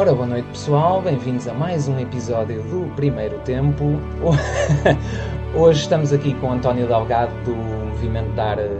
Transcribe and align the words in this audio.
Ora, 0.00 0.14
boa 0.14 0.26
noite 0.26 0.48
pessoal, 0.48 1.02
bem-vindos 1.02 1.46
a 1.46 1.52
mais 1.52 1.86
um 1.86 1.98
episódio 1.98 2.62
do 2.62 2.90
Primeiro 2.96 3.38
Tempo. 3.40 3.84
Hoje 5.54 5.82
estamos 5.82 6.10
aqui 6.10 6.32
com 6.36 6.52
António 6.52 6.86
Delgado 6.86 7.30
do 7.44 7.54
Movimento 7.54 8.32
Dar 8.34 8.58
eh, 8.58 8.70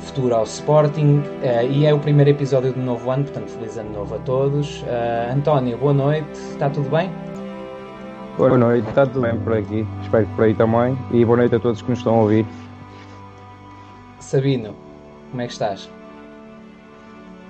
Futuro 0.00 0.34
ao 0.34 0.42
Sporting 0.42 1.22
eh, 1.44 1.64
e 1.64 1.86
é 1.86 1.94
o 1.94 2.00
primeiro 2.00 2.28
episódio 2.28 2.72
do 2.72 2.80
novo 2.80 3.08
ano, 3.08 3.22
portanto, 3.22 3.50
feliz 3.50 3.78
ano 3.78 3.92
novo 3.92 4.16
a 4.16 4.18
todos. 4.18 4.82
Uh, 4.82 5.32
António, 5.32 5.78
boa 5.78 5.94
noite, 5.94 6.32
está 6.32 6.68
tudo 6.68 6.90
bem? 6.90 7.08
Boa 8.36 8.58
noite, 8.58 8.88
está 8.88 9.06
tudo 9.06 9.20
bem 9.20 9.38
por 9.38 9.56
aqui, 9.56 9.86
espero 10.02 10.26
que 10.26 10.34
por 10.34 10.44
aí 10.44 10.54
também 10.54 10.98
e 11.12 11.24
boa 11.24 11.36
noite 11.36 11.54
a 11.54 11.60
todos 11.60 11.82
que 11.82 11.88
nos 11.88 12.00
estão 12.00 12.16
a 12.16 12.22
ouvir. 12.22 12.44
Sabino, 14.18 14.74
como 15.30 15.40
é 15.40 15.46
que 15.46 15.52
estás? 15.52 15.88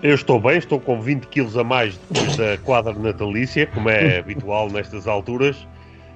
Eu 0.02 0.14
estou 0.14 0.40
bem, 0.40 0.56
estou 0.56 0.80
com 0.80 0.98
20 0.98 1.26
quilos 1.26 1.58
a 1.58 1.62
mais 1.62 1.98
depois 1.98 2.34
da 2.34 2.56
quadra 2.56 2.94
natalícia, 2.94 3.66
como 3.66 3.90
é 3.90 4.16
habitual 4.20 4.70
nestas 4.70 5.06
alturas. 5.06 5.56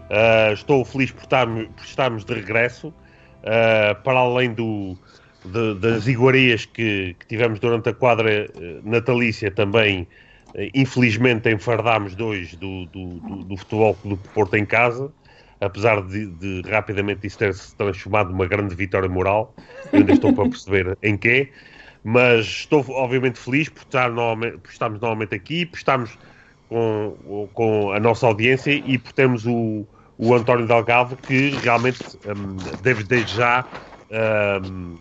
Uh, 0.09 0.55
estou 0.55 0.87
feliz 0.87 1.11
por, 1.11 1.23
estarmos, 1.23 1.67
por 1.77 1.85
estarmos 1.85 2.25
de 2.25 2.33
regresso, 2.33 2.89
uh, 2.89 4.03
para 4.03 4.19
além 4.21 4.55
do, 4.55 4.97
de, 5.45 5.75
das 5.75 6.07
iguarias 6.07 6.65
que, 6.65 7.15
que, 7.21 7.27
tivemos 7.27 7.61
durante 7.61 7.91
a 7.91 7.93
quadra 7.93 8.51
uh, 8.55 8.89
natalícia 8.89 9.51
também. 9.51 10.09
infelizmente 10.75 11.51
enfardámos 11.51 12.15
dois 12.15 12.55
do, 12.55 12.87
do, 12.87 13.21
do, 13.21 13.45
do 13.45 13.57
Futebol 13.59 13.98
do 14.03 14.17
Porto 14.17 14.57
em 14.57 14.65
casa, 14.65 15.13
apesar 15.61 16.01
de, 16.01 16.27
de 16.27 16.63
rapidamente 16.71 17.27
isso 17.27 17.37
ter 17.37 17.53
se 17.53 17.77
transformado 17.77 18.31
numa 18.31 18.47
grande 18.47 18.75
vitória 18.75 19.11
moral, 19.11 19.55
eu 19.93 19.98
ainda 19.98 20.13
estou 20.13 20.33
para 20.33 20.48
perceber 20.48 20.97
em 21.03 21.19
quê 21.19 21.51
mas 22.05 22.47
estou 22.47 22.85
obviamente 22.91 23.39
feliz 23.39 23.69
por, 23.71 23.81
estar 23.83 24.11
novamente, 24.11 24.59
por 24.59 24.71
estarmos 24.71 25.01
novamente 25.01 25.35
aqui, 25.35 25.65
por 25.65 25.79
estarmos 25.79 26.19
com, 26.69 27.48
com 27.55 27.92
a 27.92 27.98
nossa 27.98 28.27
audiência 28.27 28.73
e 28.73 28.98
por 28.98 29.13
termos 29.13 29.47
o, 29.47 29.87
o 30.19 30.35
António 30.35 30.67
Delgado 30.67 31.17
que 31.17 31.57
realmente 31.59 32.19
um, 32.27 32.63
deve 32.83 33.05
desde 33.05 33.35
já 33.37 33.67
um, 34.63 34.98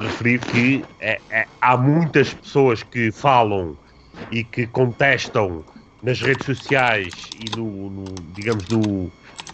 referir 0.00 0.40
que 0.46 0.88
é, 0.98 1.22
é, 1.30 1.48
há 1.60 1.76
muitas 1.76 2.32
pessoas 2.32 2.82
que 2.82 3.12
falam 3.12 3.78
e 4.30 4.42
que 4.42 4.66
contestam 4.66 5.66
nas 6.00 6.20
redes 6.22 6.46
sociais 6.46 7.30
e 7.34 7.50
no, 7.50 7.90
no 7.90 8.22
digamos 8.32 8.66
no, 8.68 9.12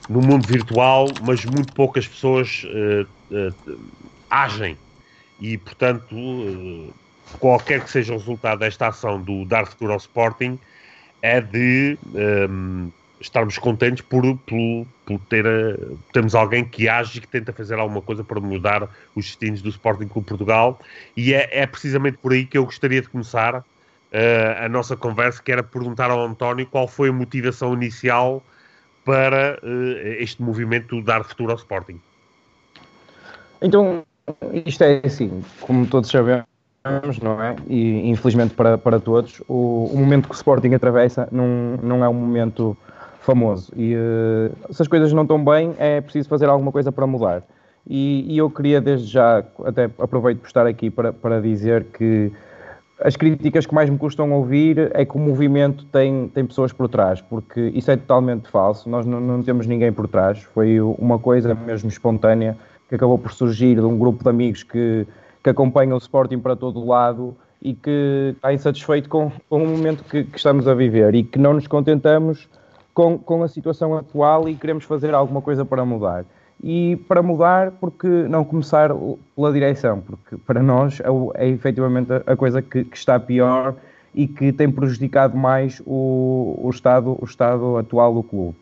no 0.09 0.23
mundo 0.23 0.47
virtual, 0.47 1.19
mas 1.21 1.45
muito 1.45 1.73
poucas 1.73 2.07
pessoas 2.07 2.65
uh, 2.65 3.03
uh, 3.35 3.91
agem 4.31 4.79
e, 5.41 5.57
portanto, 5.59 6.15
eh, 6.15 6.93
qualquer 7.39 7.83
que 7.85 7.91
seja 7.91 8.13
o 8.15 8.19
resultado 8.19 8.61
desta 8.61 8.89
ação 8.89 9.21
do 9.21 9.45
dar 9.45 9.67
futuro 9.67 9.93
ao 9.93 9.99
Sporting, 9.99 10.59
é 11.23 11.41
de 11.41 11.99
um, 12.15 12.19
ehm, 12.19 12.93
estarmos 13.21 13.59
contentes 13.59 14.03
por, 14.03 14.23
por, 14.39 14.87
por 15.05 15.19
ter 15.29 15.45
uh, 15.47 15.99
termos 16.13 16.35
alguém 16.35 16.65
que 16.65 16.89
age 16.89 17.19
e 17.19 17.21
que 17.21 17.29
tenta 17.29 17.53
fazer 17.53 17.79
alguma 17.79 18.01
coisa 18.01 18.23
para 18.23 18.41
mudar 18.41 18.89
os 19.15 19.27
destinos 19.27 19.61
do 19.61 19.69
Sporting 19.69 20.07
Clube 20.07 20.29
Portugal 20.29 20.79
e 21.17 21.35
é, 21.35 21.49
é 21.63 21.67
precisamente 21.67 22.19
por 22.19 22.33
aí 22.33 22.47
que 22.47 22.57
eu 22.57 22.65
gostaria 22.65 23.03
de 23.03 23.09
começar 23.09 23.57
uh, 23.57 23.65
a 24.65 24.69
nossa 24.69 24.97
conversa, 24.97 25.43
que 25.43 25.51
era 25.51 25.63
perguntar 25.63 26.11
ao 26.11 26.25
António 26.25 26.67
qual 26.67 26.87
foi 26.87 27.09
a 27.09 27.13
motivação 27.13 27.75
inicial 27.75 28.43
para 29.05 29.59
uh, 29.63 30.09
este 30.21 30.41
movimento 30.43 31.01
dar 31.03 31.25
futuro 31.25 31.51
ao 31.51 31.57
Sporting. 31.57 32.01
Então, 33.61 34.05
isto 34.65 34.83
é 34.83 35.01
assim, 35.05 35.43
como 35.61 35.87
todos 35.87 36.11
sabemos, 36.11 37.19
não 37.23 37.43
é? 37.43 37.57
E 37.67 38.09
infelizmente 38.09 38.55
para, 38.55 38.79
para 38.79 38.99
todos, 38.99 39.41
o, 39.49 39.91
o 39.93 39.99
momento 39.99 40.29
que 40.29 40.35
o 40.35 40.37
Sporting 40.37 40.75
atravessa 40.75 41.29
não, 41.31 41.79
não 41.83 42.05
é 42.05 42.09
um 42.09 42.15
momento 42.15 42.77
famoso. 43.21 43.73
E 43.77 43.95
uh, 43.95 44.73
se 44.73 44.81
as 44.81 44.89
coisas 44.89 45.13
não 45.13 45.23
estão 45.23 45.43
bem, 45.45 45.75
é 45.79 46.01
preciso 46.01 46.29
fazer 46.29 46.49
alguma 46.49 46.73
coisa 46.73 46.91
para 46.91 47.07
mudar. 47.07 47.43
E, 47.87 48.35
e, 48.35 48.39
eu 48.39 48.51
queria 48.51 48.81
desde 48.81 49.07
já, 49.07 49.43
até 49.65 49.85
aproveito 49.99 50.41
por 50.41 50.47
estar 50.47 50.67
aqui 50.67 50.91
para, 50.91 51.13
para 51.13 51.41
dizer 51.41 51.85
que 51.85 52.31
as 53.01 53.17
críticas 53.17 53.65
que 53.65 53.75
mais 53.75 53.89
me 53.89 53.97
custam 53.97 54.33
ouvir 54.33 54.91
é 54.93 55.05
que 55.05 55.17
o 55.17 55.19
movimento 55.19 55.85
tem, 55.87 56.29
tem 56.29 56.45
pessoas 56.45 56.73
por 56.73 56.89
trás, 56.89 57.21
porque 57.21 57.61
isso 57.75 57.91
é 57.91 57.97
totalmente 57.97 58.51
falso. 58.51 58.91
Nós 58.91 59.07
não, 59.07 59.21
não 59.21 59.43
temos 59.43 59.67
ninguém 59.67 59.93
por 59.93 60.09
trás, 60.09 60.43
foi 60.43 60.81
uma 60.81 61.19
coisa 61.19 61.55
mesmo 61.55 61.89
espontânea 61.89 62.57
que 62.89 62.95
acabou 62.95 63.19
por 63.19 63.33
surgir 63.33 63.77
de 63.77 63.83
um 63.83 63.99
grupo 63.99 64.23
de 64.23 64.31
amigos 64.31 64.63
que, 64.63 65.07
que 65.43 65.51
acompanham 65.51 65.95
o 65.95 65.99
Sporting 65.99 66.39
para 66.39 66.57
todo 66.57 66.81
o 66.81 66.87
lado 66.87 67.37
e 67.61 67.75
que 67.75 68.33
está 68.35 68.53
insatisfeito 68.53 69.09
com, 69.09 69.31
com 69.49 69.63
o 69.63 69.67
momento 69.67 70.05
que, 70.05 70.25
que, 70.25 70.37
estamos 70.37 70.67
a 70.67 70.75
viver 70.75 71.15
e 71.15 71.25
que 71.25 71.39
não 71.39 71.55
nos 71.55 71.67
contentamos 71.67 72.49
com, 72.95 73.19
com 73.19 73.43
a 73.43 73.49
situação 73.49 73.97
atual 73.97 74.49
e 74.49 74.55
queremos 74.55 74.85
fazer 74.85 75.15
alguma 75.15 75.43
coisa 75.43 75.65
para 75.65 75.85
mudar. 75.85 76.25
E 76.63 76.97
para 77.09 77.23
mudar, 77.23 77.71
porque 77.73 78.09
não 78.09 78.45
começar 78.45 78.91
pela 79.37 79.53
direção? 79.53 80.01
Porque 80.01 80.37
para 80.37 80.61
nós 80.61 81.01
é, 81.01 81.45
é 81.45 81.49
efetivamente 81.49 82.11
a 82.27 82.37
coisa 82.37 82.61
que, 82.61 82.85
que, 82.85 82.97
está 82.97 83.19
pior 83.21 83.77
e 84.13 84.27
que 84.27 84.53
tem 84.53 84.71
prejudicado 84.71 85.37
mais 85.37 85.81
o, 85.87 86.59
o, 86.61 86.71
estado, 86.71 87.17
o 87.21 87.25
estado 87.25 87.77
atual 87.77 88.13
do 88.13 88.23
clube. 88.25 88.57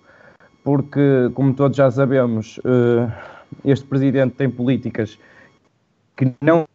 Porque, 0.63 1.31
como 1.33 1.55
todos 1.55 1.77
já 1.77 1.91
sabemos, 1.91 2.59
uh, 2.59 3.11
este 3.65 3.87
presidente 3.87 4.35
tem 4.35 4.51
políticas 4.51 5.19
que 6.17 6.33
não 6.41 6.67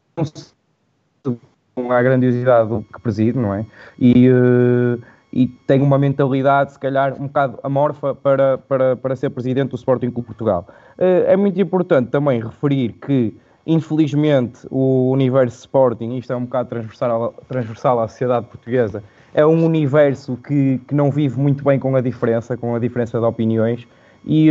com 1.74 1.92
a 1.92 2.02
grandiosidade 2.02 2.70
do 2.70 2.82
que 2.82 3.00
preside, 3.02 3.38
não 3.38 3.54
é? 3.54 3.66
E, 3.98 4.30
uh, 4.30 5.02
e 5.32 5.48
tem 5.48 5.82
uma 5.82 5.98
mentalidade, 5.98 6.74
se 6.74 6.80
calhar, 6.80 7.14
um 7.14 7.28
bocado 7.28 7.60
amorfa 7.64 8.14
para, 8.14 8.58
para, 8.58 8.96
para 8.96 9.16
ser 9.16 9.30
presidente 9.30 9.70
do 9.70 9.76
Sporting 9.76 10.12
Clube 10.12 10.28
Portugal. 10.28 10.68
Uh, 10.98 11.26
é 11.28 11.36
muito 11.36 11.60
importante 11.60 12.10
também 12.10 12.42
referir 12.42 12.94
que, 13.06 13.34
infelizmente, 13.66 14.68
o 14.70 15.10
universo 15.12 15.60
Sporting, 15.60 16.18
isto 16.18 16.34
é 16.34 16.36
um 16.36 16.44
bocado 16.44 16.70
transversal, 16.70 17.34
transversal 17.48 18.00
à 18.02 18.08
sociedade 18.08 18.46
portuguesa, 18.48 19.04
é 19.34 19.46
um 19.46 19.66
universo 19.66 20.38
que, 20.38 20.82
que 20.88 20.94
não 20.94 21.10
vive 21.10 21.40
muito 21.40 21.64
bem 21.64 21.80
com 21.80 21.96
a 21.96 22.02
diferença, 22.02 22.58
com 22.58 22.76
a 22.76 22.80
diferença 22.80 23.20
de 23.20 23.26
opiniões, 23.26 23.88
e... 24.26 24.50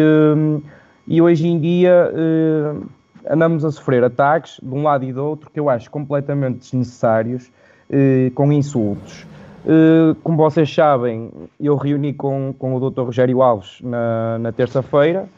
E 1.10 1.20
hoje 1.20 1.48
em 1.48 1.58
dia 1.58 2.08
uh, 2.14 2.86
andamos 3.28 3.64
a 3.64 3.72
sofrer 3.72 4.04
ataques 4.04 4.60
de 4.62 4.72
um 4.72 4.84
lado 4.84 5.04
e 5.04 5.12
do 5.12 5.26
outro 5.26 5.50
que 5.50 5.58
eu 5.58 5.68
acho 5.68 5.90
completamente 5.90 6.60
desnecessários, 6.60 7.50
uh, 7.90 8.30
com 8.32 8.52
insultos. 8.52 9.26
Uh, 9.64 10.14
como 10.22 10.36
vocês 10.36 10.72
sabem, 10.72 11.28
eu 11.58 11.74
reuni 11.74 12.14
com, 12.14 12.54
com 12.56 12.76
o 12.76 12.90
Dr. 12.90 13.02
Rogério 13.02 13.42
Alves 13.42 13.78
na, 13.82 14.38
na 14.38 14.52
terça-feira 14.52 15.28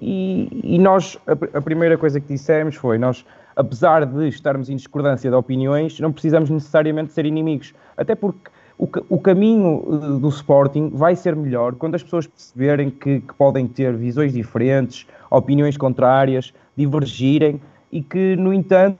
e, 0.00 0.60
e, 0.62 0.78
nós, 0.78 1.18
a, 1.26 1.32
a, 1.58 1.60
primeira 1.60 1.98
coisa 1.98 2.20
que 2.20 2.28
dissemos 2.28 2.76
foi: 2.76 2.96
nós, 2.96 3.26
apesar 3.56 4.06
de 4.06 4.28
estarmos 4.28 4.70
em 4.70 4.76
discordância 4.76 5.28
de 5.28 5.34
opiniões, 5.36 5.98
não 5.98 6.12
precisamos 6.12 6.50
necessariamente 6.50 7.12
ser 7.12 7.26
inimigos. 7.26 7.74
Até 7.96 8.14
porque 8.14 8.48
o, 8.78 8.88
o 9.08 9.18
caminho 9.18 9.84
eh, 9.86 10.20
do 10.20 10.28
Sporting 10.28 10.90
vai 10.92 11.16
ser 11.16 11.34
melhor 11.34 11.74
quando 11.74 11.94
as 11.94 12.02
pessoas 12.02 12.26
perceberem 12.26 12.90
que, 12.90 13.20
que 13.20 13.34
podem 13.34 13.66
ter 13.66 13.96
visões 13.96 14.32
diferentes, 14.32 15.06
opiniões 15.30 15.76
contrárias, 15.76 16.52
divergirem 16.76 17.60
e 17.90 18.02
que, 18.02 18.36
no 18.36 18.52
entanto, 18.52 18.98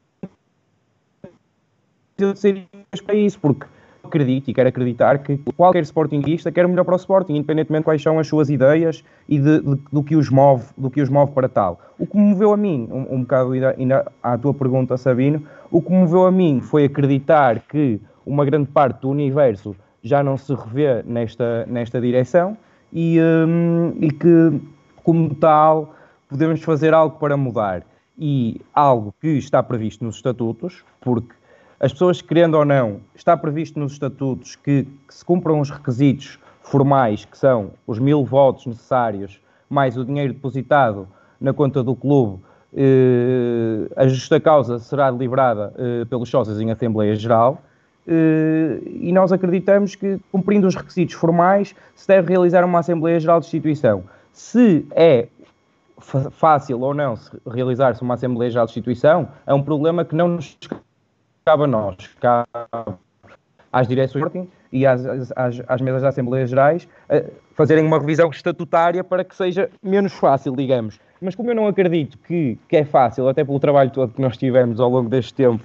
ser 2.35 2.67
para 3.05 3.15
isso, 3.15 3.39
porque 3.39 3.67
acredito 4.07 4.49
e 4.49 4.55
quero 4.55 4.69
acreditar 4.69 5.19
que 5.19 5.39
qualquer 5.57 5.83
sportinguista 5.83 6.51
quer 6.51 6.65
o 6.65 6.69
melhor 6.69 6.85
para 6.85 6.95
o 6.95 6.97
Sporting, 6.97 7.35
independentemente 7.35 7.81
de 7.81 7.85
quais 7.85 8.03
são 8.03 8.19
as 8.19 8.27
suas 8.27 8.49
ideias 8.49 9.05
e 9.29 9.39
de, 9.39 9.61
de, 9.61 9.79
do, 9.93 10.03
que 10.03 10.17
os 10.17 10.31
move, 10.31 10.65
do 10.77 10.91
que 10.91 11.03
os 11.03 11.09
move 11.09 11.33
para 11.33 11.49
tal. 11.49 11.81
O 11.99 12.07
que 12.07 12.17
me 12.17 12.31
moveu 12.31 12.53
a 12.53 12.57
mim, 12.57 12.89
um, 12.91 13.17
um 13.17 13.21
bocado 13.21 13.53
ainda 13.53 14.11
à 14.23 14.39
tua 14.39 14.55
pergunta, 14.55 14.97
Sabino, 14.97 15.43
o 15.71 15.83
que 15.83 15.91
me 15.91 15.99
moveu 15.99 16.27
a 16.27 16.33
mim 16.33 16.61
foi 16.61 16.85
acreditar 16.85 17.61
que 17.61 18.01
uma 18.25 18.45
grande 18.45 18.69
parte 18.69 19.01
do 19.03 19.11
universo 19.11 19.77
já 20.03 20.23
não 20.23 20.37
se 20.37 20.55
revê 20.55 21.03
nesta, 21.05 21.67
nesta 21.67 22.01
direção 22.01 22.57
e, 22.93 23.19
um, 23.21 23.93
e 24.01 24.11
que, 24.11 24.61
como 25.03 25.35
tal, 25.35 25.95
podemos 26.29 26.63
fazer 26.63 26.95
algo 26.95 27.19
para 27.19 27.37
mudar. 27.37 27.83
E 28.19 28.61
algo 28.73 29.15
que 29.21 29.29
está 29.29 29.63
previsto 29.63 30.03
nos 30.03 30.17
estatutos, 30.17 30.83
porque 31.03 31.35
as 31.79 31.93
pessoas, 31.93 32.23
querendo 32.23 32.55
ou 32.55 32.65
não, 32.65 33.01
está 33.15 33.37
previsto 33.37 33.79
nos 33.79 33.93
estatutos 33.93 34.57
que, 34.57 34.85
que 35.07 35.15
se 35.15 35.23
cumpram 35.23 35.61
os 35.61 35.71
requisitos 35.71 36.39
formais, 36.63 37.27
que 37.27 37.37
são 37.37 37.73
os 37.87 37.99
mil 37.99 38.25
votos 38.25 38.67
necessários, 38.67 39.39
mais 39.69 39.99
o 39.99 40.05
dinheiro 40.05 40.33
depositado 40.33 41.07
na 41.39 41.53
conta 41.53 41.83
do 41.83 41.95
clube, 41.95 42.41
eh, 42.75 43.89
a 43.97 44.07
justa 44.07 44.41
causa 44.41 44.79
será 44.79 45.11
deliberada 45.11 45.73
eh, 45.79 46.05
pelos 46.05 46.29
sócios 46.29 46.61
em 46.61 46.71
Assembleia 46.71 47.15
Geral. 47.15 47.63
Eh, 48.07 48.81
e 49.01 49.13
nós 49.13 49.33
acreditamos 49.33 49.95
que, 49.95 50.19
cumprindo 50.31 50.67
os 50.67 50.75
requisitos 50.75 51.15
formais, 51.15 51.75
se 51.95 52.07
deve 52.07 52.31
realizar 52.31 52.65
uma 52.65 52.81
Assembleia 52.81 53.19
Geral 53.19 53.41
de 53.41 53.47
Instituição. 53.47 54.05
Se 54.33 54.87
é 54.91 55.29
fácil 56.31 56.81
ou 56.81 56.95
não 56.95 57.15
realizar-se 57.47 58.03
uma 58.03 58.15
Assembleia 58.15 58.51
Geral 58.51 58.67
de 58.67 58.73
Instituição, 58.73 59.29
é 59.47 59.55
um 59.55 59.63
problema 59.63 60.05
que 60.05 60.15
não 60.15 60.29
nos 60.29 60.59
cabe 61.45 61.65
a 61.65 61.67
nós, 61.67 61.97
cabe 62.21 62.49
às 63.73 63.87
direções 63.89 64.49
e 64.73 64.87
às, 64.87 65.05
às, 65.37 65.63
às 65.67 65.81
mesas 65.81 66.03
da 66.03 66.09
Assembleia 66.09 66.47
Gerais 66.47 66.89
fazerem 67.55 67.85
uma 67.85 67.99
revisão 67.99 68.29
estatutária 68.29 69.03
para 69.03 69.25
que 69.25 69.35
seja 69.35 69.71
menos 69.83 70.13
fácil, 70.13 70.55
digamos. 70.55 71.01
Mas 71.21 71.35
como 71.35 71.51
eu 71.51 71.55
não 71.55 71.67
acredito 71.67 72.19
que, 72.19 72.59
que 72.69 72.77
é 72.77 72.85
fácil, 72.85 73.27
até 73.29 73.43
pelo 73.43 73.59
trabalho 73.59 73.91
todo 73.91 74.13
que 74.13 74.21
nós 74.21 74.37
tivemos 74.37 74.79
ao 74.79 74.91
longo 74.91 75.09
deste 75.09 75.33
tempo, 75.33 75.65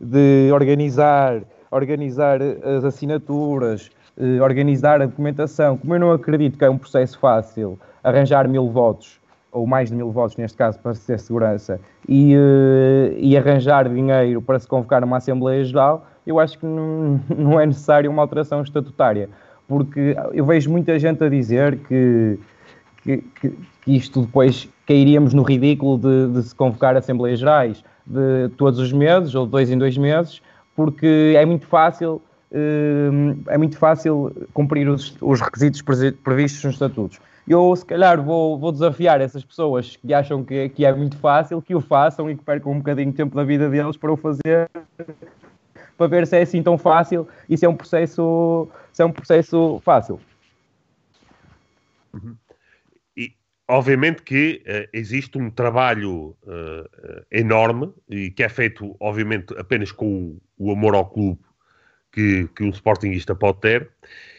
de 0.00 0.50
organizar, 0.52 1.42
organizar 1.70 2.40
as 2.42 2.84
assinaturas, 2.84 3.90
eh, 4.18 4.40
organizar 4.40 5.02
a 5.02 5.06
documentação, 5.06 5.76
como 5.76 5.94
eu 5.94 6.00
não 6.00 6.12
acredito 6.12 6.58
que 6.58 6.64
é 6.64 6.70
um 6.70 6.78
processo 6.78 7.18
fácil 7.18 7.78
arranjar 8.02 8.48
mil 8.48 8.70
votos, 8.70 9.20
ou 9.56 9.66
mais 9.66 9.88
de 9.88 9.96
mil 9.96 10.10
votos 10.12 10.36
neste 10.36 10.56
caso, 10.56 10.78
para 10.78 10.92
ter 10.94 11.18
segurança, 11.18 11.80
e, 12.06 12.34
eh, 12.34 13.14
e 13.16 13.36
arranjar 13.36 13.88
dinheiro 13.88 14.42
para 14.42 14.58
se 14.58 14.68
convocar 14.68 15.02
uma 15.02 15.16
Assembleia 15.16 15.64
Geral, 15.64 16.06
eu 16.26 16.38
acho 16.38 16.58
que 16.58 16.66
não, 16.66 17.18
não 17.34 17.58
é 17.58 17.64
necessário 17.64 18.10
uma 18.10 18.20
alteração 18.20 18.60
estatutária. 18.60 19.30
Porque 19.66 20.14
eu 20.32 20.44
vejo 20.44 20.70
muita 20.70 20.98
gente 20.98 21.24
a 21.24 21.28
dizer 21.28 21.78
que, 21.88 22.38
que, 23.02 23.24
que 23.40 23.56
isto 23.86 24.20
depois 24.20 24.68
cairíamos 24.86 25.32
no 25.32 25.42
ridículo 25.42 25.98
de, 25.98 26.34
de 26.34 26.42
se 26.42 26.54
convocar 26.54 26.94
Assembleias 26.94 27.40
Gerais 27.40 27.82
de 28.06 28.50
todos 28.56 28.78
os 28.78 28.92
meses 28.92 29.34
ou 29.34 29.46
de 29.46 29.52
dois 29.52 29.70
em 29.70 29.78
dois 29.78 29.96
meses, 29.96 30.40
porque 30.76 31.34
é 31.34 31.44
muito 31.46 31.66
fácil 31.66 32.20
eh, 32.52 33.08
é 33.48 33.58
muito 33.58 33.76
fácil 33.78 34.30
cumprir 34.52 34.88
os 34.88 35.40
requisitos 35.40 35.82
previstos 35.82 36.62
nos 36.62 36.74
estatutos. 36.74 37.18
Eu, 37.48 37.74
se 37.76 37.84
calhar, 37.84 38.20
vou, 38.20 38.58
vou 38.58 38.72
desafiar 38.72 39.20
essas 39.20 39.44
pessoas 39.44 39.94
que 39.96 40.12
acham 40.12 40.44
que, 40.44 40.68
que 40.70 40.84
é 40.84 40.92
muito 40.92 41.16
fácil 41.18 41.62
que 41.62 41.74
o 41.74 41.80
façam 41.80 42.28
e 42.28 42.36
que 42.36 42.42
percam 42.42 42.72
um 42.72 42.78
bocadinho 42.78 43.10
de 43.10 43.16
tempo 43.16 43.36
da 43.36 43.44
vida 43.44 43.70
deles 43.70 43.96
para 43.96 44.12
o 44.12 44.16
fazer, 44.16 44.68
para 45.96 46.06
ver 46.08 46.26
se 46.26 46.36
é 46.36 46.42
assim 46.42 46.62
tão 46.62 46.76
fácil 46.76 47.28
e 47.48 47.56
se 47.56 47.64
é 47.64 47.68
um 47.68 47.76
processo, 47.76 48.68
se 48.92 49.00
é 49.00 49.06
um 49.06 49.12
processo 49.12 49.80
fácil. 49.84 50.18
Uhum. 52.12 52.36
Obviamente 53.68 54.22
que 54.22 54.62
uh, 54.64 54.88
existe 54.92 55.36
um 55.38 55.50
trabalho 55.50 56.36
uh, 56.44 57.26
enorme 57.32 57.92
e 58.08 58.30
que 58.30 58.44
é 58.44 58.48
feito, 58.48 58.94
obviamente, 59.00 59.52
apenas 59.58 59.90
com 59.90 60.38
o, 60.56 60.68
o 60.68 60.70
amor 60.72 60.94
ao 60.94 61.04
clube 61.04 61.40
que, 62.12 62.48
que 62.54 62.62
um 62.62 62.70
Sportingista 62.70 63.34
pode 63.34 63.60
ter, 63.60 63.90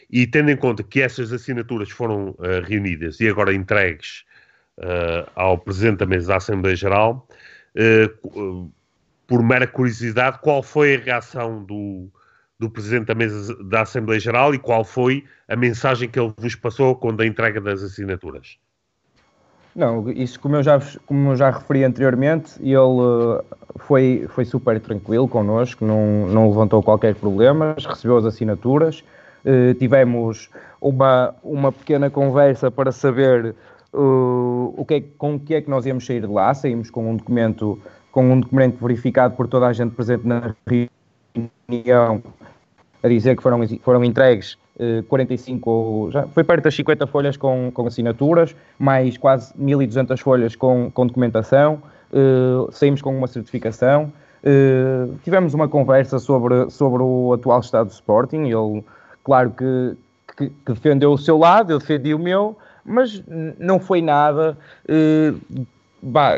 e 0.10 0.26
tendo 0.26 0.52
em 0.52 0.58
conta 0.58 0.84
que 0.84 1.02
essas 1.02 1.34
assinaturas 1.34 1.90
foram 1.90 2.30
uh, 2.30 2.62
reunidas 2.66 3.20
e 3.20 3.28
agora 3.28 3.54
entregues 3.54 4.26
ao 5.36 5.58
Presidente 5.58 5.98
da 5.98 6.06
Mesa 6.06 6.28
da 6.28 6.36
Assembleia 6.36 6.76
Geral, 6.76 7.28
por 9.26 9.42
mera 9.42 9.66
curiosidade, 9.66 10.38
qual 10.40 10.62
foi 10.62 10.96
a 10.96 11.00
reação 11.00 11.64
do, 11.64 12.12
do 12.60 12.70
Presidente 12.70 13.08
da 13.08 13.16
Mesa 13.16 13.56
da 13.64 13.82
Assembleia 13.82 14.20
Geral 14.20 14.54
e 14.54 14.60
qual 14.60 14.84
foi 14.84 15.24
a 15.48 15.56
mensagem 15.56 16.10
que 16.10 16.20
ele 16.20 16.34
vos 16.38 16.56
passou 16.56 16.96
quando 16.96 17.22
a 17.22 17.26
entrega 17.26 17.62
das 17.62 17.84
assinaturas? 17.84 18.58
Não, 19.76 20.10
isso 20.10 20.40
como 20.40 20.56
eu 20.56 20.64
já, 20.64 20.82
como 21.06 21.32
eu 21.32 21.36
já 21.36 21.52
referi 21.52 21.84
anteriormente, 21.84 22.54
ele 22.60 22.76
uh, 22.76 23.44
foi, 23.76 24.26
foi 24.30 24.44
super 24.44 24.80
tranquilo 24.80 25.28
connosco, 25.28 25.86
não, 25.86 26.28
não 26.28 26.50
levantou 26.50 26.82
qualquer 26.82 27.14
problema, 27.14 27.76
recebeu 27.78 28.18
as 28.18 28.26
assinaturas, 28.26 29.04
uh, 29.46 29.74
tivemos 29.76 30.50
uma, 30.82 31.34
uma 31.44 31.72
pequena 31.72 32.10
conversa 32.10 32.70
para 32.70 32.92
saber 32.92 33.56
uh, 33.94 34.74
o 34.78 34.86
que 34.86 34.94
é, 34.96 35.04
com 35.18 35.36
o 35.36 35.40
que 35.40 35.56
é 35.56 35.62
que 35.62 35.70
nós 35.70 35.86
íamos 35.86 36.06
sair 36.06 36.22
de 36.22 36.28
lá, 36.28 36.54
saímos 36.54 36.90
com 36.90 37.12
um 37.12 37.16
documento, 37.16 37.80
com 38.12 38.32
um 38.32 38.40
documento 38.40 38.78
verificado 38.80 39.36
por 39.36 39.48
toda 39.48 39.68
a 39.68 39.74
gente 39.74 39.96
presente 39.96 40.26
na 40.26 40.56
reunião, 41.70 42.24
a 43.04 43.08
dizer 43.08 43.36
que 43.36 43.44
foram, 43.44 43.60
foram 43.82 44.04
entregues 44.04 44.58
45, 45.08 46.08
eh, 46.10 46.12
já 46.12 46.28
foi 46.28 46.44
perto 46.44 46.64
das 46.66 46.76
50 46.76 47.08
folhas 47.08 47.36
com, 47.36 47.72
com 47.74 47.88
assinaturas, 47.88 48.56
mais 48.78 49.18
quase 49.18 49.52
1200 49.56 50.20
folhas 50.20 50.56
com, 50.56 50.92
com 50.92 51.08
documentação, 51.08 51.82
saímos 52.72 53.02
com 53.02 53.16
uma 53.16 53.28
certificação, 53.28 54.14
tivemos 55.24 55.56
uma 55.56 55.68
conversa 55.68 56.20
sobre, 56.20 56.70
sobre 56.70 57.02
o 57.02 57.34
atual 57.34 57.60
estado 57.60 57.88
do 57.88 57.94
Sporting, 57.94 58.44
ele, 58.46 58.84
claro 59.28 59.52
que, 59.52 59.98
que, 60.38 60.50
que 60.50 60.72
defendeu 60.72 61.12
o 61.12 61.18
seu 61.18 61.38
lado, 61.38 61.74
eu 61.74 61.80
defendi 61.80 62.14
o 62.14 62.20
meu, 62.20 62.58
mas 62.86 63.22
não 63.60 63.78
foi 63.78 64.02
nada 64.02 64.58
uh, 64.88 65.66
bah, 66.02 66.38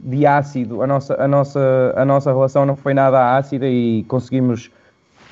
de 0.00 0.26
ácido, 0.26 0.82
a 0.82 0.88
nossa, 0.88 1.14
a, 1.22 1.28
nossa, 1.28 1.94
a 1.94 2.04
nossa 2.04 2.32
relação 2.32 2.66
não 2.66 2.74
foi 2.74 2.92
nada 2.94 3.36
ácida 3.36 3.68
e 3.68 4.02
conseguimos, 4.08 4.72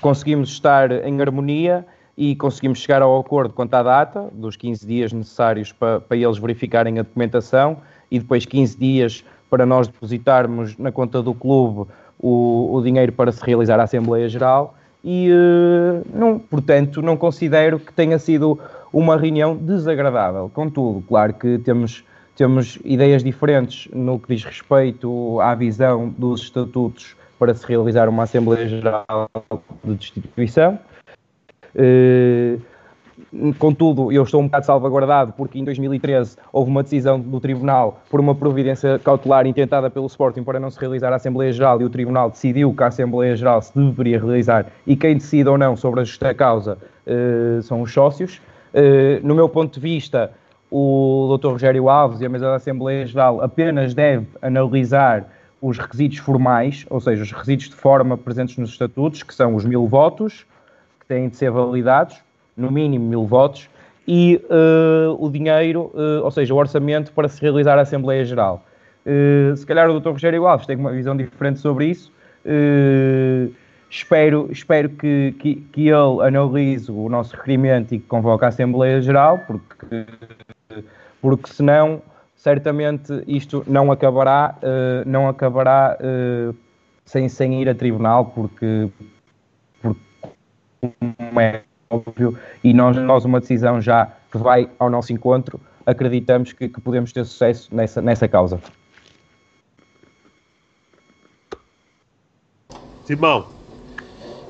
conseguimos 0.00 0.50
estar 0.50 0.92
em 0.92 1.20
harmonia 1.20 1.84
e 2.16 2.36
conseguimos 2.36 2.78
chegar 2.78 3.02
ao 3.02 3.18
acordo 3.18 3.52
quanto 3.52 3.74
à 3.74 3.82
data, 3.82 4.28
dos 4.32 4.54
15 4.54 4.86
dias 4.86 5.12
necessários 5.12 5.72
para, 5.72 5.98
para 5.98 6.16
eles 6.16 6.38
verificarem 6.38 7.00
a 7.00 7.02
documentação 7.02 7.78
e 8.08 8.20
depois 8.20 8.46
15 8.46 8.78
dias 8.78 9.24
para 9.50 9.66
nós 9.66 9.88
depositarmos 9.88 10.78
na 10.78 10.92
conta 10.92 11.20
do 11.20 11.34
clube 11.34 11.90
o, 12.20 12.72
o 12.72 12.82
dinheiro 12.82 13.10
para 13.10 13.32
se 13.32 13.44
realizar 13.44 13.80
a 13.80 13.82
Assembleia 13.82 14.28
Geral 14.28 14.76
e, 15.04 15.30
uh, 15.30 16.18
não, 16.18 16.38
portanto, 16.38 17.02
não 17.02 17.16
considero 17.16 17.78
que 17.78 17.92
tenha 17.92 18.18
sido 18.18 18.58
uma 18.92 19.16
reunião 19.16 19.54
desagradável. 19.54 20.50
Contudo, 20.52 21.04
claro 21.06 21.34
que 21.34 21.58
temos, 21.58 22.02
temos 22.34 22.78
ideias 22.84 23.22
diferentes 23.22 23.88
no 23.92 24.18
que 24.18 24.34
diz 24.34 24.44
respeito 24.44 25.40
à 25.40 25.54
visão 25.54 26.08
dos 26.08 26.42
estatutos 26.42 27.14
para 27.38 27.54
se 27.54 27.66
realizar 27.66 28.08
uma 28.08 28.22
Assembleia 28.22 28.66
Geral 28.66 29.30
de 29.84 29.94
Destituição 29.94 30.78
Uh, 31.74 32.60
contudo, 33.58 34.12
eu 34.12 34.22
estou 34.22 34.40
um 34.40 34.44
bocado 34.44 34.66
salvaguardado 34.66 35.32
porque 35.32 35.58
em 35.58 35.64
2013 35.64 36.36
houve 36.52 36.70
uma 36.70 36.82
decisão 36.82 37.20
do 37.20 37.40
Tribunal 37.40 38.00
por 38.10 38.20
uma 38.20 38.34
providência 38.34 38.98
cautelar 38.98 39.46
intentada 39.46 39.90
pelo 39.90 40.06
Sporting 40.06 40.42
para 40.42 40.60
não 40.60 40.70
se 40.70 40.78
realizar 40.78 41.12
a 41.12 41.16
Assembleia 41.16 41.52
Geral 41.52 41.80
e 41.80 41.84
o 41.84 41.90
Tribunal 41.90 42.30
decidiu 42.30 42.72
que 42.72 42.82
a 42.82 42.86
Assembleia 42.88 43.36
Geral 43.36 43.62
se 43.62 43.72
deveria 43.74 44.20
realizar 44.20 44.66
e 44.86 44.96
quem 44.96 45.14
decide 45.14 45.48
ou 45.48 45.58
não 45.58 45.76
sobre 45.76 46.00
a 46.00 46.04
justa 46.04 46.32
causa 46.34 46.78
uh, 47.06 47.62
são 47.62 47.82
os 47.82 47.92
sócios. 47.92 48.40
Uh, 48.72 49.26
no 49.26 49.34
meu 49.34 49.48
ponto 49.48 49.74
de 49.74 49.80
vista, 49.80 50.32
o 50.70 51.36
Dr. 51.38 51.48
Rogério 51.48 51.88
Alves 51.88 52.20
e 52.20 52.26
a 52.26 52.28
mesa 52.28 52.46
da 52.46 52.56
Assembleia 52.56 53.06
Geral 53.06 53.40
apenas 53.40 53.94
deve 53.94 54.26
analisar 54.42 55.26
os 55.60 55.78
requisitos 55.78 56.18
formais, 56.18 56.84
ou 56.90 57.00
seja, 57.00 57.22
os 57.22 57.32
requisitos 57.32 57.70
de 57.70 57.74
forma 57.74 58.18
presentes 58.18 58.58
nos 58.58 58.70
estatutos, 58.70 59.22
que 59.22 59.34
são 59.34 59.54
os 59.54 59.64
mil 59.64 59.86
votos, 59.86 60.44
que 61.00 61.06
têm 61.06 61.28
de 61.28 61.36
ser 61.36 61.50
validados, 61.50 62.16
no 62.56 62.70
mínimo 62.70 63.06
mil 63.08 63.26
votos, 63.26 63.68
e 64.06 64.40
uh, 64.50 65.16
o 65.18 65.30
dinheiro, 65.30 65.90
uh, 65.94 66.22
ou 66.22 66.30
seja, 66.30 66.52
o 66.52 66.56
orçamento 66.56 67.12
para 67.12 67.28
se 67.28 67.40
realizar 67.40 67.78
a 67.78 67.82
Assembleia 67.82 68.24
Geral. 68.24 68.64
Uh, 69.06 69.56
se 69.56 69.66
calhar 69.66 69.88
o 69.90 69.98
Dr. 69.98 70.10
Rogério 70.10 70.46
Alves 70.46 70.66
tem 70.66 70.76
uma 70.76 70.92
visão 70.92 71.16
diferente 71.16 71.60
sobre 71.60 71.86
isso. 71.86 72.12
espero 73.90 74.48
espero 74.50 74.88
que, 74.90 75.34
que, 75.38 75.54
que, 75.72 75.88
ele 75.88 76.22
analise 76.22 76.90
o 76.90 77.08
nosso 77.08 77.34
requerimento 77.36 77.94
e 77.94 77.98
que 77.98 78.06
convoque 78.06 78.44
a 78.44 78.48
Assembleia 78.48 79.00
Geral, 79.00 79.40
porque, 79.46 80.06
porque 81.20 81.52
senão 81.52 82.02
certamente 82.36 83.22
isto 83.26 83.64
não 83.66 83.90
acabará, 83.90 84.56
não 85.06 85.28
acabará 85.28 85.96
sem, 87.06 87.28
sem 87.28 87.62
ir 87.62 87.68
a 87.70 87.74
tribunal, 87.74 88.26
porque, 88.26 88.90
como 89.80 91.40
é 91.40 91.62
óbvio, 91.94 92.38
e 92.62 92.72
nós, 92.72 92.96
nós 92.96 93.24
uma 93.24 93.40
decisão 93.40 93.80
já 93.80 94.12
que 94.30 94.38
vai 94.38 94.68
ao 94.78 94.90
nosso 94.90 95.12
encontro, 95.12 95.60
acreditamos 95.86 96.52
que, 96.52 96.68
que 96.68 96.80
podemos 96.80 97.12
ter 97.12 97.24
sucesso 97.24 97.74
nessa, 97.74 98.00
nessa 98.02 98.28
causa. 98.28 98.60
Simão. 103.04 103.46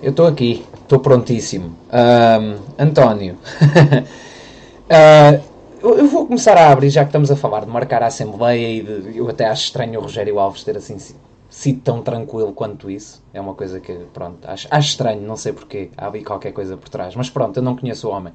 Eu 0.02 0.10
estou 0.10 0.26
aqui, 0.26 0.64
estou 0.82 1.00
prontíssimo. 1.00 1.76
Um, 1.90 2.82
António, 2.82 3.34
uh, 4.86 5.42
eu 5.82 6.06
vou 6.06 6.26
começar 6.26 6.56
a 6.56 6.70
abrir, 6.70 6.90
já 6.90 7.02
que 7.02 7.08
estamos 7.08 7.30
a 7.30 7.36
falar 7.36 7.60
de 7.60 7.70
marcar 7.70 8.02
a 8.02 8.06
Assembleia 8.06 8.68
e 8.68 8.82
de, 8.82 9.18
eu 9.18 9.28
até 9.28 9.46
acho 9.46 9.64
estranho 9.64 9.98
o 9.98 10.02
Rogério 10.02 10.38
Alves 10.38 10.62
ter 10.62 10.76
assim 10.76 10.98
sido 10.98 11.33
tão 11.82 12.02
tranquilo 12.02 12.52
quanto 12.52 12.90
isso. 12.90 13.22
É 13.32 13.40
uma 13.40 13.54
coisa 13.54 13.80
que, 13.80 13.92
pronto, 14.12 14.38
acho, 14.46 14.66
acho 14.70 14.88
estranho, 14.88 15.22
não 15.22 15.36
sei 15.36 15.52
porquê. 15.52 15.90
Há 15.96 16.06
ali 16.06 16.24
qualquer 16.24 16.52
coisa 16.52 16.76
por 16.76 16.88
trás. 16.88 17.14
Mas 17.14 17.30
pronto, 17.30 17.56
eu 17.56 17.62
não 17.62 17.76
conheço 17.76 18.08
o 18.08 18.10
homem. 18.10 18.32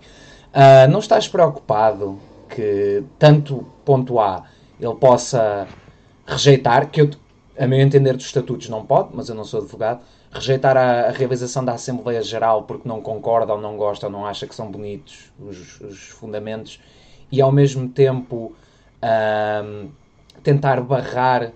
Uh, 0.53 0.89
não 0.89 0.99
estás 0.99 1.27
preocupado 1.27 2.17
que, 2.49 3.03
tanto 3.19 3.65
ponto 3.85 4.19
A, 4.19 4.43
ele 4.79 4.95
possa 4.95 5.67
rejeitar, 6.25 6.89
que 6.89 7.01
eu, 7.01 7.09
a 7.57 7.67
meu 7.67 7.79
entender 7.79 8.15
dos 8.15 8.25
estatutos 8.25 8.69
não 8.69 8.85
pode, 8.85 9.09
mas 9.13 9.29
eu 9.29 9.35
não 9.35 9.43
sou 9.43 9.61
advogado, 9.61 10.01
rejeitar 10.31 10.77
a, 10.77 11.07
a 11.07 11.11
realização 11.11 11.63
da 11.65 11.73
Assembleia 11.73 12.21
Geral 12.21 12.63
porque 12.63 12.87
não 12.87 13.01
concorda 13.01 13.53
ou 13.53 13.61
não 13.61 13.75
gosta 13.75 14.05
ou 14.07 14.11
não 14.11 14.25
acha 14.25 14.47
que 14.47 14.55
são 14.55 14.71
bonitos 14.71 15.31
os, 15.39 15.81
os 15.81 15.99
fundamentos 16.09 16.79
e 17.31 17.41
ao 17.41 17.51
mesmo 17.51 17.89
tempo 17.89 18.55
uh, 19.03 19.89
tentar 20.43 20.81
barrar 20.81 21.51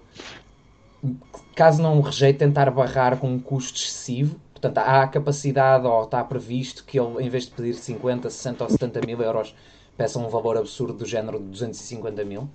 caso 1.55 1.81
não 1.81 2.01
rejeite, 2.01 2.39
tentar 2.39 2.69
barrar 2.71 3.17
com 3.17 3.27
um 3.27 3.39
custo 3.39 3.77
excessivo, 3.77 4.39
Portanto, 4.63 4.77
há 4.77 5.03
a 5.03 5.07
capacidade 5.07 5.85
ou 5.85 6.03
está 6.03 6.23
previsto 6.23 6.85
que 6.85 6.97
ele, 6.97 7.21
em 7.21 7.27
vez 7.27 7.47
de 7.47 7.51
pedir 7.51 7.73
50, 7.73 8.29
60 8.29 8.63
ou 8.63 8.69
70 8.69 9.01
mil 9.05 9.21
euros, 9.21 9.53
peça 9.97 10.17
um 10.17 10.29
valor 10.29 10.55
absurdo 10.55 10.93
do 10.93 11.05
género 11.05 11.37
de 11.37 11.45
250 11.47 12.23
mil? 12.23 12.47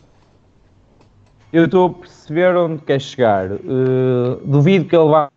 Eu 1.52 1.66
estou 1.66 1.86
a 1.86 1.90
perceber 1.90 2.56
onde 2.56 2.80
quer 2.82 2.98
chegar. 2.98 3.52
Uh, 3.52 4.36
duvido 4.42 4.86
que 4.86 4.96
ele 4.96 5.10
vá 5.10 5.30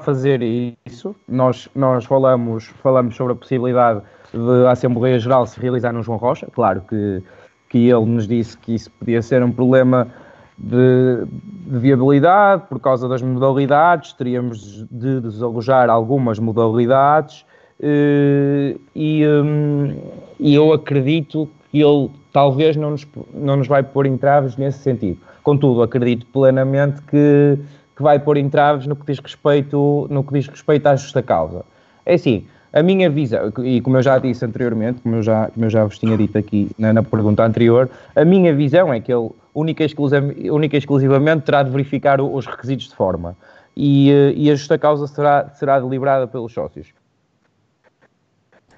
fazer 0.00 0.40
isso. 0.86 1.14
Nós, 1.28 1.68
nós 1.74 2.06
falamos, 2.06 2.68
falamos 2.82 3.14
sobre 3.16 3.34
a 3.34 3.36
possibilidade 3.36 4.00
de 4.32 4.66
a 4.66 4.70
Assembleia 4.70 5.18
Geral 5.18 5.46
se 5.46 5.60
realizar 5.60 5.92
no 5.92 6.02
João 6.02 6.16
Rocha. 6.16 6.48
Claro 6.54 6.80
que, 6.88 7.22
que 7.68 7.86
ele 7.86 8.06
nos 8.06 8.26
disse 8.26 8.56
que 8.56 8.74
isso 8.74 8.90
podia 8.92 9.20
ser 9.20 9.42
um 9.42 9.52
problema 9.52 10.08
de, 10.56 11.24
de 11.66 11.78
viabilidade 11.78 12.64
por 12.68 12.78
causa 12.80 13.08
das 13.08 13.22
modalidades, 13.22 14.12
teríamos 14.12 14.86
de 14.90 15.20
desalojar 15.20 15.90
algumas 15.90 16.38
modalidades 16.38 17.44
uh, 17.80 18.80
e, 18.94 19.26
um, 19.26 19.96
e 20.38 20.54
eu 20.54 20.72
acredito 20.72 21.48
que 21.70 21.80
ele 21.80 22.10
talvez 22.32 22.76
não 22.76 22.92
nos, 22.92 23.06
não 23.32 23.56
nos 23.56 23.68
vai 23.68 23.82
pôr 23.82 24.06
entraves 24.06 24.56
nesse 24.56 24.78
sentido. 24.78 25.18
Contudo, 25.42 25.82
acredito 25.82 26.26
plenamente 26.26 27.02
que, 27.02 27.58
que 27.96 28.02
vai 28.02 28.18
pôr 28.18 28.36
entraves 28.36 28.86
no 28.86 28.96
que 28.96 29.06
diz 29.06 29.18
respeito, 29.18 30.06
no 30.10 30.24
que 30.24 30.32
diz 30.32 30.48
respeito 30.48 30.86
à 30.86 30.96
justa 30.96 31.22
causa. 31.22 31.64
É 32.06 32.14
assim, 32.14 32.46
a 32.74 32.82
minha 32.82 33.08
visão, 33.08 33.52
e 33.62 33.80
como 33.80 33.98
eu 33.98 34.02
já 34.02 34.18
disse 34.18 34.44
anteriormente, 34.44 35.00
como 35.00 35.14
eu 35.14 35.22
já, 35.22 35.48
como 35.48 35.64
eu 35.64 35.70
já 35.70 35.84
vos 35.84 35.96
tinha 35.96 36.16
dito 36.16 36.36
aqui 36.36 36.68
na, 36.76 36.92
na 36.92 37.04
pergunta 37.04 37.44
anterior, 37.44 37.88
a 38.16 38.24
minha 38.24 38.52
visão 38.52 38.92
é 38.92 38.98
que 38.98 39.12
ele 39.14 39.30
única 39.54 39.84
e, 39.84 39.86
exclusivamente, 39.86 40.50
única 40.50 40.76
e 40.76 40.78
exclusivamente 40.80 41.44
terá 41.44 41.62
de 41.62 41.70
verificar 41.70 42.20
os 42.20 42.44
requisitos 42.44 42.88
de 42.88 42.96
forma 42.96 43.36
e, 43.76 44.10
eh, 44.10 44.32
e 44.34 44.50
a 44.50 44.56
justa 44.56 44.76
causa 44.76 45.06
será, 45.06 45.50
será 45.50 45.78
deliberada 45.78 46.26
pelos 46.26 46.52
sócios. 46.52 46.88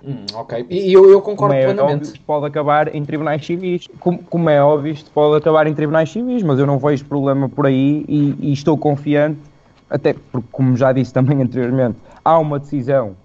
Hum, 0.04 0.26
ok, 0.34 0.66
e 0.68 0.92
eu, 0.92 1.10
eu 1.10 1.22
concordo 1.22 1.54
como 1.54 1.70
é 1.70 1.74
plenamente. 1.74 2.08
Óbvio, 2.08 2.22
pode 2.26 2.46
acabar 2.46 2.94
em 2.94 3.02
tribunais 3.02 3.46
civis. 3.46 3.88
Como, 3.98 4.18
como, 4.24 4.50
é 4.50 4.62
óbvio, 4.62 4.92
isto 4.92 5.10
pode 5.10 5.38
acabar 5.38 5.66
em 5.66 5.74
tribunais 5.74 6.10
civis, 6.10 6.42
mas 6.42 6.58
eu 6.58 6.66
não 6.66 6.78
vejo 6.78 7.06
problema 7.06 7.48
por 7.48 7.64
aí 7.64 8.04
e, 8.06 8.36
e, 8.40 8.52
estou 8.52 8.76
confiante, 8.76 9.40
até 9.88 10.14
porque, 10.30 10.48
como 10.52 10.76
já 10.76 10.92
disse 10.92 11.14
também 11.14 11.40
anteriormente, 11.42 11.96
há 12.22 12.38
uma 12.38 12.58
decisão 12.58 13.16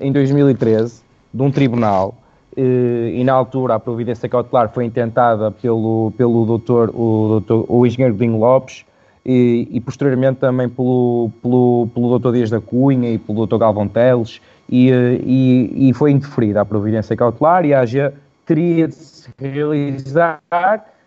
em 0.00 0.12
2013 0.12 1.02
de 1.32 1.42
um 1.42 1.50
tribunal 1.50 2.14
eh, 2.56 3.12
e 3.14 3.24
na 3.24 3.32
altura 3.32 3.76
a 3.76 3.80
providência 3.80 4.28
cautelar 4.28 4.70
foi 4.70 4.84
intentada 4.84 5.50
pelo, 5.50 6.12
pelo 6.16 6.44
doutor, 6.44 6.90
o, 6.90 7.40
doutor, 7.40 7.64
o 7.68 7.86
engenheiro 7.86 8.14
Dinho 8.14 8.38
Lopes 8.38 8.84
e, 9.24 9.68
e, 9.70 9.80
posteriormente 9.80 10.38
também 10.40 10.68
pelo, 10.68 11.30
pelo, 11.40 11.88
pelo 11.94 12.08
doutor 12.10 12.32
Dias 12.34 12.50
da 12.50 12.60
Cunha 12.60 13.10
e 13.10 13.18
pelo 13.18 13.38
doutor 13.38 13.58
Galvão 13.58 13.88
Teles 13.88 14.40
e, 14.68 14.90
e, 14.90 15.88
e, 15.88 15.94
foi 15.94 16.10
interferida 16.10 16.60
a 16.60 16.64
providência 16.64 17.16
cautelar 17.16 17.64
e 17.64 17.72
a 17.72 17.80
AG 17.80 18.12
teria 18.44 18.88
de 18.88 18.94
se 18.94 19.30
realizar, 19.38 20.40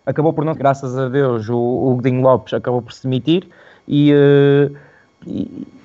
acabou 0.05 0.33
por 0.33 0.45
não, 0.45 0.55
graças 0.55 0.97
a 0.97 1.09
Deus, 1.09 1.47
o, 1.49 1.57
o 1.57 1.95
Godinho 1.95 2.21
Lopes 2.21 2.53
acabou 2.53 2.81
por 2.81 2.93
se 2.93 3.03
demitir 3.03 3.47
e, 3.87 4.11
eh, 4.11 4.71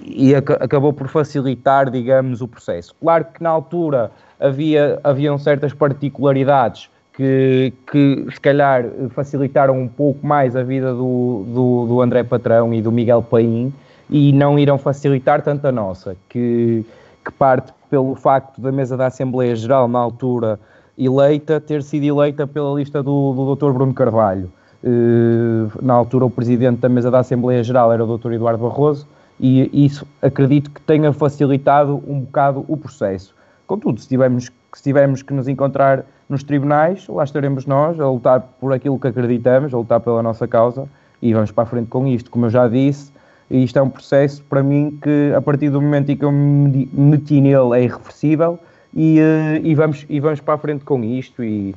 e, 0.00 0.30
e, 0.30 0.34
acabou 0.34 0.92
por 0.92 1.08
facilitar, 1.08 1.90
digamos, 1.90 2.40
o 2.40 2.48
processo. 2.48 2.94
Claro 3.00 3.26
que 3.26 3.42
na 3.42 3.50
altura 3.50 4.10
havia, 4.38 4.98
haviam 5.04 5.38
certas 5.38 5.72
particularidades 5.72 6.88
que, 7.12 7.72
que 7.90 8.26
se 8.32 8.40
calhar 8.40 8.84
facilitaram 9.10 9.78
um 9.78 9.88
pouco 9.88 10.26
mais 10.26 10.56
a 10.56 10.62
vida 10.62 10.92
do, 10.92 11.44
do, 11.46 11.86
do 11.86 12.00
André 12.00 12.22
Patrão 12.22 12.72
e 12.72 12.80
do 12.80 12.90
Miguel 12.90 13.22
Paim 13.22 13.72
e 14.08 14.32
não 14.32 14.58
irão 14.58 14.78
facilitar 14.78 15.42
tanto 15.42 15.66
a 15.66 15.72
nossa, 15.72 16.16
que 16.28 16.84
que 17.24 17.32
parte 17.32 17.72
pelo 17.88 18.14
facto 18.14 18.60
da 18.60 18.72
mesa 18.72 18.96
da 18.96 19.06
Assembleia 19.06 19.54
Geral, 19.54 19.88
na 19.88 19.98
altura 19.98 20.58
eleita, 20.98 21.60
ter 21.60 21.82
sido 21.82 22.04
eleita 22.04 22.46
pela 22.46 22.74
lista 22.74 23.02
do, 23.02 23.32
do 23.32 23.54
Dr. 23.54 23.72
Bruno 23.72 23.94
Carvalho. 23.94 24.50
Uh, 24.82 25.70
na 25.82 25.92
altura, 25.92 26.24
o 26.24 26.30
presidente 26.30 26.80
da 26.80 26.88
mesa 26.88 27.10
da 27.10 27.18
Assembleia 27.18 27.62
Geral 27.62 27.92
era 27.92 28.04
o 28.04 28.18
Dr. 28.18 28.32
Eduardo 28.32 28.62
Barroso, 28.62 29.06
e 29.40 29.86
isso 29.86 30.06
acredito 30.20 30.70
que 30.70 30.80
tenha 30.82 31.12
facilitado 31.12 32.02
um 32.06 32.20
bocado 32.20 32.64
o 32.68 32.76
processo. 32.76 33.34
Contudo, 33.66 33.98
se 33.98 34.06
tivermos, 34.06 34.50
se 34.74 34.82
tivermos 34.82 35.22
que 35.22 35.32
nos 35.32 35.48
encontrar 35.48 36.04
nos 36.28 36.44
tribunais, 36.44 37.08
lá 37.08 37.24
estaremos 37.24 37.66
nós 37.66 37.98
a 37.98 38.08
lutar 38.08 38.40
por 38.60 38.72
aquilo 38.72 38.98
que 38.98 39.08
acreditamos, 39.08 39.72
a 39.72 39.78
lutar 39.78 40.00
pela 40.00 40.22
nossa 40.22 40.46
causa 40.46 40.86
e 41.22 41.32
vamos 41.32 41.50
para 41.50 41.64
a 41.64 41.66
frente 41.66 41.88
com 41.88 42.06
isto. 42.06 42.30
Como 42.30 42.46
eu 42.46 42.50
já 42.50 42.68
disse, 42.68 43.10
isto 43.50 43.78
é 43.78 43.82
um 43.82 43.90
processo, 43.90 44.42
para 44.44 44.62
mim, 44.62 44.98
que 45.02 45.32
a 45.34 45.40
partir 45.40 45.70
do 45.70 45.80
momento 45.80 46.10
em 46.10 46.16
que 46.16 46.24
eu 46.24 46.30
me 46.30 46.88
meti 46.92 47.40
nele 47.40 47.78
é 47.78 47.84
irreversível 47.84 48.58
e, 48.94 49.18
uh, 49.20 49.66
e, 49.66 49.74
vamos, 49.74 50.06
e 50.08 50.20
vamos 50.20 50.40
para 50.40 50.54
a 50.54 50.58
frente 50.58 50.84
com 50.84 51.02
isto. 51.02 51.42
E 51.42 51.74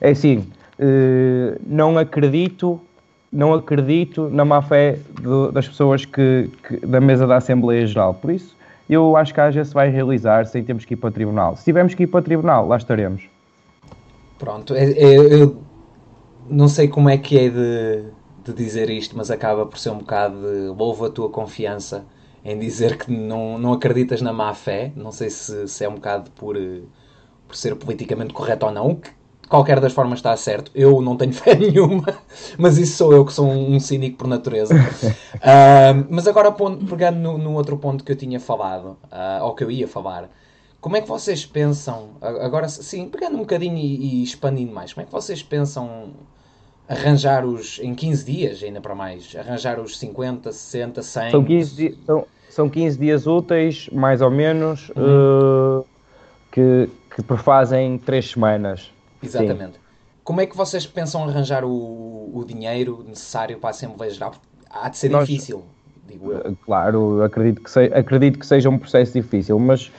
é 0.00 0.10
assim, 0.10 0.46
uh, 0.78 1.60
não 1.66 1.98
acredito, 1.98 2.80
não 3.32 3.52
acredito 3.54 4.28
na 4.30 4.44
má 4.44 4.62
fé 4.62 4.98
das 5.52 5.68
pessoas 5.68 6.04
que, 6.04 6.50
que, 6.66 6.86
da 6.86 7.00
mesa 7.00 7.26
da 7.26 7.36
Assembleia 7.36 7.86
Geral. 7.86 8.14
Por 8.14 8.30
isso, 8.30 8.56
eu 8.88 9.16
acho 9.16 9.34
que 9.34 9.40
a 9.40 9.46
AGS 9.46 9.72
vai 9.72 9.90
realizar 9.90 10.46
sem 10.46 10.62
termos 10.64 10.84
que 10.84 10.94
ir 10.94 10.96
para 10.96 11.08
o 11.08 11.12
tribunal. 11.12 11.56
Se 11.56 11.64
tivermos 11.64 11.94
que 11.94 12.04
ir 12.04 12.06
para 12.06 12.20
o 12.20 12.22
tribunal, 12.22 12.66
lá 12.66 12.76
estaremos. 12.76 13.22
Pronto, 14.38 14.74
é, 14.74 14.92
é, 14.92 15.42
eu 15.42 15.56
não 16.48 16.68
sei 16.68 16.88
como 16.88 17.08
é 17.08 17.18
que 17.18 17.38
é 17.38 17.48
de 17.50 18.18
de 18.52 18.64
dizer 18.64 18.90
isto, 18.90 19.16
mas 19.16 19.30
acaba 19.30 19.66
por 19.66 19.78
ser 19.78 19.90
um 19.90 19.98
bocado 19.98 20.40
de 20.40 20.68
louvo 20.68 21.04
a 21.04 21.10
tua 21.10 21.28
confiança 21.28 22.06
em 22.44 22.58
dizer 22.58 22.96
que 22.96 23.10
não, 23.10 23.58
não 23.58 23.72
acreditas 23.72 24.22
na 24.22 24.32
má 24.32 24.54
fé. 24.54 24.92
Não 24.96 25.12
sei 25.12 25.30
se, 25.30 25.68
se 25.68 25.84
é 25.84 25.88
um 25.88 25.94
bocado 25.94 26.30
por, 26.32 26.56
por 27.46 27.56
ser 27.56 27.74
politicamente 27.76 28.32
correto 28.32 28.66
ou 28.66 28.72
não, 28.72 28.94
que 28.94 29.10
qualquer 29.48 29.80
das 29.80 29.92
formas 29.92 30.18
está 30.18 30.36
certo. 30.36 30.70
Eu 30.74 31.00
não 31.00 31.16
tenho 31.16 31.32
fé 31.34 31.54
nenhuma, 31.54 32.06
mas 32.56 32.78
isso 32.78 32.96
sou 32.96 33.12
eu 33.12 33.24
que 33.24 33.32
sou 33.32 33.48
um, 33.48 33.80
cínico 33.80 34.18
por 34.18 34.26
natureza. 34.26 34.74
uh, 34.74 36.06
mas 36.10 36.26
agora, 36.26 36.52
pegando 36.52 37.18
no, 37.18 37.38
no, 37.38 37.54
outro 37.54 37.76
ponto 37.76 38.04
que 38.04 38.12
eu 38.12 38.16
tinha 38.16 38.38
falado, 38.38 38.96
uh, 39.04 39.44
ou 39.44 39.54
que 39.54 39.64
eu 39.64 39.70
ia 39.70 39.88
falar, 39.88 40.30
como 40.80 40.96
é 40.96 41.00
que 41.00 41.08
vocês 41.08 41.44
pensam, 41.44 42.10
agora 42.20 42.68
sim, 42.68 43.08
pegando 43.08 43.36
um 43.36 43.40
bocadinho 43.40 43.76
e, 43.76 44.20
e 44.20 44.22
expandindo 44.22 44.72
mais, 44.72 44.92
como 44.92 45.02
é 45.02 45.06
que 45.06 45.12
vocês 45.12 45.42
pensam 45.42 46.10
arranjar 46.88 47.44
os, 47.44 47.78
em 47.80 47.94
15 47.94 48.24
dias, 48.24 48.62
ainda 48.62 48.80
para 48.80 48.94
mais, 48.94 49.34
arranjar 49.36 49.78
os 49.78 49.98
50, 49.98 50.52
60, 50.52 51.02
100... 51.02 51.30
São 51.30 51.44
15, 51.44 51.76
dias, 51.76 51.94
são, 52.06 52.26
são 52.48 52.68
15 52.68 52.98
dias 52.98 53.26
úteis, 53.26 53.90
mais 53.92 54.22
ou 54.22 54.30
menos, 54.30 54.90
uhum. 54.90 55.80
uh, 55.80 55.86
que, 56.50 56.88
que 57.14 57.22
prefazem 57.22 57.98
3 57.98 58.30
semanas. 58.30 58.92
Exatamente. 59.22 59.74
Sim. 59.74 59.88
Como 60.24 60.40
é 60.40 60.46
que 60.46 60.56
vocês 60.56 60.86
pensam 60.86 61.24
arranjar 61.24 61.64
o, 61.64 61.70
o 61.70 62.44
dinheiro 62.46 63.04
necessário 63.08 63.58
para 63.58 63.70
a 63.70 63.70
Assembleia 63.70 64.12
Geral? 64.12 64.34
Há 64.70 64.88
de 64.88 64.98
ser 64.98 65.08
Nós, 65.08 65.26
difícil, 65.26 65.64
digo 66.06 66.32
eu. 66.32 66.56
Claro, 66.64 67.22
acredito 67.22 67.62
que, 67.62 67.70
se, 67.70 67.84
acredito 67.86 68.38
que 68.38 68.46
seja 68.46 68.68
um 68.68 68.78
processo 68.78 69.14
difícil, 69.14 69.58
mas 69.58 69.90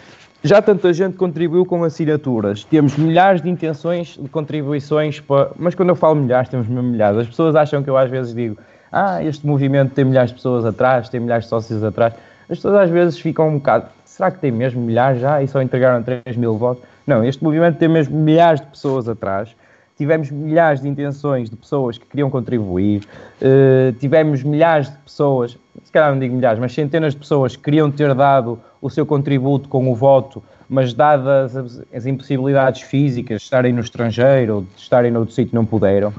já 0.43 0.61
tanta 0.61 0.93
gente 0.93 1.17
contribuiu 1.17 1.65
com 1.65 1.83
assinaturas. 1.83 2.63
Temos 2.63 2.95
milhares 2.95 3.41
de 3.41 3.49
intenções 3.49 4.17
de 4.21 4.29
contribuições, 4.29 5.19
para... 5.19 5.51
mas 5.57 5.75
quando 5.75 5.89
eu 5.89 5.95
falo 5.95 6.15
milhares, 6.15 6.49
temos 6.49 6.67
mesmo 6.67 6.83
milhares. 6.83 7.19
As 7.19 7.27
pessoas 7.27 7.55
acham 7.55 7.83
que 7.83 7.89
eu 7.89 7.97
às 7.97 8.09
vezes 8.09 8.33
digo, 8.33 8.57
ah, 8.91 9.23
este 9.23 9.45
movimento 9.45 9.93
tem 9.93 10.05
milhares 10.05 10.29
de 10.29 10.35
pessoas 10.35 10.63
atrás, 10.63 11.09
tem 11.09 11.19
milhares 11.19 11.45
de 11.45 11.49
sócios 11.49 11.83
atrás. 11.83 12.13
As 12.43 12.57
pessoas 12.57 12.75
às 12.75 12.89
vezes 12.89 13.19
ficam 13.19 13.49
um 13.49 13.57
bocado, 13.57 13.87
será 14.05 14.31
que 14.31 14.39
tem 14.39 14.51
mesmo 14.51 14.81
milhares 14.81 15.21
já 15.21 15.41
e 15.43 15.47
só 15.47 15.61
entregaram 15.61 16.01
3 16.03 16.37
mil 16.37 16.57
votos? 16.57 16.83
Não, 17.09 17.23
este 17.23 17.43
movimento 17.43 17.79
tem 17.79 17.89
mesmo 17.89 18.15
milhares 18.15 18.61
de 18.61 18.67
pessoas 18.67 19.09
atrás. 19.09 19.49
Tivemos 19.97 20.29
milhares 20.29 20.79
de 20.79 20.87
intenções 20.87 21.49
de 21.49 21.55
pessoas 21.55 21.97
que 21.97 22.05
queriam 22.05 22.29
contribuir, 22.29 23.01
uh, 23.41 23.91
tivemos 23.93 24.43
milhares 24.43 24.91
de 24.91 24.97
pessoas, 24.97 25.57
se 25.83 25.91
calhar 25.91 26.11
não 26.11 26.19
digo 26.19 26.35
milhares, 26.35 26.59
mas 26.59 26.71
centenas 26.71 27.13
de 27.13 27.19
pessoas 27.19 27.55
que 27.55 27.63
queriam 27.63 27.89
ter 27.89 28.13
dado 28.13 28.59
o 28.79 28.91
seu 28.91 29.07
contributo 29.07 29.67
com 29.67 29.91
o 29.91 29.95
voto, 29.95 30.41
mas 30.69 30.93
dadas 30.93 31.81
as 31.91 32.05
impossibilidades 32.05 32.83
físicas 32.83 33.39
de 33.39 33.43
estarem 33.43 33.73
no 33.73 33.81
estrangeiro 33.81 34.55
ou 34.57 34.61
de 34.61 34.69
estarem 34.77 35.09
noutro 35.09 35.33
sítio 35.33 35.55
não 35.55 35.65
puderam, 35.65 36.13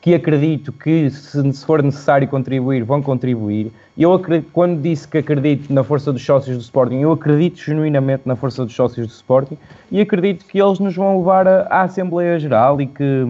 que 0.00 0.14
acredito 0.14 0.72
que 0.72 1.10
se, 1.10 1.64
for 1.64 1.82
necessário 1.82 2.26
contribuir, 2.26 2.82
vão 2.82 3.02
contribuir. 3.02 3.70
Eu 3.96 4.14
acredito, 4.14 4.48
quando 4.52 4.80
disse 4.80 5.06
que 5.06 5.18
acredito 5.18 5.72
na 5.72 5.84
força 5.84 6.10
dos 6.10 6.24
sócios 6.24 6.56
do 6.56 6.62
Sporting, 6.62 7.00
eu 7.00 7.12
acredito 7.12 7.58
genuinamente 7.58 8.22
na 8.24 8.34
força 8.34 8.64
dos 8.64 8.74
sócios 8.74 9.06
do 9.06 9.12
Sporting 9.12 9.58
e 9.90 10.00
acredito 10.00 10.46
que 10.46 10.60
eles 10.60 10.78
nos 10.78 10.96
vão 10.96 11.18
levar 11.18 11.46
à 11.46 11.82
Assembleia 11.82 12.38
Geral 12.38 12.80
e 12.80 12.86
que, 12.86 13.26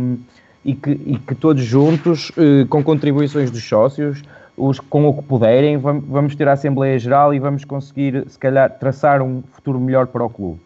e 0.64 0.74
que, 0.74 0.90
e 0.90 1.18
que 1.18 1.34
todos 1.34 1.64
juntos, 1.64 2.30
eh, 2.36 2.64
com 2.68 2.84
contribuições 2.84 3.50
dos 3.50 3.64
sócios, 3.64 4.22
os, 4.56 4.78
com 4.78 5.08
o 5.08 5.14
que 5.14 5.22
puderem, 5.22 5.76
vamos 5.76 6.36
ter 6.36 6.46
a 6.46 6.52
Assembleia 6.52 6.98
Geral 6.98 7.34
e 7.34 7.40
vamos 7.40 7.64
conseguir, 7.64 8.24
se 8.28 8.38
calhar, 8.38 8.70
traçar 8.78 9.22
um 9.22 9.42
futuro 9.52 9.80
melhor 9.80 10.06
para 10.06 10.22
o 10.22 10.30
clube. 10.30 10.60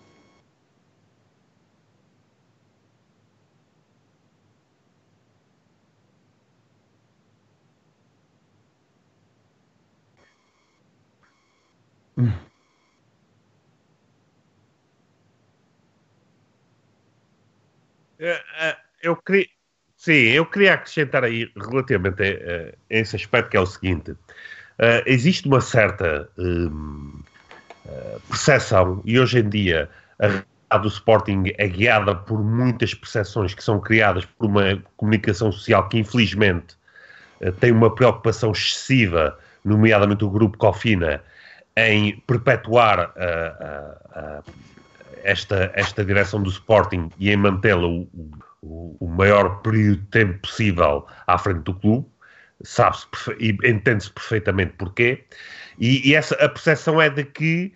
É, 18.18 18.40
é, 18.58 18.76
eu 19.02 19.16
queria, 19.16 19.46
sim, 19.96 20.12
eu 20.12 20.46
queria 20.46 20.74
acrescentar 20.74 21.24
aí 21.24 21.50
relativamente 21.56 22.22
a, 22.22 22.94
a 22.94 22.98
esse 22.98 23.16
aspecto 23.16 23.50
que 23.50 23.56
é 23.56 23.60
o 23.60 23.66
seguinte: 23.66 24.12
uh, 24.12 25.02
existe 25.04 25.46
uma 25.48 25.60
certa 25.60 26.28
um, 26.38 27.20
percepção, 28.28 29.02
e 29.04 29.18
hoje 29.18 29.40
em 29.40 29.48
dia 29.48 29.90
a 30.70 30.78
do 30.78 30.88
Sporting 30.88 31.52
é 31.58 31.68
guiada 31.68 32.14
por 32.14 32.42
muitas 32.42 32.94
percepções 32.94 33.54
que 33.54 33.62
são 33.62 33.78
criadas 33.80 34.24
por 34.24 34.46
uma 34.46 34.82
comunicação 34.96 35.52
social 35.52 35.88
que, 35.88 35.98
infelizmente, 35.98 36.76
tem 37.60 37.70
uma 37.72 37.94
preocupação 37.94 38.52
excessiva, 38.52 39.38
nomeadamente 39.64 40.24
o 40.24 40.30
grupo 40.30 40.56
Cofina, 40.56 41.22
em 41.76 42.18
perpetuar 42.26 43.12
esta, 45.24 45.72
esta 45.74 46.04
direção 46.04 46.42
do 46.42 46.50
Sporting 46.50 47.10
e 47.18 47.30
em 47.30 47.36
mantê-la 47.36 47.86
o, 47.86 48.08
o, 48.62 48.96
o, 49.00 49.08
maior 49.08 49.60
período 49.62 50.02
de 50.02 50.06
tempo 50.08 50.38
possível 50.40 51.06
à 51.26 51.36
frente 51.38 51.62
do 51.62 51.74
clube, 51.74 52.06
sabe-se 52.62 53.08
e 53.40 53.50
entende-se 53.68 54.10
perfeitamente 54.10 54.74
porquê, 54.78 55.24
e, 55.78 56.08
e, 56.08 56.14
essa, 56.14 56.34
a 56.36 56.48
percepção 56.48 57.00
é 57.00 57.10
de 57.10 57.24
que 57.24 57.72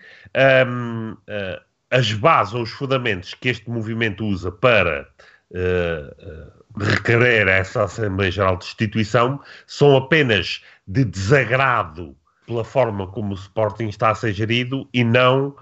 um, 0.67 1.12
uh, 1.12 1.61
as 1.90 2.12
bases 2.12 2.55
ou 2.55 2.62
os 2.62 2.71
fundamentos 2.71 3.35
que 3.35 3.49
este 3.49 3.69
movimento 3.69 4.25
usa 4.25 4.52
para 4.52 5.09
uh, 5.50 6.76
uh, 6.76 6.85
requerer 6.85 7.49
essa 7.49 7.85
Assembleia 7.85 8.31
Geral 8.31 8.57
de 8.57 8.67
Instituição 8.67 9.40
são 9.67 9.97
apenas 9.97 10.62
de 10.87 11.05
desagrado 11.05 12.17
pela 12.49 12.64
forma 12.64 13.07
como 13.07 13.33
o 13.33 13.35
Sporting 13.35 13.88
está 13.88 14.11
a 14.11 14.14
ser 14.14 14.33
gerido 14.33 14.88
e 14.93 15.05
não 15.05 15.55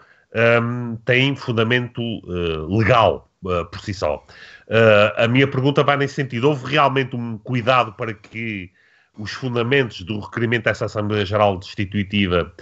um, 0.62 0.96
têm 1.04 1.34
fundamento 1.34 2.00
uh, 2.00 2.78
legal 2.78 3.28
uh, 3.44 3.66
por 3.66 3.80
si 3.80 3.92
só. 3.92 4.24
Uh, 4.68 5.24
a 5.24 5.26
minha 5.26 5.48
pergunta 5.48 5.82
vai 5.82 5.96
nesse 5.96 6.14
sentido. 6.14 6.48
Houve 6.48 6.70
realmente 6.70 7.16
um 7.16 7.36
cuidado 7.38 7.92
para 7.94 8.14
que 8.14 8.70
os 9.18 9.32
fundamentos 9.32 10.02
do 10.02 10.20
requerimento 10.20 10.64
dessa 10.64 10.84
Assembleia 10.84 11.24
Geral 11.24 11.58
Destituitiva 11.58 12.52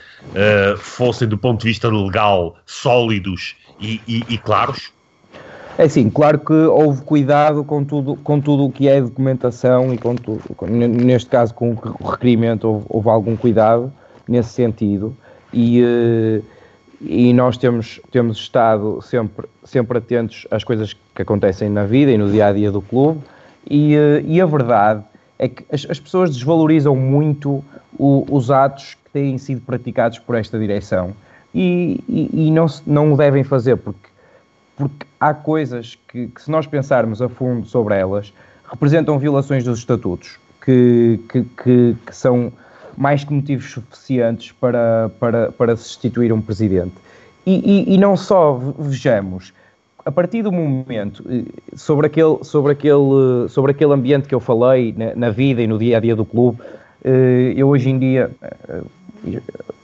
fossem, 0.79 1.27
do 1.27 1.37
ponto 1.37 1.63
de 1.63 1.67
vista 1.67 1.89
legal, 1.89 2.57
sólidos 2.65 3.57
e, 3.81 4.01
e, 4.07 4.23
e 4.29 4.39
claros? 4.39 4.93
É 5.77 5.89
sim, 5.89 6.09
claro 6.09 6.39
que 6.39 6.53
houve 6.53 7.03
cuidado 7.03 7.65
com 7.65 7.83
tudo, 7.83 8.15
com 8.15 8.41
tudo 8.41 8.67
o 8.67 8.71
que 8.71 8.87
é 8.87 9.01
documentação 9.01 9.93
e 9.93 9.99
com 9.99 10.15
tudo, 10.15 10.41
neste 10.69 11.29
caso 11.29 11.53
com 11.53 11.73
o 11.73 12.09
requerimento 12.09 12.69
houve, 12.69 12.87
houve 12.89 13.09
algum 13.09 13.35
cuidado 13.35 13.93
nesse 14.29 14.51
sentido. 14.51 15.17
E, 15.53 15.83
e 17.01 17.33
nós 17.33 17.57
temos, 17.57 18.01
temos 18.11 18.39
estado 18.39 19.01
sempre, 19.03 19.47
sempre 19.65 19.99
atentos 19.99 20.47
às 20.51 20.65
coisas 20.65 20.95
que 21.15 21.23
acontecem 21.23 21.69
na 21.69 21.85
vida 21.85 22.11
e 22.11 22.19
no 22.19 22.31
dia 22.31 22.47
a 22.47 22.53
dia 22.53 22.71
do 22.71 22.81
clube, 22.81 23.21
e, 23.69 23.95
eh, 23.95 24.23
e 24.27 24.41
a 24.41 24.47
verdade 24.47 25.03
é 25.39 25.49
que 25.49 25.65
as, 25.73 25.87
as 25.89 26.01
pessoas 26.01 26.31
desvalorizam 26.31 26.95
muito 26.95 27.65
o, 27.99 28.27
os 28.31 28.51
atos 28.51 28.95
que 28.95 29.11
têm 29.13 29.39
sido 29.39 29.61
praticados 29.61 30.19
por 30.19 30.35
esta 30.35 30.59
direção. 30.59 31.13
E, 31.55 32.01
e, 32.09 32.49
e 32.49 32.51
não, 32.51 32.67
não 32.87 33.13
o 33.13 33.17
devem 33.17 33.45
fazer 33.45 33.77
porque, 33.77 34.09
porque 34.77 35.07
há 35.21 35.33
coisas 35.33 35.97
que, 36.09 36.27
que, 36.29 36.43
se 36.43 36.51
nós 36.51 36.67
pensarmos 36.67 37.23
a 37.23 37.29
fundo 37.29 37.67
sobre 37.67 37.97
elas, 37.97 38.33
representam 38.69 39.19
violações 39.19 39.63
dos 39.65 39.79
estatutos 39.79 40.39
que, 40.65 41.21
que, 41.29 41.43
que, 41.43 41.97
que 42.07 42.17
são 42.17 42.53
mais 42.97 43.25
que 43.25 43.33
motivos 43.33 43.71
suficientes 43.71 44.53
para, 44.53 45.11
para, 45.19 45.53
para 45.53 45.77
substituir 45.77 46.33
um 46.33 46.41
presidente. 46.41 46.95
E, 47.47 47.55
e, 47.55 47.95
e, 47.95 47.99
não 47.99 48.17
só 48.17 48.59
vejamos, 48.79 49.53
a 50.05 50.11
partir 50.11 50.43
do 50.43 50.53
momento 50.53 51.25
eh, 51.29 51.45
sobre 51.75 52.07
aquele, 52.07 52.43
sobre 52.43 52.73
aquele, 52.73 53.49
sobre 53.49 53.73
aquele 53.73 53.93
ambiente 53.93 54.29
que 54.29 54.35
eu 54.35 54.41
falei 54.41 54.95
na, 54.97 55.15
na 55.15 55.31
vida 55.31 55.63
e 55.63 55.67
no 55.67 55.79
dia 55.79 55.99
a 55.99 56.01
dia 56.01 56.17
do 56.17 56.25
clube, 56.25 56.59
eh, 57.05 57.53
eu 57.57 57.69
hoje 57.69 57.91
em 57.91 57.99
dia, 57.99 58.31
eh, 58.69 59.41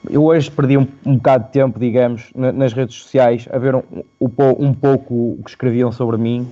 eu 0.09 0.23
hoje 0.23 0.49
perdi 0.49 0.77
um, 0.77 0.87
um 1.05 1.15
bocado 1.15 1.45
de 1.45 1.51
tempo, 1.51 1.79
digamos, 1.79 2.31
nas 2.35 2.73
redes 2.73 2.95
sociais 2.95 3.47
a 3.51 3.57
ver 3.57 3.75
um, 3.75 3.83
um 4.19 4.73
pouco 4.73 5.13
o 5.13 5.39
que 5.43 5.49
escreviam 5.49 5.91
sobre 5.91 6.17
mim. 6.17 6.47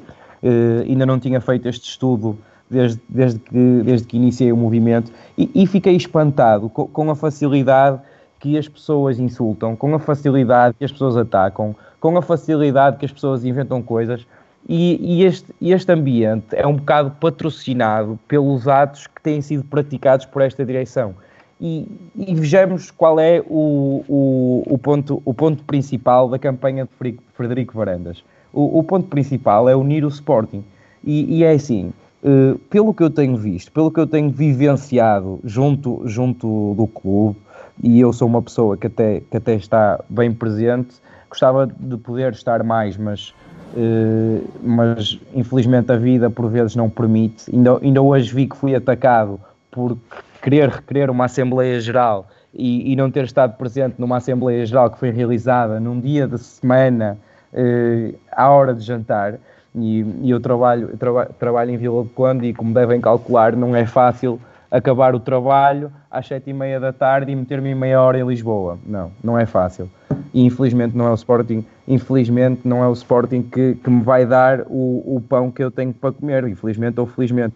Ainda 0.88 1.06
não 1.06 1.20
tinha 1.20 1.42
feito 1.42 1.68
este 1.68 1.90
estudo 1.90 2.38
desde, 2.70 3.02
desde, 3.10 3.40
que, 3.40 3.82
desde 3.84 4.08
que 4.08 4.18
iniciei 4.18 4.52
o 4.52 4.58
movimento 4.58 5.12
e, 5.38 5.50
e 5.56 5.66
fiquei 5.66 5.96
espantado 5.96 6.70
com, 6.70 6.88
com, 6.88 7.10
a 7.10 7.16
facilidade 7.16 8.00
que 8.40 8.58
as 8.58 8.68
pessoas 8.68 9.20
insultam, 9.20 9.76
com 9.76 9.94
a 9.96 10.00
facilidade 10.00 10.76
que 10.78 10.86
as 10.86 10.92
pessoas 10.92 11.18
atacam, 11.18 11.76
com 12.00 12.18
a 12.18 12.22
facilidade 12.22 12.98
que 12.98 13.06
as 13.06 13.12
pessoas 13.12 13.44
inventam 13.44 13.82
coisas. 13.82 14.26
E, 14.68 15.00
e 15.02 15.24
este, 15.24 15.54
este 15.62 15.92
ambiente 15.92 16.48
é 16.52 16.66
um 16.68 16.76
bocado 16.76 17.12
patrocinado 17.20 18.20
pelos 18.28 18.68
atos 18.68 19.08
que 19.08 19.22
têm 19.22 19.42
sido 19.42 19.64
praticados 19.64 20.26
por 20.26 20.42
esta 20.42 20.66
direção. 20.66 21.16
E, 21.60 21.86
e, 22.16 22.34
vejamos 22.36 22.90
qual 22.90 23.20
é 23.20 23.42
o, 23.42 24.04
o, 24.08 24.64
o, 24.66 24.78
ponto, 24.78 25.22
o 25.26 25.34
ponto 25.34 25.64
principal 25.64 26.30
da 26.30 26.40
campanha 26.40 26.88
de 27.02 27.18
Frederico 27.34 27.78
Varandas. 27.78 28.24
O, 28.54 28.80
o 28.80 28.84
ponto 28.84 29.08
principal 29.08 29.68
é 29.68 29.76
unir 29.76 30.06
o 30.06 30.08
Sporting. 30.08 30.64
E, 31.04 31.40
e 31.40 31.44
é 31.44 31.52
assim, 31.52 31.92
uh, 32.24 32.58
pelo 32.70 32.94
que 32.94 33.04
eu 33.04 33.10
tenho 33.10 33.38
visto, 33.38 33.72
pelo 33.72 33.92
que 33.92 34.00
eu 34.00 34.08
tenho 34.08 34.30
vivenciado 34.30 35.40
junto, 35.44 36.02
junto 36.06 36.74
do 36.76 36.88
clube, 36.88 37.38
e 37.82 38.00
eu 38.00 38.12
sou 38.12 38.28
uma 38.28 38.42
pessoa 38.42 38.76
que 38.76 38.88
até, 38.88 39.22
que 39.22 39.38
até 39.38 39.56
está 39.56 40.04
bem 40.10 40.34
presente, 40.34 40.96
gostava 41.30 41.68
de 41.68 41.98
poder 41.98 42.34
estar 42.34 42.64
mais, 42.64 42.98
mas, 42.98 43.34
uh, 43.74 44.44
mas 44.62 45.20
infelizmente 45.34 45.92
a 45.92 45.98
vida 45.98 46.30
por 46.30 46.50
vezes 46.50 46.76
não 46.76 46.90
permite. 46.90 47.54
Ainda, 47.54 47.78
ainda 47.82 48.02
hoje 48.02 48.34
vi 48.34 48.48
que 48.48 48.58
fui 48.58 48.76
atacado 48.76 49.40
por 49.72 49.98
querer 50.42 50.70
requerer 50.70 51.10
uma 51.10 51.26
Assembleia 51.26 51.80
Geral 51.80 52.28
e, 52.54 52.92
e 52.92 52.96
não 52.96 53.12
ter 53.12 53.24
estado 53.26 53.56
presente 53.58 53.96
numa 53.98 54.18
Assembleia 54.18 54.66
Geral 54.66 54.90
que 54.90 54.98
foi 54.98 55.12
realizada 55.12 55.80
num 55.80 56.00
dia 56.00 56.28
de 56.28 56.38
semana 56.40 57.18
uh, 57.54 58.18
à 58.32 58.50
hora 58.50 58.74
de 58.74 58.84
jantar. 58.84 59.40
E, 59.76 60.06
e 60.22 60.30
eu 60.30 60.40
trabalho, 60.40 60.98
traba, 60.98 61.26
trabalho 61.38 61.72
em 61.72 61.78
Vila 61.78 62.04
de 62.04 62.10
Conde 62.10 62.48
e, 62.48 62.54
como 62.54 62.74
devem 62.74 63.00
calcular, 63.00 63.56
não 63.56 63.76
é 63.76 63.86
fácil 63.86 64.40
acabar 64.72 65.16
o 65.16 65.20
trabalho 65.20 65.92
às 66.12 66.28
sete 66.28 66.50
e 66.50 66.54
meia 66.54 66.80
da 66.80 66.94
tarde 66.94 67.32
e 67.32 67.36
meter-me 67.36 67.74
meia 67.74 68.02
hora 68.02 68.20
em 68.20 68.28
Lisboa. 68.28 68.78
Não, 68.86 69.12
não 69.24 69.38
é 69.38 69.46
fácil. 69.46 69.90
E 70.34 70.46
infelizmente 70.46 70.96
não 70.96 71.08
é 71.08 71.12
o 71.12 71.16
Sporting, 71.16 71.66
infelizmente 71.88 72.62
não 72.68 72.84
é 72.84 72.88
o 72.88 72.94
Sporting 72.94 73.42
que, 73.42 73.76
que 73.76 73.90
me 73.90 74.04
vai 74.04 74.26
dar 74.26 74.62
o, 74.68 75.16
o 75.16 75.24
pão 75.28 75.50
que 75.50 75.64
eu 75.64 75.72
tenho 75.72 75.94
para 75.94 76.12
comer, 76.12 76.48
infelizmente 76.48 77.00
ou 77.00 77.08
felizmente. 77.08 77.56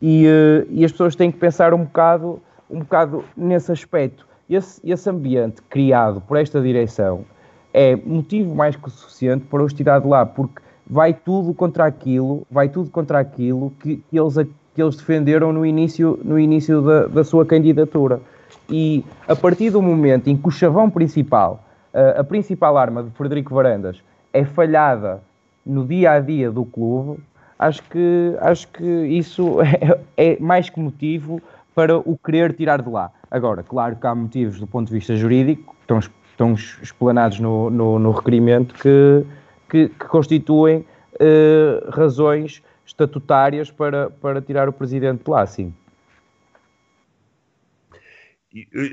E, 0.00 0.26
uh, 0.26 0.66
e 0.70 0.84
as 0.84 0.92
pessoas 0.92 1.14
têm 1.14 1.30
que 1.30 1.38
pensar 1.38 1.74
um 1.74 1.84
bocado, 1.84 2.40
um 2.70 2.80
bocado 2.80 3.24
nesse 3.36 3.70
aspecto. 3.70 4.26
Esse, 4.48 4.80
esse 4.84 5.08
ambiente 5.08 5.62
criado 5.68 6.20
por 6.20 6.36
esta 6.36 6.60
direção 6.60 7.24
é 7.72 7.96
motivo 7.96 8.54
mais 8.54 8.76
que 8.76 8.88
suficiente 8.90 9.44
para 9.46 9.62
os 9.62 9.72
tirar 9.72 10.00
de 10.00 10.06
lá, 10.06 10.24
porque 10.24 10.63
vai 10.86 11.14
tudo 11.14 11.54
contra 11.54 11.86
aquilo, 11.86 12.46
vai 12.50 12.68
tudo 12.68 12.90
contra 12.90 13.18
aquilo 13.18 13.72
que, 13.80 13.96
que 14.10 14.18
eles, 14.18 14.34
que 14.74 14.82
eles 14.82 14.96
defenderam 14.96 15.52
no 15.52 15.64
início, 15.64 16.18
no 16.22 16.38
início 16.38 16.82
da, 16.82 17.06
da 17.06 17.24
sua 17.24 17.44
candidatura. 17.46 18.20
E 18.68 19.04
a 19.26 19.36
partir 19.36 19.70
do 19.70 19.82
momento 19.82 20.28
em 20.28 20.36
que 20.36 20.48
o 20.48 20.50
chavão 20.50 20.90
principal, 20.90 21.62
a, 21.92 22.20
a 22.20 22.24
principal 22.24 22.76
arma 22.76 23.02
de 23.02 23.10
Frederico 23.10 23.54
Varandas, 23.54 24.02
é 24.32 24.44
falhada 24.44 25.22
no 25.64 25.86
dia 25.86 26.12
a 26.12 26.20
dia 26.20 26.50
do 26.50 26.64
clube, 26.64 27.20
acho 27.58 27.82
que, 27.84 28.36
acho 28.40 28.68
que 28.68 28.84
isso 28.84 29.60
é, 29.62 29.98
é, 30.16 30.40
mais 30.40 30.68
que 30.68 30.78
motivo 30.78 31.40
para 31.74 31.96
o 31.96 32.18
querer 32.18 32.54
tirar 32.54 32.82
de 32.82 32.88
lá. 32.88 33.10
Agora, 33.30 33.62
claro 33.62 33.96
que 33.96 34.06
há 34.06 34.14
motivos 34.14 34.60
do 34.60 34.66
ponto 34.66 34.88
de 34.88 34.92
vista 34.92 35.16
jurídico, 35.16 35.74
estão, 35.80 35.98
estão 35.98 36.52
explanados 36.54 37.40
no, 37.40 37.68
no, 37.70 37.98
no 37.98 38.10
requerimento, 38.12 38.74
que, 38.74 39.24
que, 39.74 39.88
que 39.88 40.06
constituem 40.06 40.86
uh, 41.14 41.90
razões 41.90 42.62
estatutárias 42.86 43.72
para, 43.72 44.08
para 44.08 44.40
tirar 44.40 44.68
o 44.68 44.72
presidente 44.72 45.24
de 45.24 45.30
lá, 45.30 45.44
sim. 45.44 45.74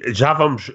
Já 0.08 0.34
vamos 0.34 0.70
uh, 0.70 0.74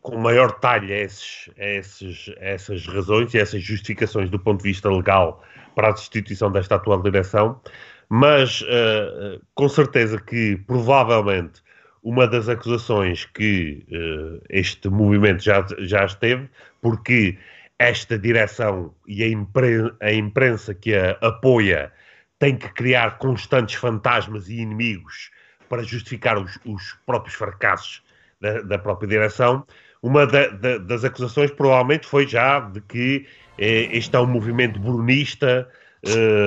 com 0.00 0.16
maior 0.16 0.54
detalhe 0.54 0.94
a, 0.94 0.96
esses, 0.96 1.50
esses, 1.58 2.32
essas 2.38 2.86
razões 2.86 3.34
e 3.34 3.38
essas 3.38 3.62
justificações 3.62 4.30
do 4.30 4.38
ponto 4.38 4.62
de 4.62 4.70
vista 4.70 4.88
legal 4.88 5.42
para 5.74 5.88
a 5.88 5.92
destituição 5.92 6.50
desta 6.50 6.76
atual 6.76 7.02
direção, 7.02 7.60
mas 8.08 8.62
uh, 8.62 9.44
com 9.54 9.68
certeza 9.68 10.18
que 10.18 10.56
provavelmente 10.66 11.62
uma 12.02 12.26
das 12.26 12.48
acusações 12.48 13.26
que 13.26 13.84
uh, 13.90 14.42
este 14.48 14.88
movimento 14.88 15.42
já, 15.42 15.66
já 15.80 16.06
esteve, 16.06 16.48
porque 16.80 17.36
esta 17.82 18.18
direção 18.18 18.94
e 19.06 19.22
a, 19.24 20.06
a 20.06 20.12
imprensa 20.12 20.74
que 20.74 20.94
a 20.94 21.12
apoia 21.20 21.92
tem 22.38 22.56
que 22.56 22.68
criar 22.70 23.18
constantes 23.18 23.74
fantasmas 23.74 24.48
e 24.48 24.60
inimigos 24.60 25.30
para 25.68 25.82
justificar 25.82 26.38
os, 26.38 26.58
os 26.64 26.96
próprios 27.06 27.34
fracassos 27.34 28.02
da, 28.40 28.60
da, 28.62 28.78
própria 28.78 29.08
direção. 29.08 29.64
Uma 30.02 30.26
da, 30.26 30.48
da, 30.48 30.78
das 30.78 31.04
acusações 31.04 31.50
provavelmente 31.50 32.06
foi 32.06 32.26
já 32.26 32.60
de 32.60 32.80
que 32.80 33.26
eh, 33.58 33.88
este 33.96 34.14
é 34.14 34.18
um 34.18 34.26
movimento 34.26 34.78
brunista 34.78 35.68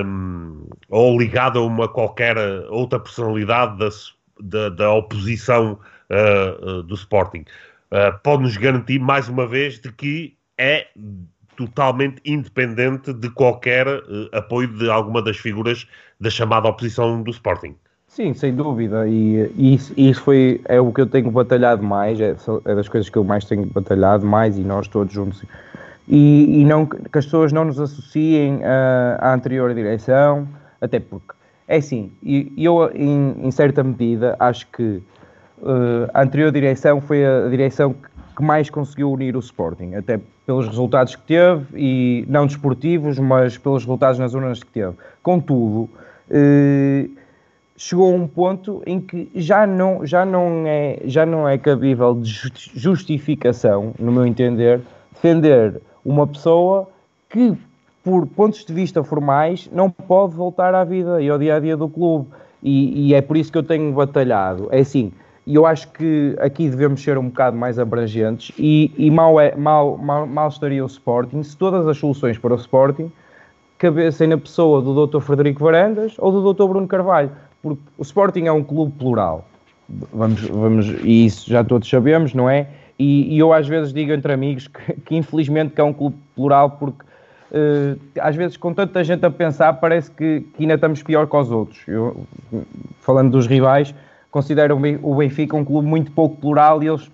um, 0.05 0.67
ou 0.89 1.17
ligado 1.17 1.59
a 1.59 1.61
uma 1.65 1.87
qualquer 1.87 2.37
outra 2.69 2.99
personalidade 2.99 3.77
da, 4.39 4.69
da, 4.69 4.91
oposição 4.91 5.79
uh, 6.09 6.69
uh, 6.69 6.83
do 6.83 6.95
Sporting. 6.95 7.45
Pode-nos 8.23 8.57
garantir, 8.57 8.99
mais 8.99 9.29
uma 9.29 9.47
vez, 9.47 9.79
de 9.79 9.89
que 9.89 10.34
é 10.57 10.87
totalmente 11.57 12.21
independente 12.25 13.13
de 13.13 13.29
qualquer 13.29 13.87
apoio 14.33 14.67
de 14.67 14.89
alguma 14.89 15.21
das 15.21 15.37
figuras 15.37 15.87
da 16.19 16.29
chamada 16.29 16.67
oposição 16.67 17.21
do 17.23 17.31
Sporting. 17.31 17.75
Sim, 18.07 18.33
sem 18.33 18.55
dúvida, 18.55 19.07
e, 19.07 19.51
e 19.57 19.75
isso, 19.75 19.93
isso, 19.97 20.21
foi, 20.21 20.61
é 20.65 20.79
o 20.79 20.91
que 20.93 21.01
eu 21.01 21.05
tenho 21.05 21.29
batalhado 21.31 21.83
mais, 21.83 22.19
é, 22.19 22.35
é, 22.65 22.75
das 22.75 22.87
coisas 22.87 23.09
que 23.09 23.17
eu 23.17 23.23
mais 23.25 23.43
tenho 23.43 23.65
batalhado 23.65 24.25
mais, 24.25 24.57
e 24.57 24.61
nós 24.61 24.87
todos 24.87 25.13
juntos 25.13 25.43
e, 26.07 26.61
e 26.61 26.65
não, 26.65 26.85
que 26.85 27.17
as 27.17 27.25
pessoas 27.25 27.51
não 27.51 27.65
nos 27.65 27.79
associem 27.79 28.57
uh, 28.57 29.17
à 29.19 29.33
anterior 29.33 29.73
direção, 29.73 30.47
até 30.79 30.99
porque, 30.99 31.33
é 31.67 31.77
assim, 31.77 32.11
eu, 32.57 32.91
em, 32.93 33.47
em, 33.47 33.51
certa 33.51 33.83
medida, 33.83 34.35
acho 34.39 34.67
que 34.67 35.01
uh, 35.59 36.09
a 36.13 36.21
anterior 36.21 36.51
direção 36.51 37.01
foi 37.01 37.25
a 37.25 37.47
direção 37.49 37.93
que 37.93 38.07
mais 38.43 38.69
conseguiu 38.69 39.11
unir 39.11 39.35
o 39.35 39.39
Sporting, 39.39 39.95
até 39.95 40.19
pelos 40.45 40.67
resultados 40.67 41.15
que 41.15 41.21
teve, 41.23 41.65
e 41.75 42.25
não 42.27 42.45
desportivos, 42.45 43.17
mas 43.19 43.57
pelos 43.57 43.83
resultados 43.83 44.19
nas 44.19 44.33
urnas 44.33 44.63
que 44.63 44.71
teve. 44.71 44.93
Contudo, 45.21 45.89
uh, 46.29 47.09
chegou 47.77 48.13
a 48.13 48.15
um 48.15 48.27
ponto 48.27 48.81
em 48.85 48.99
que 48.99 49.29
já 49.35 49.67
não, 49.67 50.05
já 50.05 50.25
não, 50.25 50.63
é, 50.65 50.99
já 51.05 51.25
não 51.25 51.47
é 51.47 51.57
cabível 51.57 52.15
de 52.15 52.51
justificação, 52.73 53.93
no 53.99 54.11
meu 54.11 54.25
entender, 54.25 54.81
defender 55.13 55.81
uma 56.03 56.27
pessoa 56.27 56.87
que, 57.29 57.53
por 58.03 58.27
pontos 58.27 58.63
de 58.63 58.73
vista 58.73 59.03
formais, 59.03 59.69
não 59.71 59.89
pode 59.89 60.35
voltar 60.35 60.73
à 60.75 60.83
vida 60.83 61.21
e 61.21 61.29
ao 61.29 61.37
dia 61.37 61.55
a 61.55 61.59
dia 61.59 61.75
do 61.75 61.89
clube. 61.89 62.27
E, 62.61 63.09
e 63.09 63.13
é 63.13 63.21
por 63.21 63.37
isso 63.37 63.51
que 63.51 63.57
eu 63.57 63.63
tenho 63.63 63.91
batalhado. 63.93 64.69
É 64.71 64.79
assim, 64.79 65.11
e 65.45 65.55
eu 65.55 65.65
acho 65.65 65.87
que 65.89 66.35
aqui 66.39 66.67
devemos 66.67 67.01
ser 67.01 67.17
um 67.17 67.27
bocado 67.27 67.55
mais 67.55 67.77
abrangentes 67.77 68.51
e, 68.57 68.91
e 68.97 69.11
mal, 69.11 69.39
é, 69.39 69.55
mal, 69.55 69.97
mal, 69.97 70.25
mal, 70.25 70.47
estaria 70.47 70.83
o 70.83 70.87
Sporting 70.87 71.43
se 71.43 71.55
todas 71.55 71.87
as 71.87 71.97
soluções 71.97 72.37
para 72.37 72.53
o 72.53 72.55
Sporting 72.55 73.11
cabessem 73.77 74.27
na 74.27 74.37
pessoa 74.37 74.81
do 74.81 75.05
Dr. 75.05 75.19
Frederico 75.19 75.63
Varandas 75.63 76.15
ou 76.17 76.31
do 76.31 76.53
Dr. 76.53 76.67
Bruno 76.67 76.87
Carvalho, 76.87 77.31
porque 77.61 77.81
o 77.97 78.01
Sporting 78.01 78.45
é 78.45 78.51
um 78.51 78.63
clube 78.63 78.93
plural. 78.93 79.45
Vamos, 80.11 80.41
vamos, 80.41 80.87
e 81.03 81.27
isso 81.27 81.47
já 81.47 81.63
todos 81.63 81.87
sabemos, 81.87 82.33
não 82.33 82.49
é? 82.49 82.67
E, 82.97 83.35
e, 83.35 83.37
eu 83.37 83.53
às 83.53 83.67
vezes 83.67 83.93
digo 83.93 84.11
entre 84.11 84.33
amigos 84.33 84.67
que, 84.67 84.93
que 85.01 85.15
infelizmente 85.15 85.73
que 85.75 85.81
é 85.81 85.83
um 85.83 85.93
clube 85.93 86.15
plural 86.33 86.71
porque 86.71 87.03
uh, 87.51 87.99
às 88.19 88.35
vezes 88.35 88.57
com 88.57 88.73
tanta 88.73 89.03
gente 89.03 89.25
a 89.25 89.29
pensar 89.29 89.73
parece 89.73 90.09
que, 90.09 90.41
que, 90.55 90.63
ainda 90.63 90.75
estamos 90.75 91.03
pior 91.03 91.27
que 91.27 91.35
os 91.35 91.51
outros. 91.51 91.81
Eu, 91.87 92.25
falando 93.01 93.31
dos 93.31 93.45
rivais, 93.45 93.93
considero 94.35 94.77
o 95.01 95.15
Benfica 95.15 95.55
um 95.55 95.63
clube 95.63 95.87
muito 95.87 96.11
pouco 96.11 96.35
plural 96.35 96.83
e 96.83 96.87
eles 96.87 97.09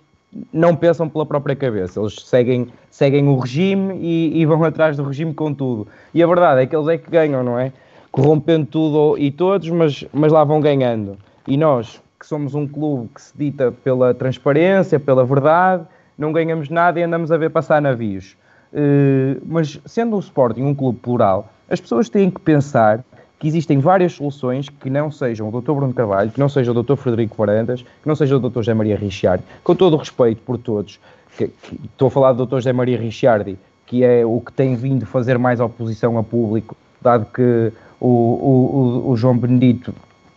não 0.52 0.76
pensam 0.76 1.08
pela 1.08 1.24
própria 1.24 1.56
cabeça. 1.56 2.00
Eles 2.00 2.16
seguem, 2.16 2.70
seguem 2.90 3.28
o 3.28 3.38
regime 3.38 3.96
e, 4.02 4.42
e 4.42 4.46
vão 4.48 4.64
atrás 4.66 4.98
do 4.98 5.04
regime 5.04 5.32
com 5.32 5.54
tudo. 5.54 5.88
E 6.16 6.24
a 6.24 6.26
verdade 6.26 6.64
é 6.64 6.66
que 6.66 6.76
eles 6.76 6.88
é 6.88 6.98
que 6.98 7.12
ganham, 7.12 7.44
não 7.44 7.60
é? 7.60 7.72
Corrompendo 8.12 8.66
tudo 8.66 9.20
e 9.20 9.30
todos, 9.30 9.70
mas, 9.70 10.04
mas 10.12 10.32
lá 10.32 10.44
vão 10.44 10.60
ganhando. 10.60 11.16
E 11.48 11.56
nós, 11.58 12.02
que 12.20 12.26
somos 12.26 12.56
um 12.56 12.68
clube 12.68 13.12
que 13.14 13.22
se 13.22 13.38
dita 13.38 13.72
pela 13.72 14.16
transparência, 14.16 15.00
pela 15.00 15.24
verdade, 15.24 15.84
não 16.18 16.34
ganhamos 16.34 16.70
nada 16.70 17.00
e 17.00 17.04
andamos 17.04 17.32
a 17.32 17.38
ver 17.38 17.52
passar 17.52 17.80
navios. 17.84 18.36
Uh, 18.74 19.40
mas 19.46 19.80
sendo 19.86 20.16
o 20.16 20.20
Sporting 20.20 20.64
um 20.64 20.74
clube 20.74 20.98
plural, 20.98 21.54
as 21.70 21.80
pessoas 21.80 22.10
têm 22.10 22.32
que 22.32 22.42
pensar 22.42 23.06
que 23.42 23.48
existem 23.48 23.80
várias 23.80 24.14
soluções 24.14 24.70
que 24.70 24.88
não 24.88 25.10
sejam 25.10 25.50
o 25.50 25.62
Dr. 25.62 25.72
Bruno 25.72 25.92
Carvalho, 25.96 26.30
que 26.30 26.40
não 26.40 26.48
seja 26.48 26.72
o 26.72 26.84
Dr. 26.84 26.96
Frederico 26.96 27.36
Varandas, 27.36 27.82
que 27.82 28.08
não 28.08 28.16
seja 28.16 28.38
o 28.38 28.40
Dr. 28.40 28.58
José 28.58 28.76
Maria 28.76 28.96
Ricciardi, 28.96 29.44
com 29.64 29.76
todo 29.76 29.96
o 29.96 29.98
respeito 29.98 30.44
por 30.44 30.60
todos, 30.60 31.00
que, 31.36 31.48
que, 31.48 31.80
estou 31.86 32.10
a 32.10 32.12
falar 32.12 32.34
do 32.34 32.46
Dr. 32.46 32.58
José 32.58 32.72
Maria 32.72 33.00
Ricciardi, 33.00 33.58
que 33.88 34.04
é 34.04 34.24
o 34.24 34.40
que 34.40 34.54
tem 34.54 34.76
vindo 34.76 35.08
fazer 35.08 35.40
mais 35.40 35.60
oposição 35.60 36.20
a 36.20 36.24
público, 36.24 36.78
dado 37.02 37.26
que 37.34 37.74
o, 38.00 38.08
o, 38.08 39.08
o, 39.08 39.10
o 39.10 39.18
João 39.18 39.36
Benedito 39.36 39.92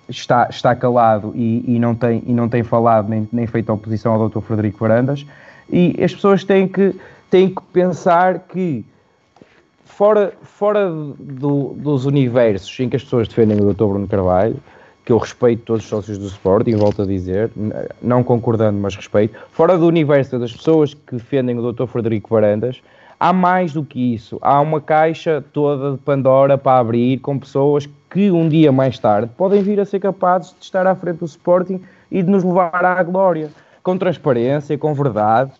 está, 0.09 0.49
está 0.49 0.75
calado 0.75 1.31
e, 1.35 1.77
e, 1.77 1.79
não 1.79 1.95
tem, 1.95 2.23
e 2.27 2.33
não 2.33 2.49
tem 2.49 2.63
falado 2.63 3.07
nem, 3.07 3.29
nem 3.31 3.47
feito 3.47 3.71
oposição 3.71 4.15
ao 4.15 4.31
Dr. 4.31 4.41
Frederico 4.41 4.79
Varandas. 4.79 5.27
E 5.71 5.95
as 6.03 6.15
pessoas 6.15 6.43
têm 6.43 6.67
que, 6.67 6.99
têm 7.31 7.51
que 7.51 7.61
pensar 7.71 8.39
que, 8.39 8.83
fora, 9.85 10.33
fora 10.43 10.91
do, 10.91 11.75
dos 11.77 12.07
universos 12.07 12.79
em 12.81 12.89
que 12.89 12.97
as 12.97 13.05
pessoas 13.05 13.29
defendem 13.29 13.61
o 13.61 13.73
Dr. 13.73 13.85
Bruno 13.85 14.09
Carvalho, 14.09 14.57
que 15.05 15.13
eu 15.13 15.19
respeito 15.19 15.63
todos 15.65 15.85
os 15.85 15.89
sócios 15.89 16.19
do 16.19 16.27
Sporting, 16.27 16.77
volto 16.77 17.03
a 17.03 17.07
dizer, 17.07 17.51
não 18.01 18.25
concordando, 18.25 18.79
mas 18.81 18.97
respeito, 18.97 19.39
fora 19.51 19.77
do 19.77 19.87
universo 19.87 20.39
das 20.39 20.53
pessoas 20.53 20.95
que 20.95 21.17
defendem 21.17 21.59
o 21.59 21.73
Dr. 21.73 21.87
Frederico 21.87 22.31
Varandas, 22.31 22.83
há 23.21 23.33
mais 23.33 23.73
do 23.73 23.85
que 23.85 24.15
isso. 24.15 24.39
Há 24.41 24.61
uma 24.61 24.81
caixa 24.81 25.45
toda 25.53 25.93
de 25.93 25.99
Pandora 25.99 26.57
para 26.57 26.79
abrir 26.79 27.19
com 27.19 27.39
pessoas 27.39 27.89
que 28.11 28.31
um 28.31 28.49
dia 28.49 28.73
mais 28.73 28.99
tarde 28.99 29.31
podem 29.37 29.63
vir 29.63 29.79
a 29.79 29.85
ser 29.85 30.01
capazes 30.01 30.55
de 30.59 30.65
estar 30.65 30.87
à 30.87 30.95
frente 30.95 31.19
do 31.19 31.27
Sporting 31.27 31.81
e 32.11 32.23
de 32.23 32.31
nos 32.31 32.43
levar 32.43 32.85
à 32.85 33.03
glória. 33.03 33.51
Com 33.83 33.99
transparência, 33.99 34.79
com 34.79 34.95
verdade, 34.95 35.53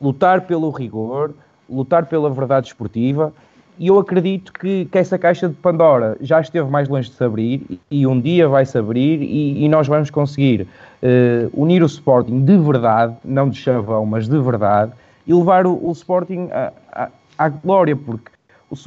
lutar 0.00 0.42
pelo 0.42 0.70
rigor, 0.70 1.34
lutar 1.68 2.06
pela 2.06 2.30
verdade 2.30 2.68
esportiva. 2.68 3.32
E 3.78 3.88
eu 3.88 3.98
acredito 3.98 4.52
que, 4.52 4.86
que 4.86 4.98
essa 4.98 5.18
caixa 5.18 5.48
de 5.48 5.54
Pandora 5.54 6.16
já 6.20 6.40
esteve 6.40 6.68
mais 6.70 6.88
longe 6.88 7.10
de 7.10 7.16
se 7.16 7.22
abrir 7.22 7.78
e 7.90 8.06
um 8.06 8.18
dia 8.18 8.48
vai 8.48 8.64
se 8.64 8.78
abrir 8.78 9.20
e, 9.20 9.64
e 9.64 9.68
nós 9.68 9.86
vamos 9.86 10.08
conseguir 10.08 10.62
uh, 10.62 11.50
unir 11.52 11.82
o 11.82 11.86
Sporting 11.86 12.44
de 12.44 12.56
verdade, 12.56 13.14
não 13.24 13.50
de 13.50 13.58
chavão, 13.58 14.06
mas 14.06 14.28
de 14.28 14.38
verdade, 14.38 14.92
e 15.26 15.34
levar 15.34 15.66
o, 15.66 15.88
o 15.88 15.92
Sporting 15.92 16.48
à 17.38 17.48
glória, 17.48 17.94
porque 17.94 18.30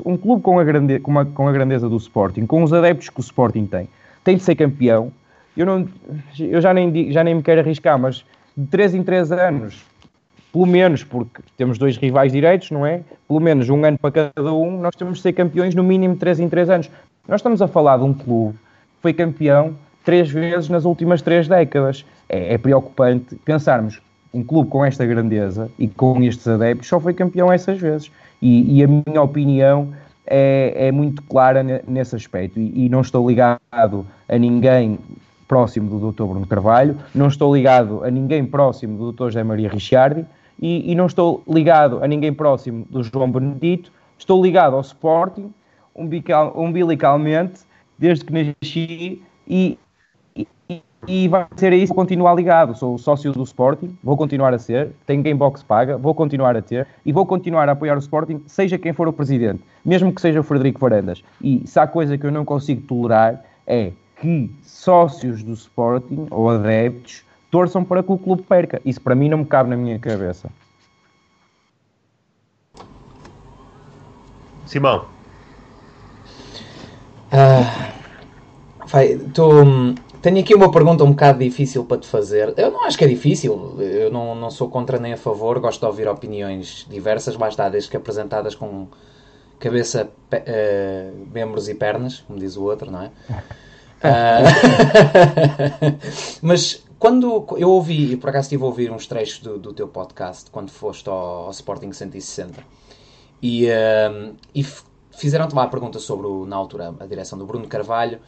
um 0.06 0.18
clube 0.18 0.42
com 0.42 0.60
a, 0.60 0.64
grande, 0.64 1.00
com, 1.00 1.26
com 1.26 1.48
a 1.48 1.52
grandeza 1.52 1.88
do 1.88 1.98
Sporting, 1.98 2.46
com 2.46 2.64
os 2.64 2.74
adeptos 2.74 3.10
que 3.10 3.20
o 3.20 3.22
Sporting 3.22 3.66
tem, 3.66 3.88
tem 4.24 4.38
de 4.38 4.44
ser 4.44 4.56
campeão. 4.56 5.12
Eu, 5.56 5.66
não, 5.66 5.88
eu 6.40 6.62
já, 6.62 6.74
nem, 6.74 7.12
já 7.12 7.24
nem 7.24 7.36
me 7.36 7.44
quero 7.44 7.62
arriscar, 7.62 7.98
mas 7.98 8.26
de 8.56 8.68
3 8.68 8.96
em 8.96 9.04
3 9.04 9.32
anos, 9.32 9.86
pelo 10.52 10.66
menos, 10.66 11.04
porque 11.04 11.42
temos 11.58 11.78
dois 11.78 11.98
rivais 11.98 12.32
direitos, 12.32 12.72
não 12.72 12.86
é? 12.86 13.02
Pelo 13.28 13.40
menos 13.40 13.70
um 13.70 13.84
ano 13.86 13.98
para 13.98 14.32
cada 14.34 14.54
um, 14.54 14.82
nós 14.82 14.96
temos 14.96 15.18
de 15.18 15.24
ser 15.24 15.34
campeões 15.34 15.76
no 15.76 15.84
mínimo 15.84 16.16
3 16.16 16.40
em 16.40 16.50
3 16.50 16.70
anos. 16.70 16.90
Nós 17.28 17.40
estamos 17.40 17.62
a 17.62 17.68
falar 17.68 17.98
de 17.98 18.04
um 18.04 18.14
clube 18.14 18.54
que 18.56 19.02
foi 19.02 19.14
campeão 19.14 19.76
três 20.04 20.30
vezes 20.30 20.70
nas 20.70 20.86
últimas 20.86 21.22
três 21.22 21.48
décadas. 21.48 22.04
É, 22.28 22.56
é 22.56 22.58
preocupante 22.58 23.36
pensarmos 23.46 24.02
um 24.34 24.44
clube 24.44 24.70
com 24.70 24.84
esta 24.84 25.06
grandeza 25.06 25.70
e 25.78 25.88
com 25.88 26.22
estes 26.24 26.48
adeptos 26.48 26.88
só 26.88 27.00
foi 27.00 27.14
campeão 27.14 27.52
essas 27.52 27.80
vezes. 27.80 28.12
E, 28.42 28.80
e 28.80 28.84
a 28.84 28.88
minha 28.88 29.22
opinião 29.22 29.90
é, 30.26 30.88
é, 30.88 30.92
muito 30.92 31.22
clara 31.24 31.64
nesse 31.88 32.16
aspecto. 32.16 32.60
E, 32.60 32.86
e, 32.86 32.90
não 32.90 33.02
estou 33.02 33.28
ligado 33.28 34.06
a 34.28 34.38
ninguém 34.38 34.98
próximo 35.48 35.90
do 35.90 36.12
Dr. 36.12 36.24
Bruno 36.24 36.46
Carvalho, 36.46 36.96
não 37.14 37.28
estou 37.28 37.56
ligado 37.56 38.04
a 38.04 38.12
ninguém 38.12 38.46
próximo 38.46 38.98
do 38.98 39.12
Dr. 39.12 39.26
José 39.26 39.44
Maria 39.44 39.70
Ricciardi 39.70 40.26
e, 40.62 40.92
e, 40.92 40.96
não 40.96 41.06
estou 41.06 41.44
ligado 41.48 42.04
a 42.04 42.08
ninguém 42.08 42.34
próximo 42.34 42.86
do 42.90 43.04
João 43.04 43.32
Benedito. 43.32 43.92
Estou 44.18 44.44
ligado 44.44 44.76
ao 44.76 44.82
Sporting 44.82 45.54
umbilical, 45.96 46.54
umbilicalmente 46.56 47.62
desde 47.98 48.26
que 48.26 48.34
nasci 48.34 49.22
e, 49.48 49.78
e 51.08 51.28
vai 51.28 51.46
ser 51.56 51.74
isso 51.74 51.94
continuar 51.94 52.34
ligado. 52.34 52.76
Sou 52.76 52.98
sócio 52.98 53.32
do 53.32 53.44
Sporting, 53.44 53.98
vou 54.04 54.16
continuar 54.16 54.54
a 54.54 54.60
ser, 54.60 54.92
tenho 55.06 55.22
Gamebox 55.22 55.64
paga, 55.64 55.98
vou 55.98 56.16
continuar 56.16 56.56
a 56.56 56.62
ter 56.62 56.88
e 57.06 57.12
vou 57.12 57.26
continuar 57.26 57.68
a 57.68 57.74
apoiar 57.74 57.96
o 57.96 58.00
Sporting, 58.00 58.42
seja 58.46 58.78
quem 58.78 58.94
for 58.94 59.08
o 59.08 59.14
presidente, 59.14 59.62
mesmo 59.84 60.14
que 60.14 60.22
seja 60.22 60.40
o 60.40 60.44
Frederico 60.44 60.80
Varandas. 60.80 61.24
E 61.42 61.64
se 61.66 61.80
há 61.80 61.86
coisa 61.86 62.18
que 62.18 62.26
eu 62.26 62.32
não 62.32 62.46
consigo 62.46 62.82
tolerar 62.82 63.44
é 63.68 63.92
que 64.20 64.52
sócios 64.62 65.44
do 65.44 65.54
Sporting 65.54 66.28
ou 66.30 66.50
adeptos 66.50 67.24
torçam 67.52 67.84
para 67.84 68.04
que 68.04 68.12
o 68.12 68.18
clube 68.18 68.44
perca. 68.44 68.82
Isso 68.86 69.02
para 69.02 69.16
mim 69.16 69.30
não 69.30 69.40
me 69.40 69.46
cabe 69.46 69.70
na 69.70 69.78
minha 69.78 70.00
cabeça. 70.00 70.50
Simão. 74.66 75.06
Ah, 77.32 77.92
vai, 78.86 79.14
estou. 79.14 79.64
Tenho 80.22 80.40
aqui 80.40 80.54
uma 80.54 80.72
pergunta 80.72 81.04
um 81.04 81.12
bocado 81.12 81.40
difícil 81.40 81.86
para 81.86 81.98
te 81.98 82.08
fazer. 82.08 82.54
Eu 82.58 82.72
não 82.72 82.86
acho 82.86 82.98
que 82.98 83.06
é 83.06 83.08
difícil, 83.08 83.78
eu 83.80 84.12
não, 84.12 84.36
não 84.36 84.52
sou 84.52 84.70
contra 84.70 85.00
nem 85.00 85.14
a 85.14 85.18
favor, 85.18 85.60
gosto 85.60 85.80
de 85.80 85.86
ouvir 85.86 86.08
opiniões 86.08 86.86
diversas, 86.90 87.36
basta 87.36 87.70
desde 87.70 87.90
que 87.90 87.96
apresentadas 87.98 88.54
com 88.54 88.88
cabeça, 89.60 90.10
uh, 90.34 91.28
membros 91.32 91.70
e 91.70 91.74
pernas, 91.74 92.20
como 92.28 92.38
diz 92.38 92.58
o 92.58 92.64
outro, 92.64 92.92
não 92.92 93.04
é? 93.04 93.08
uh, 93.08 93.40
mas 96.44 96.84
quando 97.00 97.46
eu 97.58 97.70
ouvi, 97.70 98.18
por 98.18 98.30
acaso 98.30 98.46
estive 98.46 98.64
a 98.64 98.66
ouvir 98.66 98.92
uns 98.92 99.08
trechos 99.08 99.40
do, 99.40 99.58
do 99.58 99.74
teu 99.74 99.88
podcast 99.88 100.52
quando 100.52 100.70
foste 100.70 101.10
ao, 101.10 101.46
ao 101.46 101.52
Sporting 101.52 101.94
160 101.94 102.62
e, 103.42 103.68
uh, 103.68 104.36
e 104.54 104.66
fizeram-te 105.12 105.56
lá 105.56 105.64
a 105.64 105.68
pergunta 105.68 105.98
sobre, 105.98 106.28
o, 106.28 106.46
na 106.46 106.58
altura, 106.58 106.94
a 107.00 107.06
direção 107.06 107.40
do 107.40 107.46
Bruno 107.46 107.68
Carvalho 107.68 108.20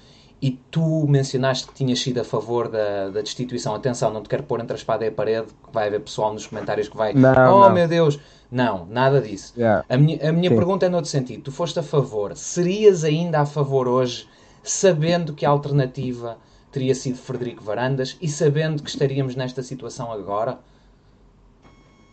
e 0.41 0.51
tu 0.71 1.05
mencionaste 1.07 1.67
que 1.67 1.73
tinhas 1.73 1.99
sido 1.99 2.19
a 2.19 2.23
favor 2.23 2.67
da, 2.67 3.09
da 3.09 3.21
destituição. 3.21 3.75
Atenção, 3.75 4.11
não 4.11 4.23
te 4.23 4.29
quero 4.29 4.43
pôr 4.43 4.59
entre 4.59 4.73
a 4.73 4.77
espada 4.77 5.05
e 5.05 5.09
a 5.09 5.11
parede, 5.11 5.47
que 5.47 5.71
vai 5.71 5.87
haver 5.87 6.01
pessoal 6.01 6.33
nos 6.33 6.47
comentários 6.47 6.89
que 6.89 6.97
vai. 6.97 7.13
Não, 7.13 7.57
oh 7.57 7.67
não. 7.67 7.73
meu 7.73 7.87
Deus! 7.87 8.19
Não, 8.49 8.85
nada 8.87 9.21
disso. 9.21 9.53
Yeah. 9.55 9.85
A 9.87 9.97
minha, 9.97 10.29
a 10.29 10.31
minha 10.31 10.49
Sim. 10.49 10.55
pergunta 10.55 10.85
é 10.85 10.89
noutro 10.89 11.09
sentido. 11.09 11.43
Tu 11.43 11.51
foste 11.51 11.79
a 11.79 11.83
favor. 11.83 12.35
Serias 12.35 13.03
ainda 13.03 13.39
a 13.39 13.45
favor 13.45 13.87
hoje, 13.87 14.27
sabendo 14.63 15.33
que 15.33 15.45
a 15.45 15.49
alternativa 15.49 16.37
teria 16.71 16.95
sido 16.95 17.17
Frederico 17.17 17.63
Varandas 17.63 18.17
e 18.21 18.27
sabendo 18.27 18.81
que 18.81 18.89
estaríamos 18.89 19.35
nesta 19.35 19.61
situação 19.61 20.11
agora? 20.11 20.57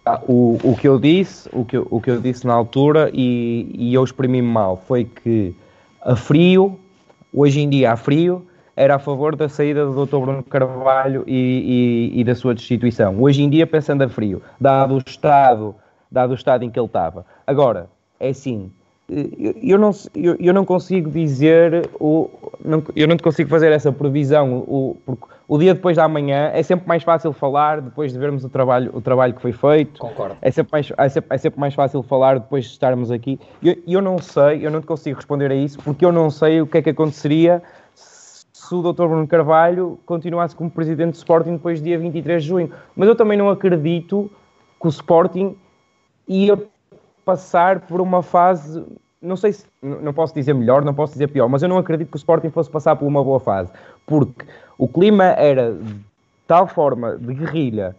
Ah, 0.04 0.20
O, 0.26 0.58
o 0.64 0.76
que 0.76 0.88
eu 0.88 0.98
disse, 0.98 1.48
o 1.52 1.64
que 1.64 1.76
eu, 1.76 1.86
o 1.90 2.00
que 2.00 2.10
eu 2.10 2.20
disse 2.20 2.46
na 2.46 2.54
altura 2.54 3.10
e, 3.12 3.70
e 3.74 3.94
eu 3.94 4.02
exprimi-me 4.02 4.46
mal 4.48 4.76
foi 4.76 5.04
que 5.04 5.54
a 6.02 6.16
frio, 6.16 6.78
hoje 7.32 7.60
em 7.60 7.68
dia 7.68 7.92
a 7.92 7.96
frio, 7.96 8.46
era 8.74 8.94
a 8.94 8.98
favor 8.98 9.34
da 9.34 9.48
saída 9.48 9.84
do 9.84 10.06
Dr. 10.06 10.18
Bruno 10.18 10.42
Carvalho 10.42 11.24
e, 11.26 12.10
e- 12.14 12.20
e 12.20 12.24
da 12.24 12.34
sua 12.34 12.54
destituição. 12.54 13.20
Hoje 13.20 13.42
em 13.42 13.50
dia 13.50 13.66
pensando 13.66 14.02
a 14.02 14.08
frio, 14.08 14.40
dado 14.60 14.94
o 14.94 14.98
estado, 15.04 15.74
dado 16.10 16.30
o 16.30 16.34
estado 16.34 16.64
em 16.64 16.70
que 16.70 16.78
ele 16.78 16.86
estava. 16.86 17.26
Agora, 17.46 17.90
é 18.20 18.28
assim, 18.28 18.70
eu, 19.08 19.54
eu 19.62 19.78
não, 19.78 19.90
eu, 20.14 20.36
eu 20.38 20.52
não 20.52 20.64
consigo 20.64 21.10
dizer, 21.10 21.88
o, 21.98 22.28
não- 22.64 22.82
eu 22.94 23.08
não 23.08 23.16
te 23.16 23.22
consigo 23.22 23.48
fazer 23.48 23.72
essa 23.72 23.90
previsão, 23.90 24.58
o, 24.58 24.96
porque 25.06 25.24
o 25.48 25.56
dia 25.56 25.74
depois 25.74 25.96
da 25.96 26.06
manhã 26.06 26.50
é 26.52 26.62
sempre 26.62 26.86
mais 26.86 27.02
fácil 27.02 27.32
falar 27.32 27.80
depois 27.80 28.12
de 28.12 28.18
vermos 28.18 28.44
o 28.44 28.50
trabalho, 28.50 28.90
o 28.94 29.00
trabalho 29.00 29.32
que 29.32 29.40
foi 29.40 29.52
feito. 29.52 29.98
Concordo. 29.98 30.36
É 30.42 30.50
sempre, 30.50 30.72
mais, 30.72 30.92
é, 30.96 31.08
sempre, 31.08 31.34
é 31.34 31.38
sempre 31.38 31.58
mais 31.58 31.74
fácil 31.74 32.02
falar 32.02 32.38
depois 32.38 32.66
de 32.66 32.72
estarmos 32.72 33.10
aqui. 33.10 33.40
Eu, 33.62 33.76
eu 33.86 34.02
não 34.02 34.18
sei, 34.18 34.66
eu 34.66 34.70
não 34.70 34.80
te 34.82 34.86
consigo 34.86 35.16
responder 35.16 35.50
a 35.50 35.54
isso, 35.54 35.78
porque 35.82 36.04
eu 36.04 36.12
não 36.12 36.28
sei 36.30 36.60
o 36.60 36.66
que 36.66 36.76
é 36.78 36.82
que 36.82 36.90
aconteceria 36.90 37.62
se 37.94 38.74
o 38.74 38.82
Dr. 38.82 39.06
Bruno 39.06 39.26
Carvalho 39.26 39.98
continuasse 40.04 40.54
como 40.54 40.70
presidente 40.70 41.12
do 41.12 41.14
Sporting 41.14 41.52
depois 41.52 41.80
do 41.80 41.84
dia 41.84 41.98
23 41.98 42.42
de 42.42 42.48
junho. 42.48 42.70
Mas 42.94 43.08
eu 43.08 43.16
também 43.16 43.38
não 43.38 43.48
acredito 43.48 44.30
que 44.78 44.86
o 44.86 44.90
Sporting 44.90 45.56
ia 46.28 46.58
passar 47.28 47.80
por 47.80 48.00
uma 48.00 48.22
fase, 48.22 48.82
não 49.20 49.36
sei 49.36 49.52
se, 49.52 49.66
não 49.82 50.14
posso 50.14 50.32
dizer 50.34 50.54
melhor, 50.54 50.82
não 50.82 50.94
posso 50.94 51.12
dizer 51.12 51.26
pior, 51.28 51.46
mas 51.46 51.62
eu 51.62 51.68
não 51.68 51.76
acredito 51.76 52.08
que 52.08 52.16
o 52.16 52.22
Sporting 52.24 52.48
fosse 52.48 52.70
passar 52.70 52.96
por 52.96 53.06
uma 53.06 53.22
boa 53.22 53.38
fase, 53.38 53.70
porque 54.06 54.46
o 54.78 54.88
clima 54.88 55.24
era 55.24 55.74
de 55.74 55.94
tal 56.46 56.66
forma 56.66 57.16
de 57.18 57.34
guerrilha 57.34 57.94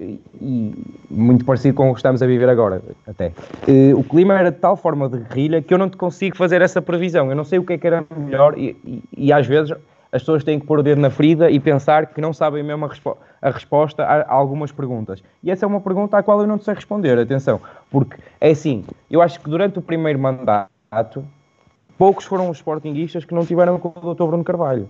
e 0.00 0.18
e 0.40 0.74
muito 1.08 1.44
parecido 1.44 1.74
com 1.76 1.90
o 1.90 1.92
que 1.94 2.00
estamos 2.00 2.20
a 2.22 2.26
viver 2.26 2.48
agora, 2.48 2.82
até. 3.06 3.30
Eh, 3.68 3.94
o 3.94 4.02
clima 4.02 4.36
era 4.36 4.50
de 4.50 4.58
tal 4.58 4.76
forma 4.76 5.08
de 5.08 5.18
guerrilha 5.18 5.62
que 5.62 5.72
eu 5.72 5.78
não 5.78 5.88
te 5.88 5.96
consigo 5.96 6.36
fazer 6.36 6.60
essa 6.62 6.82
previsão. 6.82 7.28
Eu 7.30 7.36
não 7.36 7.44
sei 7.44 7.58
o 7.60 7.64
que 7.64 7.74
é 7.74 7.78
que 7.78 7.86
era 7.86 8.04
melhor 8.16 8.58
e, 8.58 8.74
e- 8.84 9.02
e 9.16 9.32
às 9.32 9.46
vezes 9.46 9.72
as 10.12 10.20
pessoas 10.22 10.44
têm 10.44 10.60
que 10.60 10.66
pôr 10.66 10.78
o 10.78 10.82
dedo 10.82 11.00
na 11.00 11.08
ferida 11.10 11.50
e 11.50 11.58
pensar 11.58 12.06
que 12.06 12.20
não 12.20 12.32
sabem 12.34 12.62
mesmo 12.62 12.84
a, 12.84 12.88
respo- 12.88 13.16
a 13.40 13.50
resposta 13.50 14.04
a, 14.04 14.30
algumas 14.32 14.70
perguntas. 14.70 15.22
E 15.42 15.50
essa 15.50 15.64
é 15.64 15.68
uma 15.68 15.80
pergunta 15.80 16.18
à 16.18 16.22
qual 16.22 16.40
eu 16.42 16.46
não 16.46 16.60
sei 16.60 16.74
responder, 16.74 17.18
atenção. 17.18 17.60
Porque 17.90 18.16
é 18.40 18.50
assim, 18.50 18.84
eu 19.10 19.22
acho 19.22 19.40
que 19.40 19.48
durante 19.48 19.78
o 19.78 19.82
primeiro 19.82 20.18
mandato, 20.18 21.24
poucos 21.96 22.26
foram 22.26 22.50
os 22.50 22.58
sportinguistas 22.58 23.24
que 23.24 23.34
não 23.34 23.46
tiveram 23.46 23.78
com 23.78 23.88
o 23.88 24.14
Dr. 24.14 24.24
Bruno 24.26 24.44
Carvalho. 24.44 24.86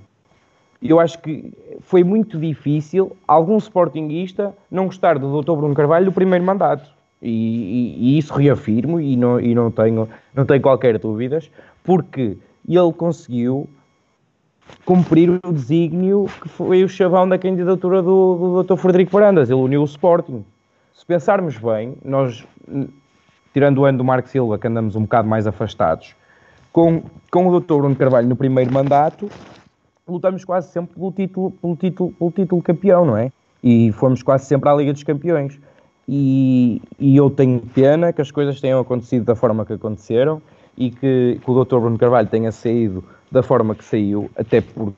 Eu 0.83 0.99
acho 0.99 1.21
que 1.21 1.53
foi 1.83 2.03
muito 2.03 2.37
difícil 2.41 3.17
algum 3.29 3.57
sportinguista 3.59 4.53
não 4.69 4.87
gostar 4.87 5.17
do 5.21 5.41
Dr. 5.41 5.53
Bruno 5.55 5.75
Carvalho 5.75 6.07
do 6.07 6.13
primeiro 6.13 6.45
mandato. 6.45 6.91
E, 7.25 7.29
e- 7.31 7.97
e 8.17 8.19
isso 8.19 8.35
reafirmo 8.35 9.01
e, 9.01 9.17
não, 9.17 9.39
e 9.39 9.55
não, 9.55 9.71
tenho, 9.71 10.09
não 10.35 10.45
tenho 10.45 10.61
qualquer 10.61 10.99
dúvidas, 10.99 11.49
porque 11.85 12.37
ele 12.69 12.93
conseguiu 12.97 13.69
cumprir 14.85 15.31
o 15.45 15.53
desígnio 15.53 16.27
que 16.41 16.49
foi 16.49 16.83
o 16.85 16.89
chavão 16.89 17.29
da 17.29 17.39
candidatura 17.39 18.03
do, 18.03 18.63
do 18.63 18.63
Dr. 18.63 18.77
Frederico 18.77 19.13
Varandas. 19.13 19.51
Ele 19.51 19.61
uniu 19.61 19.83
o 19.83 19.85
Sporting. 19.85 20.45
Se 20.95 21.07
pensarmos 21.07 21.57
bem, 21.59 21.97
nós, 22.05 22.45
tirando 23.53 23.79
o 23.79 23.85
ano 23.85 23.99
do 23.99 24.05
Marco 24.05 24.29
Silva, 24.29 24.59
que 24.59 24.67
andamos 24.67 24.97
um 24.97 25.03
bocado 25.03 25.29
mais 25.29 25.47
afastados, 25.47 26.15
com, 26.73 27.03
com 27.31 27.47
o 27.47 27.61
Dr. 27.61 27.75
Bruno 27.75 27.97
Carvalho 27.97 28.29
no 28.29 28.37
primeiro 28.37 28.73
mandato, 28.73 29.29
lutamos 30.07 30.45
quase 30.45 30.71
sempre 30.73 30.95
pelo 30.95 31.13
título, 31.13 31.51
pelo 31.51 31.77
título, 31.77 32.13
pelo 32.13 32.31
título 32.31 32.63
campeão, 32.63 33.05
não 33.05 33.17
é? 33.17 33.31
E 33.63 33.93
fomos 33.93 34.23
quase 34.23 34.47
sempre 34.47 34.69
à 34.69 34.75
Liga 34.75 34.93
dos 34.93 35.03
Campeões. 35.03 35.59
E, 36.09 36.83
e 36.99 37.17
eu 37.17 37.31
tenho 37.31 37.61
pena 37.61 38.13
que 38.13 38.21
as 38.21 38.31
coisas 38.31 38.61
tenham 38.61 38.81
acontecido 38.81 39.25
da 39.25 39.37
forma 39.37 39.65
que 39.65 39.73
aconteceram 39.73 40.43
e 40.77 40.91
que, 40.91 41.41
que 41.43 41.51
o 41.51 41.65
Dr. 41.65 41.79
Bruno 41.79 41.99
Carvalho 41.99 42.29
tenha 42.29 42.51
saído 42.51 43.05
da 43.33 43.43
forma 43.43 43.75
que 43.75 43.85
saiu, 43.85 44.31
até 44.37 44.61
porque 44.61 44.95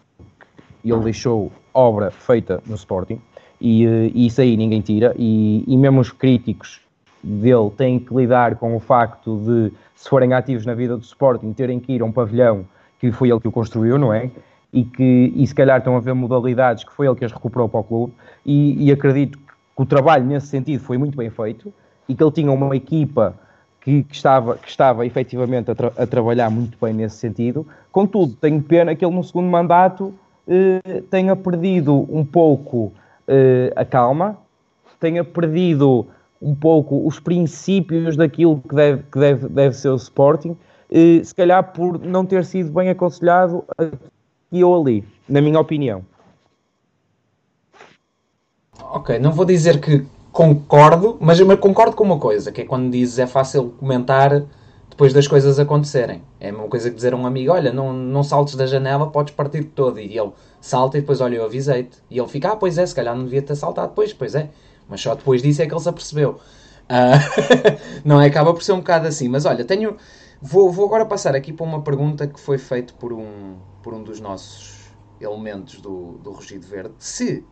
ele 0.84 1.00
deixou 1.00 1.52
obra 1.72 2.10
feita 2.10 2.60
no 2.66 2.74
Sporting 2.74 3.20
e, 3.60 3.86
eh, 3.86 4.10
e 4.12 4.26
isso 4.26 4.40
aí 4.40 4.56
ninguém 4.56 4.80
tira. 4.80 5.14
E, 5.16 5.64
e 5.66 5.76
mesmo 5.76 6.00
os 6.00 6.10
críticos 6.10 6.80
dele 7.22 7.70
têm 7.76 7.98
que 7.98 8.12
lidar 8.12 8.56
com 8.56 8.76
o 8.76 8.80
facto 8.80 9.38
de, 9.38 9.72
se 9.94 10.08
forem 10.08 10.34
ativos 10.34 10.66
na 10.66 10.74
vida 10.74 10.96
do 10.96 11.02
Sporting, 11.02 11.52
terem 11.52 11.78
que 11.78 11.92
ir 11.92 12.02
a 12.02 12.04
um 12.04 12.12
pavilhão 12.12 12.66
que 12.98 13.12
foi 13.12 13.30
ele 13.30 13.40
que 13.40 13.48
o 13.48 13.52
construiu, 13.52 13.96
não 13.98 14.12
é? 14.12 14.30
E 14.72 14.84
que 14.84 15.32
e 15.36 15.46
se 15.46 15.54
calhar 15.54 15.78
estão 15.78 15.96
a 15.96 16.00
ver 16.00 16.12
modalidades 16.12 16.82
que 16.82 16.92
foi 16.92 17.06
ele 17.06 17.14
que 17.14 17.24
as 17.24 17.32
recuperou 17.32 17.68
para 17.68 17.80
o 17.80 17.84
clube. 17.84 18.12
E, 18.44 18.84
e 18.84 18.92
acredito 18.92 19.38
que 19.38 19.44
o 19.82 19.86
trabalho 19.86 20.24
nesse 20.24 20.48
sentido 20.48 20.82
foi 20.82 20.98
muito 20.98 21.16
bem 21.16 21.30
feito 21.30 21.72
e 22.08 22.14
que 22.14 22.22
ele 22.22 22.32
tinha 22.32 22.50
uma 22.50 22.76
equipa 22.76 23.34
que, 23.84 24.02
que 24.02 24.14
estava, 24.14 24.56
que 24.56 24.68
estava 24.68 25.04
efetivamente 25.06 25.70
a, 25.70 25.74
tra- 25.74 25.92
a 25.96 26.06
trabalhar 26.06 26.50
muito 26.50 26.78
bem 26.80 26.94
nesse 26.94 27.16
sentido. 27.16 27.66
Contudo, 27.92 28.34
tenho 28.34 28.62
pena 28.62 28.94
que 28.94 29.04
ele 29.04 29.14
no 29.14 29.22
segundo 29.22 29.48
mandato 29.48 30.14
eh, 30.48 31.02
tenha 31.10 31.36
perdido 31.36 32.06
um 32.10 32.24
pouco 32.24 32.92
eh, 33.28 33.72
a 33.76 33.84
calma, 33.84 34.38
tenha 34.98 35.22
perdido 35.22 36.06
um 36.40 36.54
pouco 36.54 37.06
os 37.06 37.20
princípios 37.20 38.16
daquilo 38.16 38.60
que 38.66 38.74
deve, 38.74 39.02
que 39.12 39.18
deve, 39.18 39.48
deve 39.48 39.76
ser 39.76 39.90
o 39.90 39.96
Sporting, 39.96 40.56
eh, 40.90 41.22
se 41.22 41.34
calhar 41.34 41.62
por 41.72 41.98
não 41.98 42.24
ter 42.24 42.44
sido 42.44 42.72
bem 42.72 42.88
aconselhado 42.88 43.64
aqui 43.76 44.64
ou 44.64 44.80
ali, 44.80 45.04
na 45.28 45.40
minha 45.42 45.60
opinião. 45.60 46.02
Ok, 48.80 49.18
não 49.18 49.32
vou 49.32 49.44
dizer 49.44 49.80
que 49.80 50.04
concordo, 50.34 51.16
mas 51.20 51.38
eu 51.38 51.56
concordo 51.56 51.94
com 51.94 52.02
uma 52.02 52.18
coisa, 52.18 52.50
que 52.50 52.62
é 52.62 52.64
quando 52.64 52.90
dizes 52.90 53.20
é 53.20 53.26
fácil 53.26 53.72
comentar 53.78 54.44
depois 54.90 55.12
das 55.12 55.28
coisas 55.28 55.60
acontecerem. 55.60 56.22
É 56.40 56.48
a 56.48 56.52
mesma 56.52 56.66
coisa 56.66 56.90
que 56.90 56.96
dizer 56.96 57.12
a 57.12 57.16
um 57.16 57.24
amigo, 57.24 57.52
olha, 57.52 57.72
não, 57.72 57.92
não 57.92 58.24
saltes 58.24 58.56
da 58.56 58.66
janela, 58.66 59.08
podes 59.10 59.32
partir 59.32 59.62
todo. 59.62 60.00
E 60.00 60.18
ele 60.18 60.32
salta 60.60 60.98
e 60.98 61.02
depois, 61.02 61.20
olha, 61.20 61.36
eu 61.36 61.44
avisei-te. 61.44 61.98
E 62.10 62.18
ele 62.18 62.26
fica, 62.26 62.50
ah, 62.50 62.56
pois 62.56 62.78
é, 62.78 62.84
se 62.84 62.92
calhar 62.92 63.14
não 63.14 63.22
devia 63.22 63.42
ter 63.42 63.54
saltado 63.54 63.90
depois, 63.90 64.12
pois 64.12 64.34
é. 64.34 64.50
Mas 64.88 65.00
só 65.00 65.14
depois 65.14 65.40
disso 65.40 65.62
é 65.62 65.66
que 65.66 65.72
ele 65.72 65.80
se 65.80 65.88
apercebeu. 65.88 66.40
Ah, 66.88 67.12
não 68.04 68.20
é? 68.20 68.26
Acaba 68.26 68.52
por 68.52 68.62
ser 68.64 68.72
um 68.72 68.78
bocado 68.78 69.06
assim. 69.06 69.28
Mas 69.28 69.46
olha, 69.46 69.64
tenho... 69.64 69.96
Vou, 70.42 70.70
vou 70.70 70.86
agora 70.86 71.06
passar 71.06 71.36
aqui 71.36 71.52
para 71.52 71.64
uma 71.64 71.80
pergunta 71.82 72.26
que 72.26 72.40
foi 72.40 72.58
feita 72.58 72.92
por 72.98 73.12
um, 73.12 73.54
por 73.84 73.94
um 73.94 74.02
dos 74.02 74.18
nossos 74.20 74.90
elementos 75.20 75.80
do, 75.80 76.18
do 76.18 76.32
Rugido 76.32 76.66
Verde. 76.66 76.94
Se 76.98 77.44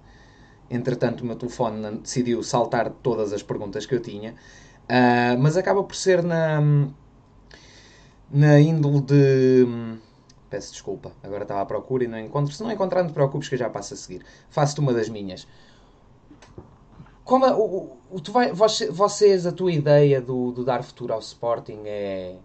Entretanto, 0.73 1.21
o 1.21 1.27
meu 1.27 1.37
telefone 1.37 1.99
decidiu 1.99 2.43
saltar 2.43 2.89
todas 3.03 3.31
as 3.35 3.43
perguntas 3.43 3.85
que 3.85 3.95
eu 3.95 4.01
tinha, 4.01 4.33
uh, 4.33 5.39
mas 5.39 5.59
acaba 5.59 5.85
por 5.85 5.95
ser 5.95 6.23
na, 6.23 6.63
na 8.31 8.59
índole 8.59 9.03
de. 9.03 9.67
Peço 10.49 10.73
desculpa, 10.73 11.13
agora 11.23 11.43
estava 11.43 11.61
à 11.61 11.67
procura 11.67 12.05
e 12.05 12.09
não 12.09 12.19
encontro. 12.19 12.55
Se 12.55 12.63
não 12.63 12.73
encontrar, 12.73 13.03
não 13.03 13.11
te 13.11 13.15
preocupes 13.15 13.51
que 13.51 13.55
eu 13.55 13.59
já 13.59 13.69
passo 13.69 13.93
a 13.93 13.97
seguir. 13.99 14.25
Faço-te 14.49 14.81
uma 14.81 14.95
das 14.95 15.11
minhas. 15.11 15.47
Como 17.23 17.45
a, 17.45 17.55
o, 17.55 17.99
o, 18.11 18.21
tu 18.21 18.33
vai, 18.33 18.51
vocês, 18.53 19.47
a 19.47 19.53
tua 19.53 19.73
ideia 19.73 20.23
do, 20.23 20.53
do 20.53 20.65
dar 20.65 20.83
futuro 20.83 21.13
ao 21.13 21.21
Sporting 21.21 21.83
é 21.85 22.37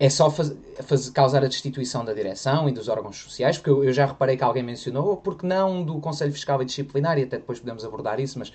é 0.00 0.08
só 0.08 0.30
faz, 0.30 0.54
faz, 0.84 1.10
causar 1.10 1.42
a 1.44 1.48
destituição 1.48 2.04
da 2.04 2.12
direção 2.12 2.68
e 2.68 2.72
dos 2.72 2.88
órgãos 2.88 3.16
sociais, 3.16 3.58
porque 3.58 3.70
eu, 3.70 3.84
eu 3.84 3.92
já 3.92 4.06
reparei 4.06 4.36
que 4.36 4.44
alguém 4.44 4.62
mencionou, 4.62 5.16
porque 5.16 5.46
não 5.46 5.82
do 5.82 5.98
Conselho 5.98 6.32
Fiscal 6.32 6.62
e 6.62 6.64
Disciplinar, 6.64 7.18
e 7.18 7.24
até 7.24 7.36
depois 7.38 7.58
podemos 7.58 7.84
abordar 7.84 8.20
isso, 8.20 8.38
mas 8.38 8.52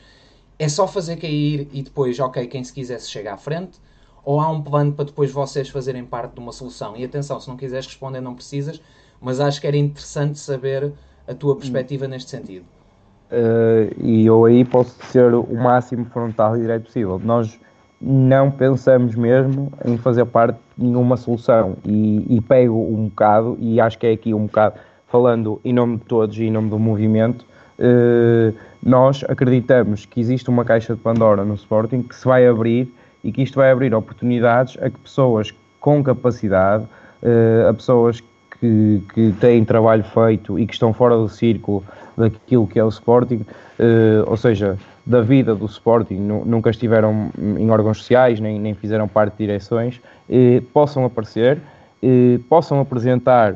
é 0.57 0.69
só 0.69 0.87
fazer 0.87 1.17
cair 1.17 1.67
e 1.73 1.81
depois, 1.81 2.19
ok, 2.19 2.47
quem 2.47 2.63
se 2.63 2.71
quisesse 2.71 3.09
chega 3.09 3.33
à 3.33 3.37
frente, 3.37 3.79
ou 4.23 4.39
há 4.39 4.49
um 4.49 4.61
plano 4.61 4.93
para 4.93 5.05
depois 5.05 5.31
vocês 5.31 5.67
fazerem 5.67 6.05
parte 6.05 6.33
de 6.33 6.39
uma 6.39 6.53
solução? 6.53 6.95
E 6.95 7.03
atenção, 7.03 7.39
se 7.39 7.49
não 7.49 7.57
quiseres 7.57 7.85
responder, 7.87 8.21
não 8.21 8.33
precisas, 8.33 8.81
mas 9.19 9.39
acho 9.39 9.59
que 9.59 9.67
era 9.67 9.75
interessante 9.75 10.39
saber 10.39 10.93
a 11.27 11.33
tua 11.33 11.55
perspectiva 11.57 12.07
neste 12.07 12.29
sentido. 12.29 12.65
Uh, 13.31 13.91
e 14.01 14.25
eu 14.25 14.45
aí 14.45 14.63
posso 14.63 14.95
ser 15.07 15.33
o 15.33 15.55
máximo 15.55 16.05
frontal 16.05 16.55
e 16.55 16.61
direito 16.61 16.85
possível. 16.85 17.19
Nós 17.19 17.59
não 18.03 18.51
pensamos 18.51 19.15
mesmo 19.15 19.71
em 19.85 19.97
fazer 19.97 20.25
parte 20.25 20.57
de 20.77 20.85
nenhuma 20.85 21.15
solução. 21.15 21.75
E, 21.85 22.25
e, 22.29 22.41
pego 22.41 22.75
um 22.75 23.05
bocado, 23.05 23.57
e 23.59 23.79
acho 23.79 23.97
que 23.97 24.05
é 24.05 24.11
aqui 24.11 24.33
um 24.33 24.45
bocado, 24.45 24.75
falando 25.07 25.61
em 25.63 25.71
nome 25.71 25.97
de 25.97 26.03
todos 26.03 26.37
e 26.37 26.43
em 26.43 26.51
nome 26.51 26.69
do 26.69 26.77
movimento, 26.77 27.45
eh, 27.79 28.53
nós 28.85 29.23
acreditamos 29.27 30.05
que 30.05 30.19
existe 30.19 30.49
uma 30.49 30.65
caixa 30.65 30.93
de 30.93 30.99
Pandora 30.99 31.45
no 31.45 31.53
Sporting 31.55 32.03
que 32.03 32.15
se 32.15 32.25
vai 32.25 32.45
abrir 32.47 32.93
e 33.23 33.31
que 33.31 33.41
isto 33.41 33.55
vai 33.55 33.71
abrir 33.71 33.93
oportunidades 33.93 34.77
a 34.81 34.89
que 34.89 34.99
pessoas 34.99 35.53
com 35.79 36.03
capacidade 36.03 36.83
uh, 36.83 37.69
a 37.69 37.73
pessoas 37.73 38.21
que, 38.59 39.01
que 39.13 39.33
têm 39.39 39.63
trabalho 39.63 40.03
feito 40.03 40.59
e 40.59 40.65
que 40.65 40.73
estão 40.73 40.93
fora 40.93 41.15
do 41.15 41.29
círculo 41.29 41.83
daquilo 42.17 42.67
que 42.67 42.77
é 42.77 42.83
o 42.83 42.89
Sporting, 42.89 43.45
uh, 43.79 44.27
ou 44.27 44.37
seja, 44.37 44.77
da 45.05 45.21
vida 45.21 45.53
do 45.53 45.65
Sporting, 45.65 46.15
nunca 46.15 46.69
estiveram 46.69 47.29
em 47.37 47.69
órgãos 47.69 47.97
sociais, 47.97 48.39
nem, 48.39 48.59
nem 48.59 48.73
fizeram 48.73 49.07
parte 49.07 49.33
de 49.33 49.45
direções, 49.45 49.99
uh, 50.29 50.61
possam 50.73 51.03
aparecer, 51.03 51.59
uh, 52.01 52.39
possam 52.49 52.79
apresentar 52.79 53.55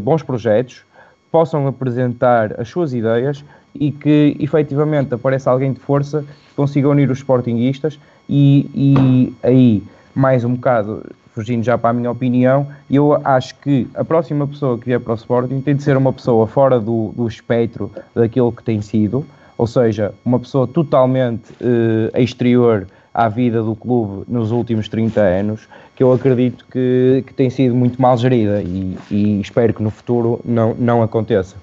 bons 0.00 0.22
projetos, 0.22 0.84
possam 1.32 1.66
apresentar 1.66 2.58
as 2.58 2.68
suas 2.68 2.94
ideias 2.94 3.44
e 3.74 3.90
que 3.90 4.36
efetivamente 4.38 5.12
apareça 5.12 5.50
alguém 5.50 5.72
de 5.72 5.80
força 5.80 6.22
que 6.22 6.54
consiga 6.54 6.88
unir 6.88 7.10
os 7.10 7.18
Sportingistas 7.18 7.98
e, 8.28 8.70
e 8.74 9.34
aí, 9.42 9.82
mais 10.14 10.44
um 10.44 10.54
bocado, 10.54 11.04
fugindo 11.34 11.62
já 11.62 11.78
para 11.78 11.90
a 11.90 11.92
minha 11.92 12.10
opinião, 12.10 12.66
eu 12.90 13.18
acho 13.24 13.54
que 13.56 13.88
a 13.94 14.04
próxima 14.04 14.46
pessoa 14.46 14.76
que 14.78 14.86
vier 14.86 15.00
para 15.00 15.12
o 15.12 15.16
Sporting 15.16 15.60
tem 15.60 15.76
de 15.76 15.82
ser 15.82 15.96
uma 15.96 16.12
pessoa 16.12 16.46
fora 16.46 16.78
do, 16.80 17.12
do 17.16 17.26
espectro 17.26 17.90
daquilo 18.14 18.52
que 18.52 18.62
tem 18.62 18.82
sido, 18.82 19.24
ou 19.58 19.66
seja, 19.66 20.14
uma 20.24 20.38
pessoa 20.38 20.66
totalmente 20.66 21.52
eh, 21.60 22.22
exterior 22.22 22.86
à 23.12 23.28
vida 23.28 23.60
do 23.62 23.74
clube 23.74 24.24
nos 24.28 24.52
últimos 24.52 24.88
30 24.88 25.20
anos, 25.20 25.68
que 25.96 26.02
eu 26.02 26.12
acredito 26.12 26.64
que, 26.70 27.24
que 27.26 27.34
tem 27.34 27.50
sido 27.50 27.74
muito 27.74 28.00
mal 28.00 28.16
gerida 28.16 28.62
e, 28.62 28.96
e 29.10 29.40
espero 29.40 29.74
que 29.74 29.82
no 29.82 29.90
futuro 29.90 30.40
não, 30.44 30.74
não 30.74 31.02
aconteça. 31.02 31.56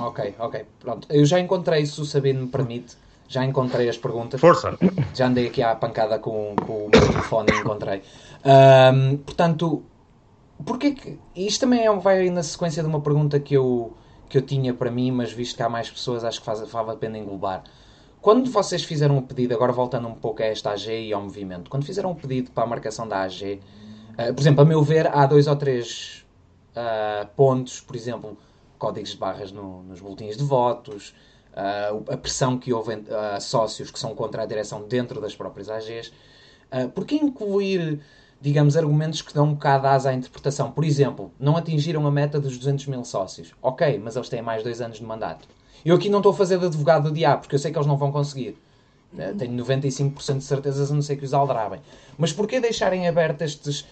Ok, 0.00 0.34
ok, 0.38 0.64
pronto. 0.80 1.06
Eu 1.10 1.26
já 1.26 1.38
encontrei, 1.38 1.84
se 1.84 2.00
o 2.00 2.06
Sabino 2.06 2.42
me 2.42 2.48
permite, 2.48 2.96
já 3.28 3.44
encontrei 3.44 3.88
as 3.90 3.98
perguntas. 3.98 4.40
Força! 4.40 4.78
Já 5.14 5.26
andei 5.26 5.48
aqui 5.48 5.62
à 5.62 5.74
pancada 5.74 6.18
com, 6.18 6.56
com 6.66 6.86
o 6.86 6.90
meu 6.90 7.08
telefone 7.08 7.52
e 7.52 7.58
encontrei. 7.60 8.02
Um, 8.44 9.18
portanto, 9.18 9.82
porque 10.64 10.92
que. 10.92 11.18
Isto 11.36 11.60
também 11.60 11.86
é, 11.86 11.92
vai 11.94 12.30
na 12.30 12.42
sequência 12.42 12.82
de 12.82 12.88
uma 12.88 13.00
pergunta 13.00 13.38
que 13.38 13.54
eu, 13.54 13.92
que 14.32 14.38
eu 14.38 14.42
tinha 14.42 14.72
para 14.72 14.90
mim, 14.90 15.10
mas 15.10 15.30
visto 15.30 15.56
que 15.56 15.62
há 15.62 15.68
mais 15.68 15.90
pessoas, 15.90 16.24
acho 16.24 16.40
que 16.40 16.46
faz, 16.46 16.66
faz 16.66 16.88
a 16.88 16.96
pena 16.96 17.18
englobar. 17.18 17.64
Quando 18.18 18.50
vocês 18.50 18.82
fizeram 18.82 19.18
o 19.18 19.22
pedido, 19.22 19.52
agora 19.52 19.72
voltando 19.72 20.08
um 20.08 20.14
pouco 20.14 20.42
a 20.42 20.46
esta 20.46 20.70
AG 20.70 20.90
e 20.90 21.12
ao 21.12 21.20
movimento, 21.20 21.68
quando 21.68 21.84
fizeram 21.84 22.12
o 22.12 22.14
pedido 22.14 22.50
para 22.50 22.64
a 22.64 22.66
marcação 22.66 23.06
da 23.06 23.20
AG, 23.20 23.60
uh, 24.12 24.32
por 24.32 24.40
exemplo, 24.40 24.62
a 24.62 24.64
meu 24.64 24.82
ver, 24.82 25.06
há 25.06 25.26
dois 25.26 25.46
ou 25.46 25.54
três 25.54 26.24
uh, 26.74 27.28
pontos, 27.36 27.82
por 27.82 27.94
exemplo, 27.94 28.38
códigos 28.78 29.10
de 29.10 29.18
barras 29.18 29.52
no, 29.52 29.82
nos 29.82 30.00
boletins 30.00 30.38
de 30.38 30.44
votos, 30.44 31.14
uh, 31.52 32.10
a 32.10 32.16
pressão 32.16 32.56
que 32.58 32.72
houve 32.72 33.04
a 33.34 33.38
sócios 33.38 33.90
que 33.90 33.98
são 33.98 34.14
contra 34.14 34.44
a 34.44 34.46
direção 34.46 34.88
dentro 34.88 35.20
das 35.20 35.36
próprias 35.36 35.68
AGs. 35.68 36.10
Uh, 36.72 36.88
por 36.88 37.04
que 37.04 37.16
incluir 37.16 38.00
digamos, 38.42 38.76
argumentos 38.76 39.22
que 39.22 39.32
dão 39.32 39.46
um 39.46 39.54
bocado 39.54 39.86
asa 39.86 40.10
à 40.10 40.14
interpretação. 40.14 40.72
Por 40.72 40.84
exemplo, 40.84 41.30
não 41.38 41.56
atingiram 41.56 42.04
a 42.08 42.10
meta 42.10 42.40
dos 42.40 42.58
200 42.58 42.86
mil 42.86 43.04
sócios. 43.04 43.54
Ok, 43.62 44.00
mas 44.02 44.16
eles 44.16 44.28
têm 44.28 44.42
mais 44.42 44.64
dois 44.64 44.80
anos 44.80 44.98
de 44.98 45.04
mandato. 45.04 45.48
Eu 45.84 45.94
aqui 45.94 46.08
não 46.08 46.18
estou 46.18 46.32
a 46.32 46.34
fazer 46.34 46.58
de 46.58 46.66
advogado 46.66 47.08
do 47.08 47.14
diabo, 47.14 47.42
porque 47.42 47.54
eu 47.54 47.58
sei 47.58 47.70
que 47.70 47.78
eles 47.78 47.86
não 47.86 47.96
vão 47.96 48.10
conseguir. 48.10 48.58
Eh, 49.16 49.32
tenho 49.38 49.52
95% 49.64 50.38
de 50.38 50.44
certezas 50.44 50.90
a 50.90 50.94
não 50.94 51.02
ser 51.02 51.16
que 51.16 51.24
os 51.24 51.32
aldrabem. 51.32 51.80
Mas 52.18 52.32
porquê 52.32 52.58
deixarem 52.58 53.06
abertos 53.06 53.52
estes, 53.52 53.86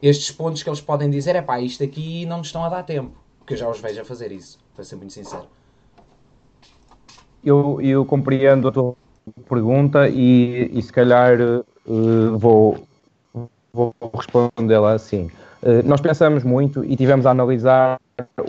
estes 0.00 0.30
pontos 0.30 0.62
que 0.62 0.68
eles 0.68 0.80
podem 0.80 1.10
dizer 1.10 1.34
é 1.34 1.42
pá, 1.42 1.60
isto 1.60 1.82
aqui 1.82 2.24
não 2.26 2.38
nos 2.38 2.46
estão 2.46 2.62
a 2.62 2.68
dar 2.68 2.84
tempo? 2.84 3.12
Porque 3.40 3.54
eu 3.54 3.58
já 3.58 3.68
os 3.68 3.80
vejo 3.80 4.00
a 4.00 4.04
fazer 4.04 4.30
isso, 4.30 4.56
para 4.74 4.84
ser 4.84 4.94
muito 4.94 5.12
sincero. 5.12 5.46
Eu, 7.44 7.80
eu 7.80 8.04
compreendo 8.04 8.68
a 8.68 8.72
tua 8.72 8.96
pergunta 9.48 10.08
e, 10.08 10.70
e 10.72 10.80
se 10.80 10.92
calhar 10.92 11.38
uh, 11.40 12.38
vou, 12.38 12.86
vou 13.76 13.94
respondê-la 14.14 14.92
assim. 14.94 15.30
Uh, 15.62 15.86
nós 15.86 16.00
pensamos 16.00 16.42
muito 16.42 16.84
e 16.84 16.96
tivemos 16.96 17.26
a 17.26 17.30
analisar 17.30 18.00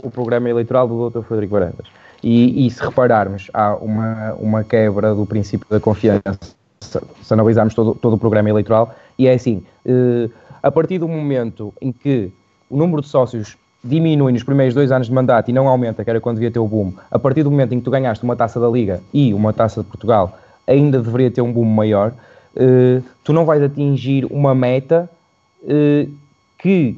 o 0.02 0.10
programa 0.10 0.50
eleitoral 0.50 0.88
do 0.88 1.10
Dr. 1.10 1.22
Frederico 1.24 1.54
Varandas. 1.54 1.88
E, 2.24 2.66
e, 2.66 2.72
se 2.72 2.82
repararmos, 2.82 3.50
há 3.54 3.76
uma, 3.76 4.34
uma 4.40 4.64
quebra 4.64 5.14
do 5.14 5.26
princípio 5.26 5.68
da 5.70 5.80
confiança 5.80 6.58
se 6.80 7.34
analisarmos 7.34 7.74
todo, 7.74 7.96
todo 7.96 8.14
o 8.14 8.18
programa 8.18 8.50
eleitoral, 8.50 8.96
e 9.20 9.28
é 9.28 9.34
assim, 9.34 9.64
uh, 9.86 10.32
a 10.64 10.72
partir 10.72 10.98
do 11.00 11.08
momento 11.08 11.74
em 11.82 11.92
que 11.92 12.32
o 12.70 12.78
número 12.78 13.02
de 13.02 13.08
sócios 13.08 13.58
diminui 13.84 14.32
nos 14.32 14.44
primeiros 14.44 14.74
dois 14.74 14.92
anos 14.92 15.08
de 15.08 15.14
mandato 15.14 15.50
e 15.50 15.54
não 15.54 15.68
aumenta, 15.68 16.04
que 16.04 16.10
era 16.10 16.20
quando 16.20 16.36
devia 16.36 16.52
ter 16.52 16.60
o 16.60 16.68
boom, 16.68 16.94
a 17.12 17.20
partir 17.20 17.44
do 17.44 17.52
momento 17.52 17.74
em 17.74 17.80
que 17.80 17.86
tu 17.86 17.92
ganhaste 17.92 18.24
uma 18.24 18.36
taça 18.36 18.60
da 18.60 18.68
Liga 18.68 19.02
e 19.14 19.34
uma 19.34 19.54
taça 19.54 19.82
de 19.82 19.88
Portugal, 19.88 20.38
ainda 20.66 21.02
deveria 21.02 21.30
ter 21.30 21.42
um 21.42 21.52
boom 21.52 21.66
maior, 21.66 22.14
uh, 22.56 23.04
tu 23.24 23.34
não 23.34 23.46
vais 23.46 23.62
atingir 23.62 24.26
uma 24.26 24.56
meta 24.56 25.10
eh, 25.10 25.17
que, 26.58 26.98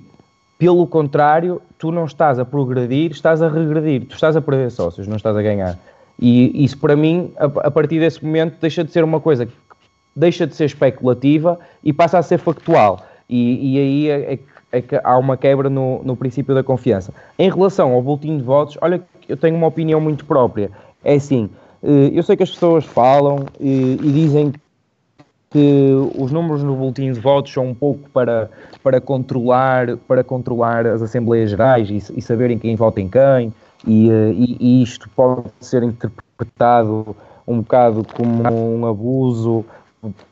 pelo 0.57 0.85
contrário, 0.87 1.61
tu 1.77 1.91
não 1.91 2.05
estás 2.05 2.39
a 2.39 2.45
progredir, 2.45 3.11
estás 3.11 3.41
a 3.41 3.47
regredir, 3.47 4.05
tu 4.05 4.15
estás 4.15 4.35
a 4.35 4.41
perder 4.41 4.69
sócios, 4.71 5.07
não 5.07 5.15
estás 5.15 5.35
a 5.35 5.41
ganhar. 5.41 5.77
E 6.19 6.63
isso, 6.63 6.77
para 6.77 6.95
mim, 6.95 7.31
a, 7.37 7.71
partir 7.71 7.99
desse 7.99 8.23
momento, 8.23 8.57
deixa 8.59 8.83
de 8.83 8.91
ser 8.91 9.03
uma 9.03 9.21
coisa 9.21 9.45
que 9.45 9.53
deixa 10.13 10.45
de 10.45 10.53
ser 10.53 10.65
especulativa 10.65 11.57
e 11.83 11.93
passa 11.93 12.17
a 12.17 12.21
ser 12.21 12.39
factual. 12.39 13.05
E, 13.29 13.75
e 13.75 13.79
aí 13.79 14.09
é, 14.09 14.33
é, 14.33 14.39
é, 14.73 14.81
que 14.81 14.99
há 15.01 15.17
uma 15.17 15.37
quebra 15.37 15.69
no, 15.69 16.03
no 16.03 16.17
princípio 16.17 16.53
da 16.53 16.61
confiança. 16.61 17.13
Em 17.37 17.49
relação 17.49 17.93
ao 17.93 18.01
boletim 18.01 18.37
de 18.37 18.43
votos, 18.43 18.77
olha, 18.81 19.01
eu 19.29 19.37
tenho 19.37 19.55
uma 19.55 19.67
opinião 19.67 20.01
muito 20.01 20.25
própria. 20.25 20.71
É 21.03 21.13
assim, 21.13 21.49
eh, 21.81 22.11
eu 22.13 22.21
sei 22.23 22.35
que 22.35 22.43
as 22.43 22.51
pessoas 22.51 22.83
falam 22.83 23.45
e, 23.59 23.93
e 23.93 24.11
dizem 24.11 24.51
que 25.49 25.91
os 26.17 26.31
números 26.31 26.63
no 26.63 26.75
boletim 26.75 27.11
de 27.11 27.19
votos 27.19 27.51
são 27.51 27.67
um 27.67 27.73
pouco 27.73 28.07
para, 28.11 28.49
para, 28.83 29.01
controlar, 29.01 29.97
para 30.07 30.23
controlar 30.23 30.85
as 30.85 31.01
Assembleias 31.01 31.49
Gerais 31.49 31.89
e, 31.89 31.97
e 32.17 32.21
saberem 32.21 32.59
quem 32.59 32.75
vota 32.75 33.01
em 33.01 33.09
quem, 33.09 33.53
e, 33.87 34.09
e, 34.09 34.57
e, 34.59 34.83
isto 34.83 35.09
pode 35.15 35.49
ser 35.59 35.83
interpretado 35.83 37.15
um 37.47 37.61
bocado 37.61 38.05
como 38.13 38.43
um 38.77 38.85
abuso 38.85 39.65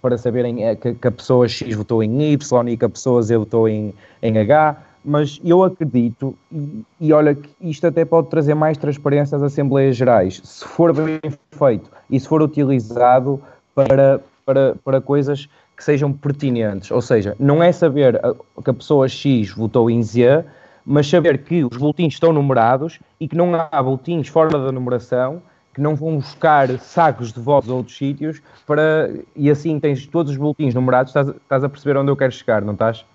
para 0.02 0.18
saberem 0.18 0.64
eh, 0.64 0.76
que, 0.76 0.94
que 0.94 1.08
a 1.08 1.12
pessoa 1.12 1.48
X 1.48 1.76
votou 1.76 2.04
em 2.04 2.34
Y 2.34 2.70
e 2.70 2.78
que 2.78 2.86
a 2.86 2.90
pessoa 2.90 3.22
Z 3.22 3.38
votou 3.38 3.68
em, 3.68 3.94
em 4.22 4.38
H, 4.38 4.78
mas 5.04 5.40
eu 5.44 5.64
acredito, 5.64 6.36
e, 6.52 6.84
e 7.00 7.14
olha 7.14 7.34
que 7.34 7.50
isto 7.62 7.88
até 7.88 8.06
pode 8.06 8.30
trazer 8.30 8.54
mais 8.54 8.78
transparência 8.78 9.36
às 9.36 9.44
Assembleias 9.44 9.96
Gerais, 9.96 10.42
se 10.44 10.66
for 10.66 10.94
bem 10.94 11.20
feito 11.52 11.90
e 12.10 12.20
se 12.20 12.28
for 12.28 12.42
utilizado 12.42 13.42
para, 13.74 14.22
para, 14.48 14.76
para 14.82 15.02
coisas 15.02 15.50
que 15.76 15.84
sejam 15.84 16.14
pertinentes. 16.14 16.90
Ou 16.90 17.02
seja, 17.02 17.36
não 17.38 17.62
é 17.62 17.74
saber 17.74 18.20
que 18.64 18.70
a 18.70 18.74
pessoa 18.74 19.10
X 19.10 19.52
votou 19.52 19.92
em 19.92 20.02
Z, 20.02 20.46
mas 20.86 21.10
saber 21.10 21.44
que 21.44 21.66
os 21.66 21.76
boletins 21.76 22.14
estão 22.14 22.32
numerados 22.32 22.98
e 23.20 23.28
que 23.28 23.36
não 23.36 23.54
há 23.54 23.84
boletins 23.84 24.30
fora 24.30 24.58
da 24.58 24.72
numeração 24.72 25.42
que 25.74 25.82
não 25.82 25.96
vão 25.96 26.16
buscar 26.16 26.68
sacos 26.80 27.32
de 27.32 27.40
votos 27.40 27.70
a 27.70 27.74
outros 27.74 27.96
sítios 27.96 28.42
para 28.66 29.12
e 29.36 29.48
assim 29.48 29.80
tens 29.80 30.08
todos 30.08 30.32
os 30.32 30.38
boletins 30.38 30.74
numerados, 30.74 31.12
estás, 31.12 31.28
estás 31.28 31.64
a 31.64 31.70
perceber 31.70 32.00
onde 32.00 32.10
eu 32.10 32.16
quero 32.16 32.32
chegar, 32.32 32.64
não 32.64 32.74
estás? 32.74 33.06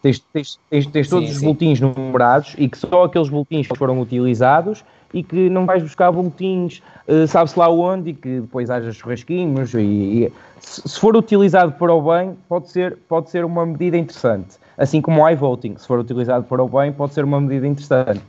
Tens, 0.00 0.20
tens, 0.32 0.58
tens, 0.70 0.86
tens 0.86 1.08
todos 1.08 1.28
sim, 1.28 1.34
os 1.34 1.40
sim. 1.40 1.44
boletins 1.44 1.80
numerados 1.80 2.54
e 2.56 2.66
que 2.66 2.78
só 2.78 3.04
aqueles 3.04 3.28
boletins 3.28 3.66
foram 3.76 4.00
utilizados 4.00 4.82
e 5.12 5.22
que 5.22 5.50
não 5.50 5.66
vais 5.66 5.82
buscar 5.82 6.10
boletins, 6.10 6.82
uh, 7.06 7.26
sabe-se 7.26 7.58
lá 7.58 7.68
onde, 7.68 8.10
e 8.10 8.14
que 8.14 8.40
depois 8.40 8.70
haja 8.70 8.92
churrasquinhos. 8.92 9.74
E, 9.74 9.78
e 9.78 10.32
se, 10.60 10.88
se, 10.88 10.98
for 11.00 11.16
utilizado 11.16 11.72
para 11.72 11.92
o 11.92 12.02
bem, 12.02 12.36
pode 12.48 12.70
ser, 12.70 12.96
pode 13.08 13.30
ser 13.30 13.44
uma 13.44 13.66
medida 13.66 13.96
interessante. 13.96 14.56
Assim 14.78 15.00
como 15.00 15.22
o 15.22 15.28
iVoting, 15.28 15.76
se 15.76 15.86
for 15.86 15.98
utilizado 15.98 16.44
para 16.44 16.62
o 16.62 16.68
bem, 16.68 16.92
pode 16.92 17.14
ser 17.14 17.24
uma 17.24 17.40
medida 17.40 17.66
interessante. 17.66 18.20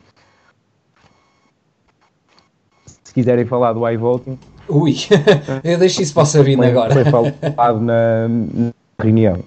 Se 2.85 3.13
quiserem 3.13 3.45
falar 3.45 3.73
do 3.73 3.87
iVoting. 3.87 4.37
Ui, 4.67 4.95
eu 5.63 5.77
deixo 5.77 6.01
isso 6.01 6.13
para 6.13 6.23
o 6.23 6.25
Sabino 6.25 6.63
agora. 6.63 6.93
Foi 6.93 7.05
falado 7.05 7.79
na, 7.81 8.27
na 8.27 8.71
reunião. 8.99 9.43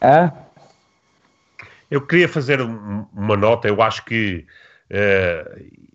Ah? 0.00 0.32
Eu 1.90 2.00
queria 2.06 2.28
fazer 2.28 2.60
uma 2.60 3.36
nota, 3.36 3.66
eu 3.66 3.82
acho 3.82 4.04
que 4.04 4.46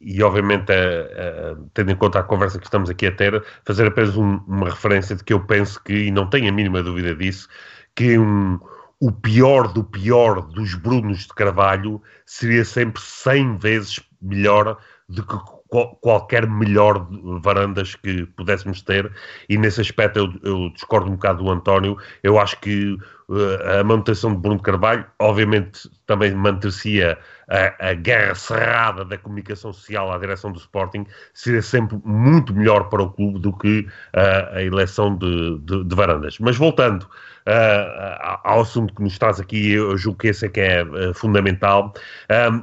e 0.06 0.22
obviamente, 0.22 0.72
uh, 0.72 1.54
uh, 1.54 1.70
tendo 1.74 1.92
em 1.92 1.96
conta 1.96 2.20
a 2.20 2.24
conversa 2.24 2.60
que 2.60 2.66
estamos 2.66 2.90
aqui 2.90 3.08
a 3.08 3.12
ter, 3.12 3.44
fazer 3.66 3.88
apenas 3.88 4.16
um, 4.16 4.38
uma 4.48 4.70
referência 4.70 5.16
de 5.16 5.24
que 5.24 5.34
eu 5.34 5.40
penso 5.40 5.82
que, 5.84 5.94
e 5.94 6.12
não 6.12 6.30
tenho 6.30 6.48
a 6.48 6.52
mínima 6.52 6.84
dúvida 6.84 7.16
disso, 7.16 7.50
que 7.96 8.18
um, 8.18 8.60
o 9.00 9.12
pior 9.12 9.74
do 9.74 9.84
pior 9.84 10.42
dos 10.42 10.76
Brunos 10.76 11.22
de 11.24 11.30
Carvalho 11.30 12.02
seria 12.26 12.64
sempre 12.64 13.02
100 13.02 13.58
vezes 13.58 14.00
melhor 14.22 14.78
do 15.10 15.24
que 15.24 15.36
qual, 15.68 15.96
qualquer 15.96 16.48
melhor 16.48 17.08
varandas 17.42 17.96
que 17.96 18.26
pudéssemos 18.28 18.82
ter, 18.82 19.12
e 19.50 19.58
nesse 19.58 19.82
aspecto 19.82 20.20
eu, 20.20 20.34
eu, 20.44 20.70
discordo 20.70 21.10
um 21.10 21.16
bocado 21.16 21.44
do 21.44 21.52
António. 21.52 21.98
Eu 22.24 22.40
acho 22.40 22.60
que 22.60 22.96
a 23.28 23.84
manutenção 23.84 24.32
de 24.32 24.38
Bruno 24.38 24.62
Carvalho, 24.62 25.06
obviamente 25.20 25.90
também 26.06 26.34
manter-se-ia 26.36 27.18
a, 27.50 27.90
a, 27.90 27.94
guerra 27.96 28.36
cerrada 28.36 29.04
da 29.04 29.18
comunicação 29.18 29.74
social 29.74 30.12
à 30.12 30.18
direção 30.18 30.52
do 30.52 30.60
Sporting, 30.60 31.06
seria 31.34 31.62
sempre 31.62 32.00
muito 32.04 32.54
melhor 32.54 32.88
para 32.90 33.02
o 33.02 33.10
clube 33.10 33.40
do 33.40 33.52
que 33.52 33.88
a, 34.14 34.58
a 34.58 34.64
eleição 34.64 35.16
de, 35.18 35.58
de, 35.60 35.84
de, 35.84 35.96
Varandas. 35.96 36.38
Mas 36.40 36.56
voltando 36.56 37.04
uh, 37.04 38.40
ao 38.44 38.62
assunto 38.62 38.94
que 38.94 39.02
nos 39.02 39.18
traz 39.18 39.40
aqui, 39.40 39.72
eu 39.72 39.98
julgo 39.98 40.20
que 40.20 40.28
esse 40.28 40.46
é 40.46 40.50
que 40.50 40.62
é 40.62 40.84
uh, 40.84 41.14
fundamental, 41.16 41.94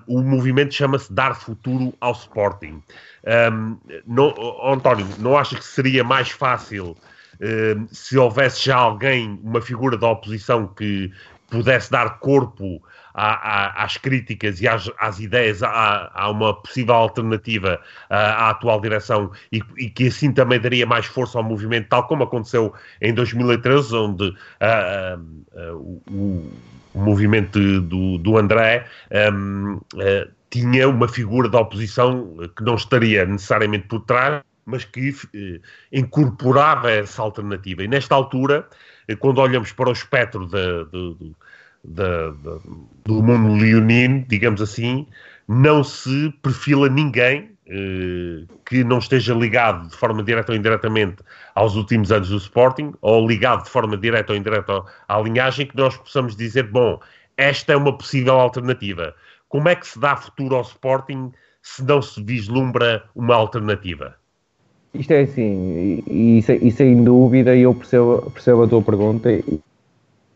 um, 0.07 0.19
o 0.19 0.23
movimento 0.23 0.75
chama-se 0.75 1.13
Dar 1.13 1.35
Futuro 1.35 1.93
ao 2.01 2.13
Sporting. 2.13 2.81
Um, 3.53 3.77
não, 4.07 4.33
António, 4.65 5.07
não 5.19 5.37
acha 5.37 5.57
que 5.57 5.65
seria 5.65 6.05
mais 6.05 6.31
fácil 6.31 6.97
se 7.91 8.17
houvesse 8.17 8.65
já 8.65 8.77
alguém, 8.77 9.39
uma 9.43 9.61
figura 9.61 9.97
da 9.97 10.09
oposição 10.09 10.67
que 10.67 11.11
pudesse 11.53 11.91
dar 11.91 12.19
corpo 12.19 12.83
às 13.15 13.99
críticas 13.99 14.61
e 14.61 14.67
às, 14.67 14.91
às 14.99 15.21
ideias, 15.21 15.63
a 15.63 16.31
uma 16.31 16.55
possível 16.55 16.95
alternativa 16.95 17.79
à, 18.09 18.47
à 18.47 18.51
atual 18.51 18.81
direção 18.81 19.31
e, 19.53 19.63
e, 19.77 19.91
que 19.91 20.09
assim 20.09 20.33
também 20.33 20.59
daria 20.59 20.87
mais 20.87 21.05
força 21.05 21.37
ao 21.37 21.45
movimento, 21.45 21.89
tal 21.89 22.07
como 22.07 22.23
aconteceu 22.23 22.73
em 23.03 23.13
2013, 23.13 23.95
onde 23.95 24.29
uh, 24.29 24.35
uh, 25.53 26.01
o, 26.11 26.51
o, 26.95 26.99
movimento 26.99 27.83
do, 27.83 28.17
do 28.17 28.39
André 28.39 28.87
um, 29.33 29.75
uh, 29.75 30.31
tinha 30.49 30.89
uma 30.89 31.09
figura 31.09 31.51
da 31.51 31.61
oposição 31.61 32.35
que 32.57 32.65
não 32.65 32.77
estaria 32.77 33.27
necessariamente 33.27 33.89
por 33.89 34.01
trás, 34.01 34.43
mas 34.65 34.85
que 34.85 35.15
eh, 35.35 35.61
incorporava 35.93 36.91
essa 36.91 37.23
alternativa. 37.23 37.83
E 37.83 37.89
nesta 37.89 38.15
altura, 38.15 38.69
eh, 39.09 39.17
quando 39.17 39.39
olhamos 39.39 39.73
para 39.73 39.89
o 39.89 39.93
espectro 39.93 40.47
da, 40.47 40.85
do 43.05 43.23
mundo 43.23 43.61
leonino, 43.61 44.25
digamos 44.29 44.61
assim, 44.63 45.07
não 45.49 45.83
se 45.83 46.33
perfila 46.43 46.89
ninguém 46.89 47.53
eh, 47.67 48.45
que 48.67 48.85
não 48.85 48.99
esteja 48.99 49.35
ligado 49.35 49.89
de 49.89 49.97
forma 49.97 50.23
direta 50.23 50.53
ou 50.53 50.59
indiretamente 50.59 51.23
aos 51.55 51.75
últimos 51.75 52.11
anos 52.13 52.29
do 52.29 52.37
Sporting, 52.37 52.93
ou 53.01 53.27
ligado 53.27 53.65
de 53.65 53.71
forma 53.71 53.97
direta 53.97 54.33
ou 54.33 54.39
indireta 54.39 54.85
à 55.09 55.21
linhagem, 55.21 55.67
que 55.67 55.77
nós 55.77 55.97
possamos 55.97 56.37
dizer, 56.37 56.65
bom, 56.65 57.01
esta 57.37 57.73
é 57.73 57.77
uma 57.77 57.97
possível 57.97 58.35
alternativa. 58.35 59.15
Como 59.49 59.69
é 59.69 59.77
que 59.77 59.87
se 59.87 59.99
dá 59.99 60.17
futuro 60.17 60.57
ao 60.57 60.63
Sporting 60.63 61.33
se 61.63 61.85
não 61.85 62.03
se 62.03 62.23
vislumbra 62.23 63.05
uma 63.15 63.35
alternativa? 63.35 64.17
Isto 64.95 65.13
é 65.13 65.23
assim, 65.23 66.03
e, 66.07 66.41
e, 66.41 66.69
e 66.69 66.71
sem 66.71 67.03
dúvida 67.03 67.57
eu 67.57 67.75
percebo, 67.75 68.31
percebo 68.31 68.65
a 68.65 68.69
tua 68.69 68.83
pergunta 68.83 69.33
e, 69.33 69.61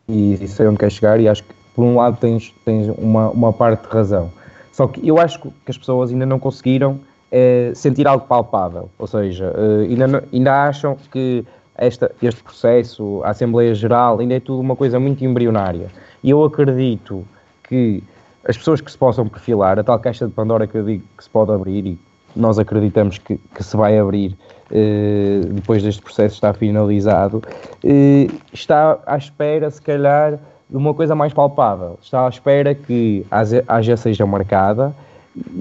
e 0.09 0.48
sei 0.48 0.66
onde 0.66 0.78
quer 0.78 0.90
chegar 0.90 1.20
e 1.20 1.28
acho 1.28 1.44
que 1.44 1.54
por 1.74 1.84
um 1.84 1.96
lado 1.96 2.16
tens, 2.18 2.54
tens 2.64 2.88
uma, 2.96 3.28
uma 3.30 3.52
parte 3.52 3.86
de 3.86 3.88
razão. 3.88 4.32
Só 4.72 4.86
que 4.86 5.07
eu 5.07 5.18
acho 5.18 5.40
que 5.40 5.50
as 5.68 5.76
pessoas 5.76 6.11
ainda 6.11 6.24
não 6.24 6.38
conseguiram 6.38 6.98
é, 7.30 7.72
sentir 7.74 8.07
algo 8.07 8.26
palpável, 8.26 8.88
ou 8.98 9.07
seja, 9.07 9.52
é, 9.54 9.82
ainda, 9.82 10.24
ainda 10.32 10.68
acham 10.68 10.96
que 11.11 11.44
esta, 11.76 12.11
este 12.22 12.42
processo, 12.42 13.20
a 13.24 13.30
Assembleia 13.30 13.74
Geral, 13.74 14.18
ainda 14.20 14.34
é 14.34 14.40
tudo 14.40 14.61
uma 14.61 14.74
coisa 14.74 14.98
muito 14.98 15.22
embrionária. 15.24 15.88
E 16.24 16.30
eu 16.30 16.42
acredito 16.42 17.26
que 17.68 18.02
as 18.48 18.57
pessoas 18.57 18.80
que 18.80 18.90
se 18.90 18.96
possam 18.96 19.28
perfilar, 19.28 19.78
a 19.78 19.84
tal 19.84 19.98
caixa 19.98 20.26
de 20.26 20.32
Pandora 20.32 20.66
que 20.66 20.78
eu 20.78 20.84
digo 20.84 21.04
que 21.16 21.24
se 21.24 21.28
pode 21.28 21.52
abrir 21.52 21.86
e 21.86 21.98
nós 22.37 22.59
acreditamos 22.59 23.18
que, 23.18 23.37
que 23.37 23.64
se 23.64 23.76
vai 23.76 23.99
abrir 23.99 24.37
eh, 24.70 25.41
depois 25.51 25.82
deste 25.82 26.03
processo 26.03 26.34
estar 26.34 26.55
finalizado, 26.55 27.43
eh, 27.84 28.26
está 28.53 28.99
à 29.07 29.16
espera, 29.16 29.70
se 29.70 29.80
calhar, 29.80 30.39
de 30.68 30.76
uma 30.76 30.93
coisa 30.93 31.14
mais 31.14 31.32
palpável. 31.32 31.99
Está 32.03 32.26
à 32.26 32.28
espera 32.28 32.74
que 32.74 33.24
a 33.30 33.43
AGA 33.68 33.97
seja 33.97 34.26
marcada 34.26 34.95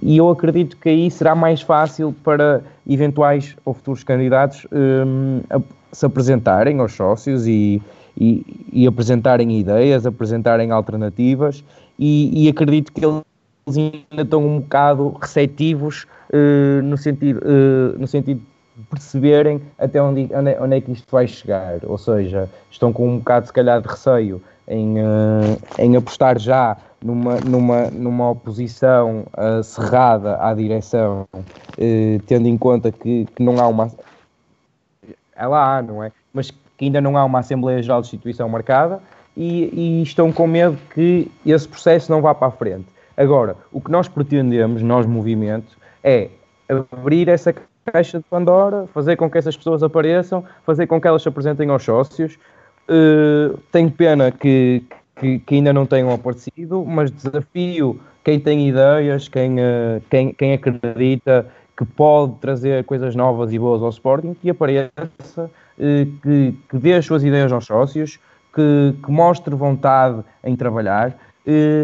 e 0.02 0.18
eu 0.18 0.30
acredito 0.30 0.78
que 0.78 0.90
aí 0.90 1.12
será 1.12 1.36
mais 1.36 1.62
fácil 1.62 2.16
para 2.24 2.62
eventuais 2.88 3.56
ou 3.64 3.74
futuros 3.74 4.04
candidatos 4.04 4.66
eh, 4.72 5.62
se 5.92 6.06
apresentarem 6.06 6.80
aos 6.80 6.94
sócios 6.94 7.46
e, 7.46 7.82
e, 8.18 8.68
e, 8.72 8.88
apresentarem 8.88 9.60
ideias, 9.60 10.06
apresentarem 10.06 10.72
alternativas 10.72 11.64
e, 12.00 12.46
e 12.46 12.50
acredito 12.50 12.92
que 12.92 13.06
eles 13.06 13.22
ainda 13.68 14.22
estão 14.22 14.46
um 14.46 14.60
bocado 14.60 15.18
receptivos 15.20 16.06
uh, 16.32 16.82
no, 16.84 16.98
sentido, 16.98 17.40
uh, 17.40 18.00
no 18.00 18.08
sentido 18.08 18.42
de 18.76 18.84
perceberem 18.84 19.62
até 19.78 20.02
onde, 20.02 20.30
onde, 20.34 20.52
é, 20.52 20.62
onde, 20.62 20.76
é 20.76 20.82
que 20.82 20.92
isto 20.92 21.08
vai 21.12 21.28
chegar. 21.28 21.80
Ou 21.84 21.98
seja, 21.98 22.50
estão 22.70 22.94
com 22.94 23.08
um 23.08 23.18
bocado, 23.18 23.48
se 23.48 23.54
calhar, 23.54 23.82
de 23.82 23.88
receio 23.88 24.42
em, 24.68 25.00
uh, 25.00 25.60
em 25.80 25.96
apostar 25.96 26.38
já 26.38 26.78
numa, 27.04 27.36
numa, 27.40 27.90
numa 27.92 28.30
oposição 28.32 29.26
cerrada 29.64 30.38
à 30.42 30.56
direção, 30.56 31.28
tendo 32.26 32.48
em 32.48 32.58
conta 32.58 32.92
que, 32.92 33.26
que 33.26 33.44
não 33.44 33.60
há 33.60 33.68
uma. 33.68 33.92
Ela 35.36 35.78
há, 35.78 35.82
não 35.84 36.04
é? 36.04 36.12
Mas 36.34 36.50
que 36.50 36.86
ainda 36.86 37.00
não 37.00 37.16
há 37.16 37.24
uma 37.24 37.40
Assembleia 37.40 37.82
Geral 37.82 38.02
de 38.02 38.08
Instituição 38.08 38.50
marcada 38.50 39.00
e, 39.38 39.70
e 39.72 40.02
estão 40.02 40.32
com 40.32 40.48
medo 40.48 40.78
que 40.94 41.32
esse 41.46 41.68
processo 41.68 42.12
não 42.12 42.22
vá 42.22 42.34
para 42.34 42.48
a 42.48 42.52
frente. 42.52 42.95
Agora, 43.18 43.56
o 43.72 43.80
que 43.80 43.92
nós 43.92 44.08
pretendemos, 44.08 44.82
nós 44.82 45.06
movimento, 45.06 45.78
é 46.04 46.30
abrir 46.68 47.30
essa 47.30 47.54
caixa 47.92 48.18
de 48.18 48.26
Pandora, 48.26 48.88
fazer 48.94 49.16
com 49.16 49.30
que 49.30 49.38
essas 49.38 49.56
pessoas 49.56 49.84
apareçam, 49.84 50.44
fazer 50.66 50.88
com 50.88 51.00
que 51.00 51.08
elas 51.08 51.22
se 51.22 51.30
apresentem 51.30 51.70
aos 51.70 51.84
sócios. 51.84 52.38
Uh, 52.90 53.58
tenho 53.72 53.90
pena 53.92 54.32
que, 54.32 54.84
que, 55.16 55.40
que, 55.40 55.56
ainda 55.56 55.72
não 55.72 55.86
tenham 55.86 56.12
aparecido, 56.12 56.84
mas 56.86 57.12
desafio 57.12 58.00
quem 58.24 58.40
tem 58.40 58.68
ideias, 58.68 59.28
quem, 59.28 59.60
uh, 59.60 60.02
quem, 60.10 60.34
quem 60.34 60.54
acredita 60.54 61.48
que 61.78 61.86
pode 61.86 62.36
trazer 62.36 62.84
coisas 62.86 63.16
novas 63.16 63.52
e 63.52 63.60
boas 63.60 63.82
ao 63.82 63.90
Sporting, 63.90 64.34
que 64.34 64.50
apareça, 64.50 64.92
uh, 65.40 65.50
que, 66.22 66.56
que 66.70 66.78
dê 66.78 66.94
as 66.94 67.06
suas 67.06 67.24
ideias 67.24 67.52
aos 67.52 67.66
sócios, 67.66 68.20
que, 68.54 68.96
que 69.04 69.12
mostre 69.12 69.54
vontade 69.54 70.24
em 70.44 70.56
trabalhar, 70.56 71.16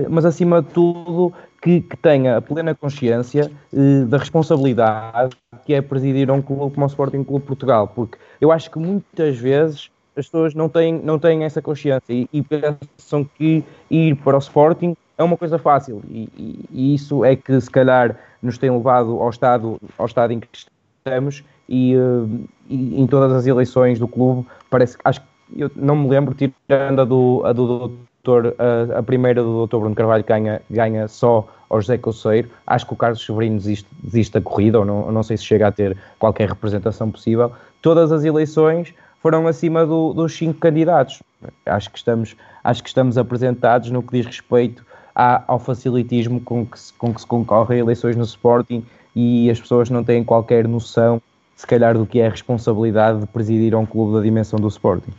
mas 0.10 0.26
acima 0.26 0.62
de 0.62 0.70
tudo 0.70 1.34
que, 1.62 1.82
que 1.82 1.96
tenha 1.98 2.38
a 2.38 2.42
plena 2.42 2.74
consciência 2.74 3.52
eh, 3.72 4.06
da 4.06 4.18
responsabilidade 4.18 5.36
que 5.66 5.74
é 5.74 5.82
presidir 5.82 6.32
um 6.32 6.42
clube 6.42 6.74
como 6.74 6.86
o 6.86 6.90
Sporting 6.90 7.24
Clube 7.24 7.46
Portugal, 7.46 7.88
porque 7.88 8.18
eu 8.40 8.52
acho 8.52 8.72
que 8.72 8.80
muitas 8.80 9.38
vezes 9.38 9.92
as 10.18 10.26
pessoas 10.26 10.56
não 10.56 10.68
têm, 10.68 11.00
não 11.00 11.20
têm 11.20 11.44
essa 11.44 11.62
consciência 11.62 12.12
e, 12.12 12.28
e 12.34 12.42
pensam 12.42 13.24
que 13.38 13.64
ir 13.90 14.16
para 14.16 14.36
o 14.36 14.40
Sporting 14.40 14.96
é 15.18 15.24
uma 15.24 15.38
coisa 15.38 15.60
fácil 15.60 16.02
e, 16.10 16.28
e, 16.36 16.66
e, 16.72 16.96
isso 16.96 17.24
é 17.24 17.36
que 17.36 17.62
se 17.62 17.70
calhar 17.70 18.18
nos 18.42 18.58
tem 18.58 18.72
levado 18.72 19.22
ao 19.22 19.30
estado, 19.30 19.80
ao 19.98 20.08
estado 20.08 20.34
em 20.34 20.40
que 20.40 20.48
estamos 20.52 21.44
e, 21.70 21.96
uh, 21.96 22.28
e 22.68 23.00
em 23.00 23.06
todas 23.06 23.32
as 23.32 23.46
eleições 23.46 24.00
do 24.00 24.08
clube 24.08 24.48
parece 24.70 24.98
que 24.98 25.02
acho 25.06 25.22
eu 25.56 25.70
não 25.76 25.96
me 25.96 26.10
lembro, 26.10 26.34
tirando 26.34 27.02
a 27.02 27.06
do, 27.06 27.42
a 27.46 27.52
do 27.52 27.92
doutor, 28.24 28.56
a, 28.58 29.00
a, 29.00 29.04
primeira 29.04 29.42
do 29.42 29.66
Dr. 29.66 29.78
Bruno 29.78 29.96
Carvalho 29.96 30.24
ganha, 30.24 30.62
ganha 30.70 31.08
só 31.08 31.48
ao 31.70 31.82
José 31.82 31.98
Coceiro. 31.98 32.50
Acho 32.66 32.86
que 32.86 32.94
o 32.94 32.96
Carlos 32.96 33.26
Severino 33.26 33.58
desiste, 33.58 33.88
desiste 34.04 34.34
da 34.34 34.42
corrida, 34.42 34.80
ou 34.80 34.86
não, 34.86 35.12
não 35.12 35.24
sei 35.24 35.38
se 35.38 35.44
chega 35.44 35.68
a 35.68 35.72
ter 35.72 35.98
qualquer 36.20 36.50
representação 36.50 37.10
possível. 37.10 37.52
Todas 37.82 38.12
as 38.12 38.24
eleições 38.24 38.94
foram 39.22 39.48
acima 39.48 39.86
do, 39.86 40.14
dos 40.14 40.36
cinco 40.36 40.60
candidatos. 40.60 41.22
Acho 41.66 41.90
que, 41.90 41.98
estamos, 41.98 42.36
acho 42.64 42.84
que 42.84 42.90
estamos 42.90 43.18
apresentados 43.18 43.90
no 43.92 44.04
que 44.04 44.18
diz 44.18 44.26
respeito 44.26 44.86
à, 45.16 45.44
ao 45.48 45.60
facilitismo 45.60 46.40
com 46.42 46.66
que, 46.66 46.80
se, 46.80 46.94
com 46.94 47.14
que 47.14 47.22
se 47.22 47.28
concorre 47.28 47.76
a 47.76 47.80
eleições 47.80 48.16
no 48.16 48.24
Sporting 48.24 48.86
e 49.16 49.50
as 49.50 49.60
pessoas 49.60 49.90
não 49.90 50.04
têm 50.04 50.24
qualquer 50.24 50.68
noção, 50.68 51.22
se 51.56 51.68
calhar, 51.68 51.98
do 51.98 52.06
que 52.06 52.20
é 52.20 52.28
a 52.28 52.30
responsabilidade 52.30 53.20
de 53.20 53.28
presidir 53.28 53.76
um 53.76 53.86
clube 53.86 54.14
da 54.14 54.22
dimensão 54.22 54.60
do 54.60 54.68
Sporting. 54.68 55.12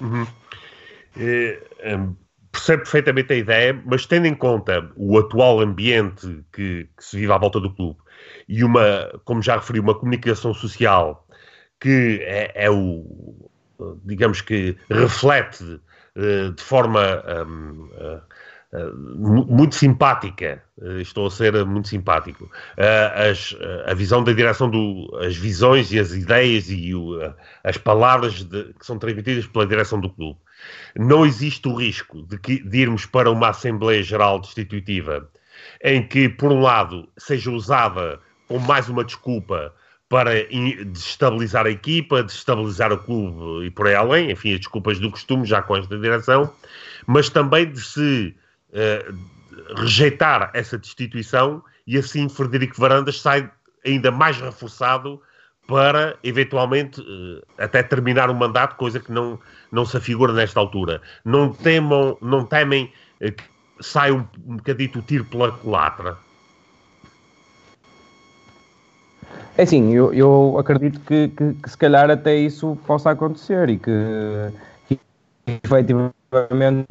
Uhum. 0.00 0.26
É, 1.16 1.62
é, 1.80 1.98
percebo 2.50 2.82
perfeitamente 2.82 3.32
a 3.32 3.36
ideia, 3.36 3.82
mas 3.84 4.06
tendo 4.06 4.26
em 4.26 4.34
conta 4.34 4.90
o 4.96 5.18
atual 5.18 5.60
ambiente 5.60 6.44
que, 6.52 6.88
que, 6.96 7.04
se 7.04 7.18
vive 7.18 7.32
à 7.32 7.38
volta 7.38 7.60
do 7.60 7.72
clube 7.72 7.98
e 8.48 8.62
uma, 8.62 9.10
como 9.24 9.42
já 9.42 9.56
referi, 9.56 9.80
uma 9.80 9.94
comunicação 9.94 10.54
social 10.54 11.26
que 11.80 12.20
é, 12.22 12.52
é 12.54 12.70
o, 12.70 13.50
digamos 14.04 14.40
que 14.40 14.76
reflete 14.88 15.64
uh, 15.64 16.52
de 16.52 16.62
forma 16.62 17.22
um, 17.44 17.90
muito 19.46 19.74
simpática, 19.74 20.62
estou 21.00 21.26
a 21.26 21.30
ser 21.30 21.64
muito 21.64 21.88
simpático, 21.88 22.50
as, 23.30 23.54
a 23.86 23.94
visão 23.94 24.24
da 24.24 24.32
direção 24.32 24.68
do, 24.68 25.16
as 25.20 25.36
visões 25.36 25.92
e 25.92 25.98
as 25.98 26.12
ideias 26.12 26.70
e 26.70 26.94
o, 26.94 27.18
as 27.62 27.76
palavras 27.76 28.42
de, 28.42 28.74
que 28.74 28.84
são 28.84 28.98
transmitidas 28.98 29.46
pela 29.46 29.66
direção 29.66 30.00
do 30.00 30.10
clube 30.10 30.38
não 30.96 31.24
existe 31.24 31.68
o 31.68 31.74
risco 31.74 32.22
de, 32.22 32.38
que, 32.38 32.62
de 32.62 32.78
irmos 32.78 33.06
para 33.06 33.30
uma 33.30 33.48
Assembleia 33.48 34.02
Geral 34.02 34.40
Destitutiva 34.40 35.28
em 35.82 36.06
que, 36.06 36.28
por 36.28 36.52
um 36.52 36.60
lado, 36.60 37.08
seja 37.16 37.50
usada 37.50 38.20
como 38.48 38.66
mais 38.66 38.88
uma 38.88 39.04
desculpa 39.04 39.72
para 40.08 40.30
destabilizar 40.86 41.66
a 41.66 41.70
equipa, 41.70 42.22
destabilizar 42.22 42.92
o 42.92 42.98
clube 42.98 43.66
e 43.66 43.70
por 43.70 43.86
aí 43.86 43.94
além, 43.94 44.30
enfim, 44.30 44.52
as 44.52 44.60
desculpas 44.60 44.98
do 44.98 45.10
costume 45.10 45.46
já 45.46 45.62
com 45.62 45.76
esta 45.76 45.98
direção, 45.98 46.52
mas 47.06 47.28
também 47.28 47.70
de 47.70 47.80
se 47.80 48.34
uh, 48.70 49.80
rejeitar 49.80 50.50
essa 50.54 50.78
destituição 50.78 51.62
e 51.86 51.98
assim 51.98 52.28
Frederico 52.28 52.80
Varandas 52.80 53.20
sai 53.20 53.50
ainda 53.84 54.10
mais 54.10 54.40
reforçado 54.40 55.20
para 55.66 56.16
eventualmente 56.22 57.00
uh, 57.00 57.42
até 57.58 57.82
terminar 57.82 58.30
o 58.30 58.34
mandato, 58.34 58.76
coisa 58.76 59.00
que 59.00 59.10
não, 59.10 59.38
não 59.72 59.84
se 59.84 59.96
afigura 59.96 60.32
nesta 60.32 60.60
altura. 60.60 61.00
Não, 61.24 61.52
temam, 61.52 62.16
não 62.20 62.44
temem 62.44 62.92
uh, 63.20 63.32
que 63.32 63.44
saia 63.80 64.14
um, 64.14 64.26
um 64.46 64.56
bocadito 64.56 64.98
o 64.98 65.02
tiro 65.02 65.24
pela 65.24 65.52
culatra. 65.52 66.16
É 69.56 69.62
assim, 69.62 69.92
eu, 69.94 70.12
eu 70.12 70.56
acredito 70.58 71.00
que, 71.00 71.28
que, 71.28 71.54
que, 71.54 71.70
se 71.70 71.78
calhar 71.78 72.10
até 72.10 72.34
isso 72.34 72.76
possa 72.86 73.10
acontecer 73.10 73.70
e 73.70 73.78
que, 73.78 73.90
que 74.88 74.98
efetivamente 75.46 76.14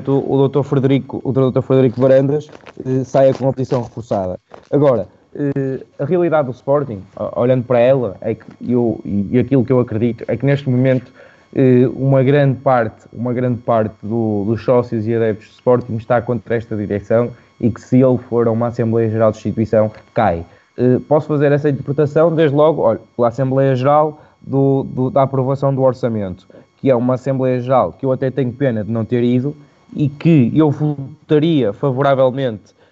o, 0.07 0.47
Dr. 0.47 0.63
Frederico, 0.63 1.21
o 1.25 1.31
Dr. 1.33 1.61
Frederico 1.61 1.99
Varandas 1.99 2.49
eh, 2.85 3.03
saia 3.03 3.33
com 3.33 3.49
a 3.49 3.53
posição 3.53 3.83
reforçada. 3.83 4.39
Agora, 4.71 5.09
eh, 5.35 5.83
a 5.99 6.05
realidade 6.05 6.47
do 6.47 6.51
Sporting, 6.51 7.01
olhando 7.35 7.63
para 7.63 7.79
ela, 7.79 8.15
é 8.21 8.35
que 8.35 8.45
eu, 8.67 8.99
e 9.03 9.39
aquilo 9.39 9.65
que 9.65 9.71
eu 9.71 9.79
acredito, 9.79 10.23
é 10.27 10.37
que 10.37 10.45
neste 10.45 10.69
momento 10.69 11.11
eh, 11.55 11.87
uma 11.95 12.23
grande 12.23 12.59
parte, 12.59 13.05
uma 13.11 13.33
grande 13.33 13.59
parte 13.61 13.95
do, 14.01 14.43
dos 14.45 14.63
sócios 14.63 15.07
e 15.07 15.13
adeptos 15.15 15.47
do 15.47 15.51
Sporting 15.51 15.95
está 15.95 16.21
contra 16.21 16.55
esta 16.55 16.75
direção 16.75 17.31
e 17.59 17.69
que 17.69 17.81
se 17.81 18.01
ele 18.01 18.17
for 18.17 18.47
a 18.47 18.51
uma 18.51 18.67
Assembleia 18.67 19.09
Geral 19.09 19.31
de 19.31 19.37
Instituição, 19.37 19.91
cai. 20.13 20.45
Eh, 20.77 20.99
posso 21.07 21.27
fazer 21.27 21.51
essa 21.51 21.69
interpretação 21.69 22.33
desde 22.33 22.55
logo, 22.55 22.81
olha, 22.81 22.99
pela 23.15 23.27
Assembleia 23.27 23.75
Geral 23.75 24.21
do, 24.41 24.83
do, 24.83 25.09
da 25.09 25.23
aprovação 25.23 25.73
do 25.73 25.81
orçamento, 25.81 26.47
que 26.77 26.89
é 26.89 26.95
uma 26.95 27.13
Assembleia 27.13 27.59
Geral 27.59 27.93
que 27.93 28.05
eu 28.05 28.11
até 28.11 28.31
tenho 28.31 28.51
pena 28.51 28.83
de 28.83 28.91
não 28.91 29.05
ter 29.05 29.23
ido 29.23 29.55
e 29.95 30.09
que 30.09 30.51
eu 30.55 30.71
votaria 30.71 31.71
favoravelmente 31.71 32.71
uh, 32.71 32.82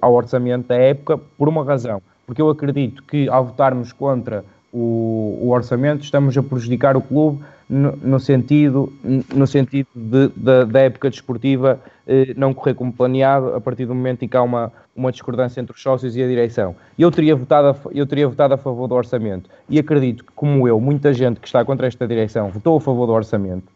ao 0.00 0.14
orçamento 0.14 0.68
da 0.68 0.76
época 0.76 1.18
por 1.18 1.48
uma 1.48 1.64
razão, 1.64 2.00
porque 2.26 2.40
eu 2.40 2.48
acredito 2.48 3.02
que 3.02 3.28
ao 3.28 3.44
votarmos 3.44 3.92
contra 3.92 4.44
o, 4.72 5.38
o 5.42 5.50
orçamento 5.50 6.04
estamos 6.04 6.36
a 6.36 6.42
prejudicar 6.42 6.96
o 6.96 7.00
clube 7.00 7.42
no, 7.68 7.94
no 7.96 8.20
sentido, 8.20 8.92
no 9.34 9.46
sentido 9.46 9.88
de, 9.94 10.28
de, 10.28 10.64
da 10.64 10.80
época 10.80 11.10
desportiva 11.10 11.80
eh, 12.06 12.32
não 12.36 12.54
correr 12.54 12.74
como 12.74 12.92
planeado 12.92 13.54
a 13.54 13.60
partir 13.60 13.84
do 13.84 13.94
momento 13.94 14.24
em 14.24 14.28
que 14.28 14.36
há 14.36 14.42
uma, 14.42 14.72
uma 14.96 15.12
discordância 15.12 15.60
entre 15.60 15.74
os 15.74 15.82
sócios 15.82 16.16
e 16.16 16.22
a 16.22 16.26
direção. 16.26 16.74
Eu 16.98 17.10
teria, 17.10 17.36
votado 17.36 17.68
a, 17.68 17.76
eu 17.92 18.06
teria 18.06 18.26
votado 18.26 18.54
a 18.54 18.56
favor 18.56 18.88
do 18.88 18.94
orçamento. 18.94 19.50
E 19.68 19.78
acredito 19.78 20.24
que, 20.24 20.32
como 20.34 20.66
eu, 20.66 20.80
muita 20.80 21.12
gente 21.12 21.40
que 21.40 21.46
está 21.46 21.62
contra 21.64 21.86
esta 21.86 22.08
direção 22.08 22.48
votou 22.48 22.78
a 22.78 22.80
favor 22.80 23.06
do 23.06 23.12
orçamento. 23.12 23.70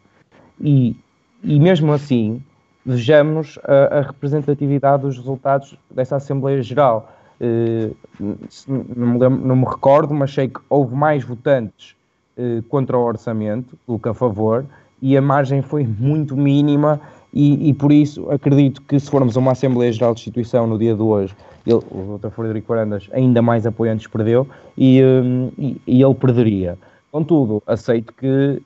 E, 0.59 0.95
e 1.43 1.59
mesmo 1.59 1.93
assim 1.93 2.41
vejamos 2.85 3.57
a, 3.63 3.99
a 3.99 4.01
representatividade 4.01 5.03
dos 5.03 5.17
resultados 5.17 5.77
dessa 5.89 6.17
Assembleia 6.17 6.61
Geral. 6.61 7.11
Eh, 7.39 7.91
não, 8.19 9.07
me 9.07 9.19
lembro, 9.19 9.47
não 9.47 9.55
me 9.55 9.65
recordo, 9.65 10.13
mas 10.13 10.33
sei 10.33 10.47
que 10.47 10.59
houve 10.69 10.95
mais 10.95 11.23
votantes 11.23 11.95
eh, 12.37 12.61
contra 12.69 12.97
o 12.97 13.01
orçamento 13.01 13.77
do 13.87 13.97
que 13.97 14.09
a 14.09 14.13
favor, 14.13 14.65
e 15.01 15.17
a 15.17 15.21
margem 15.21 15.61
foi 15.61 15.85
muito 15.85 16.35
mínima, 16.35 16.99
e, 17.33 17.69
e, 17.69 17.73
por 17.73 17.91
isso 17.91 18.29
acredito 18.29 18.81
que 18.83 18.99
se 18.99 19.09
formos 19.09 19.35
a 19.35 19.39
uma 19.39 19.51
Assembleia 19.51 19.91
Geral 19.91 20.13
de 20.13 20.21
Instituição 20.21 20.67
no 20.67 20.77
dia 20.77 20.95
de 20.95 21.01
hoje, 21.01 21.35
ele, 21.65 21.81
o 21.91 22.19
Dr. 22.19 22.29
Frederico 22.29 22.67
Varandas 22.67 23.09
ainda 23.11 23.41
mais 23.41 23.65
apoiantes 23.65 24.07
perdeu, 24.07 24.47
e, 24.77 25.03
um, 25.03 25.51
e, 25.57 25.81
e, 25.85 26.01
ele 26.03 26.13
perderia. 26.13 26.77
Contudo, 27.11 27.61
aceito 27.67 28.13
que, 28.13 28.61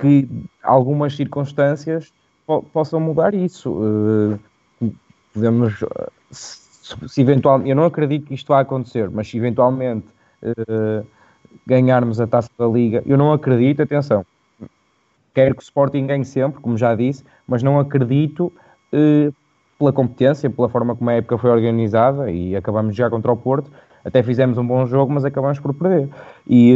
que 0.00 0.28
algumas 0.62 1.14
circunstâncias 1.14 2.12
po 2.48 2.62
possam 2.62 2.98
mudar 2.98 3.34
isso. 3.34 3.70
Uh, 3.70 4.90
podemos, 5.34 5.84
se, 6.30 6.96
se 7.06 7.20
eventualmente, 7.20 7.68
eu 7.68 7.76
não 7.76 7.84
acredito 7.84 8.26
que 8.26 8.34
isto 8.34 8.48
vá 8.48 8.60
acontecer, 8.60 9.10
mas 9.10 9.28
se 9.28 9.36
eventualmente 9.36 10.06
uh, 10.42 11.06
ganharmos 11.66 12.18
a 12.20 12.26
taça 12.26 12.50
da 12.58 12.66
Liga. 12.66 13.02
Eu 13.04 13.18
não 13.18 13.32
acredito, 13.32 13.82
atenção, 13.82 14.24
quero 15.34 15.54
que 15.54 15.62
o 15.62 15.64
Sporting 15.64 16.06
ganhe 16.06 16.24
sempre, 16.24 16.60
como 16.60 16.78
já 16.78 16.94
disse, 16.94 17.22
mas 17.46 17.62
não 17.62 17.78
acredito 17.78 18.50
eh, 18.90 19.30
pela 19.78 19.92
competência, 19.92 20.50
pela 20.50 20.68
forma 20.68 20.96
como 20.96 21.10
a 21.10 21.12
época 21.12 21.38
foi 21.38 21.50
organizada 21.50 22.30
e 22.30 22.56
acabamos 22.56 22.96
já 22.96 23.08
contra 23.08 23.30
o 23.30 23.36
Porto. 23.36 23.70
Até 24.04 24.22
fizemos 24.22 24.56
um 24.56 24.66
bom 24.66 24.86
jogo, 24.86 25.12
mas 25.12 25.24
acabamos 25.24 25.60
por 25.60 25.74
perder. 25.74 26.08
E, 26.46 26.72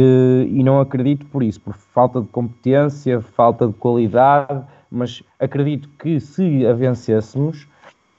e 0.51 0.63
não 0.63 0.79
acredito 0.79 1.25
por 1.25 1.41
isso, 1.41 1.59
por 1.59 1.73
falta 1.73 2.21
de 2.21 2.27
competência, 2.27 3.19
falta 3.19 3.67
de 3.67 3.73
qualidade, 3.73 4.63
mas 4.93 5.23
acredito 5.39 5.89
que 5.99 6.19
se 6.19 6.65
a 6.67 6.73
vencêssemos, 6.73 7.67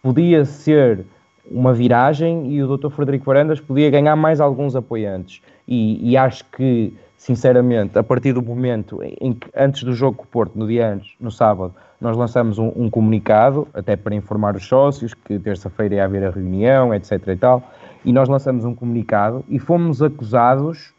podia 0.02 0.44
ser 0.44 1.06
uma 1.48 1.72
viragem 1.72 2.52
e 2.52 2.62
o 2.62 2.76
Dr. 2.76 2.90
Frederico 2.90 3.26
Varandas 3.26 3.60
podia 3.60 3.88
ganhar 3.90 4.16
mais 4.16 4.40
alguns 4.40 4.74
apoiantes. 4.74 5.40
E, 5.68 6.10
e, 6.10 6.16
acho 6.16 6.44
que, 6.46 6.92
sinceramente, 7.16 7.98
a 7.98 8.02
partir 8.02 8.32
do 8.32 8.42
momento 8.42 9.00
em 9.02 9.32
que, 9.32 9.48
antes 9.54 9.84
do 9.84 9.94
jogo 9.94 10.16
com 10.18 10.24
o 10.24 10.26
Porto, 10.26 10.58
no 10.58 10.66
dia 10.66 10.92
antes, 10.92 11.12
no 11.20 11.30
sábado, 11.30 11.74
nós 12.00 12.16
lançamos 12.16 12.58
um, 12.58 12.72
um 12.74 12.90
comunicado, 12.90 13.68
até 13.72 13.94
para 13.94 14.14
informar 14.14 14.56
os 14.56 14.66
sócios 14.66 15.14
que 15.14 15.38
terça-feira 15.38 15.94
ia 15.94 16.04
haver 16.04 16.24
a 16.24 16.30
reunião, 16.30 16.92
etc. 16.92 17.28
e 17.28 17.36
tal, 17.36 17.62
e 18.04 18.12
nós 18.12 18.28
lançamos 18.28 18.64
um 18.64 18.74
comunicado 18.74 19.44
e 19.48 19.58
fomos 19.58 20.02
acusados 20.02 20.92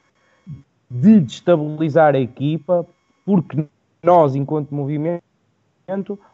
de 0.90 1.20
destabilizar 1.20 2.16
a 2.16 2.20
equipa 2.20 2.86
porque 3.26 3.66
nós, 4.04 4.36
enquanto 4.36 4.74
movimento, 4.74 5.25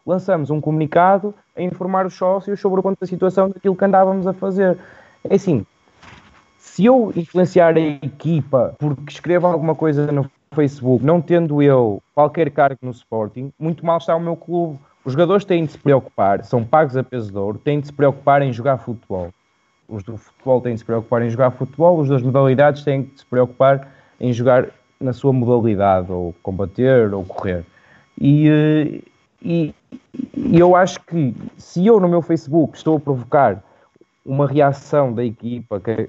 lançamos 0.06 0.50
um 0.50 0.62
comunicado 0.62 1.34
a 1.56 1.62
informar 1.62 2.06
os 2.06 2.14
sócios 2.14 2.60
sobre 2.60 2.80
o 2.80 2.84
ponto 2.84 3.00
da 3.00 3.08
situação 3.08 3.50
daquilo 3.50 3.76
que 3.76 3.86
andávamos 3.86 4.28
a 4.28 4.34
fazer. 4.34 4.78
É 5.24 5.36
assim, 5.36 5.66
se 6.58 6.86
eu 6.86 7.12
influenciar 7.16 7.76
a 7.76 7.80
equipa 7.80 8.76
porque 8.80 9.12
escrevo 9.12 9.48
alguma 9.48 9.76
coisa 9.76 10.12
no 10.12 10.30
Facebook, 10.54 11.04
não 11.06 11.22
tendo 11.22 11.62
eu 11.62 12.02
qualquer 12.14 12.50
cargo 12.52 12.80
no 12.82 12.92
Sporting, 12.92 13.52
muito 13.60 13.86
mal 13.86 13.98
está 13.98 14.16
o 14.16 14.20
meu 14.20 14.36
clube. 14.36 14.80
Os 15.04 15.14
jogadores 15.14 15.44
têm 15.44 15.66
de 15.66 15.72
se 15.72 15.78
preocupar, 15.78 16.44
são 16.44 16.64
pagos 16.64 16.96
a 16.96 17.04
peso 17.04 17.32
de 17.32 17.38
ouro, 17.38 17.58
têm 17.58 17.80
de 17.80 17.88
se 17.88 17.94
preocupar 17.94 18.42
em 18.42 18.54
jogar 18.54 18.78
futebol. 18.78 19.34
Os 19.88 20.04
do 20.04 20.16
futebol 20.16 20.62
têm 20.62 20.74
de 20.74 20.80
se 20.80 20.86
preocupar 20.86 21.22
em 21.24 21.30
jogar 21.30 21.52
futebol, 21.52 22.00
os 22.00 22.08
das 22.08 22.22
modalidades 22.22 22.84
têm 22.84 23.04
de 23.04 23.20
se 23.20 23.26
preocupar 23.26 23.88
em 24.20 24.32
jogar 24.32 24.68
na 25.00 25.12
sua 25.12 25.34
modalidade, 25.34 26.12
ou 26.12 26.36
combater, 26.44 27.14
ou 27.14 27.26
correr. 27.26 27.66
E, 28.20 28.48
eh, 28.48 29.11
e, 29.42 29.74
eu 30.54 30.76
acho 30.76 31.00
que 31.02 31.36
se 31.58 31.86
eu 31.86 32.00
no 32.00 32.08
meu 32.08 32.22
Facebook 32.22 32.78
estou 32.78 32.98
a 32.98 33.00
provocar 33.00 33.64
uma 34.26 34.48
reação 34.48 35.14
da 35.14 35.24
equipa, 35.24 35.80
que 35.80 36.08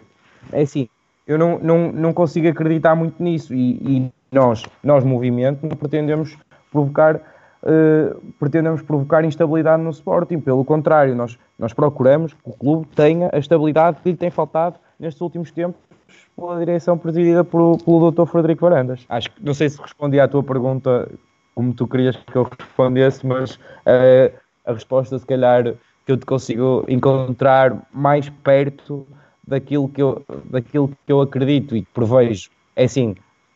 é 0.53 0.63
assim, 0.63 0.89
eu 1.27 1.39
não, 1.39 1.59
não, 1.59 1.93
não 1.93 2.13
consigo 2.13 2.49
acreditar 2.49 2.95
muito 2.95 3.23
nisso 3.23 3.55
e, 3.55 3.73
e 3.75 4.13
nós, 4.31 4.65
nós, 4.83 5.05
movimento, 5.05 5.67
não 5.67 5.77
pretendemos 5.77 6.37
provocar, 6.71 7.17
uh, 7.17 8.21
pretendemos 8.39 8.83
provocar 8.83 9.25
instabilidade 9.25 9.83
no 9.83 9.91
Sporting, 9.91 10.41
pelo 10.41 10.65
contrário, 10.65 11.15
nós, 11.15 11.39
nós 11.59 11.73
procuramos 11.73 12.35
que 12.35 12.41
o 12.45 12.53
clube 12.53 12.87
tenha 12.95 13.31
a 13.33 13.39
estabilidade 13.39 13.99
que 14.03 14.11
lhe 14.11 14.17
tem 14.17 14.31
faltado 14.31 14.77
nestes 14.99 15.21
últimos 15.21 15.51
tempos 15.51 15.81
pela 16.37 16.59
direção 16.59 16.97
presidida 16.97 17.45
pelo, 17.45 17.79
pelo 17.79 18.11
Dr. 18.11 18.27
Frederico 18.27 18.63
Varandas. 18.63 19.05
Acho 19.09 19.31
que, 19.31 19.45
não 19.45 19.55
sei 19.55 19.69
se 19.69 19.81
respondi 19.81 20.19
à 20.19 20.27
tua 20.27 20.43
pergunta 20.43 21.09
como 21.55 21.75
tu 21.75 21.87
querias 21.87 22.17
que 22.17 22.37
eu 22.37 22.49
respondesse, 22.59 23.27
mas 23.27 23.55
uh, 23.55 24.33
a 24.65 24.73
resposta 24.73 25.19
se 25.19 25.27
calhar 25.27 25.75
que 26.05 26.13
eu 26.13 26.17
te 26.17 26.27
consigo 26.27 26.85
encontrar 26.89 27.87
mais 27.93 28.29
perto 28.29 29.07
daquilo 29.47 29.89
que 29.89 30.03
eu, 30.03 30.25
daquilo 30.45 30.89
que 30.89 31.13
eu 31.13 31.21
acredito 31.21 31.77
e 31.77 31.83
que 31.83 31.93
prevejo. 31.93 32.51
É 32.75 32.85
assim, 32.85 33.15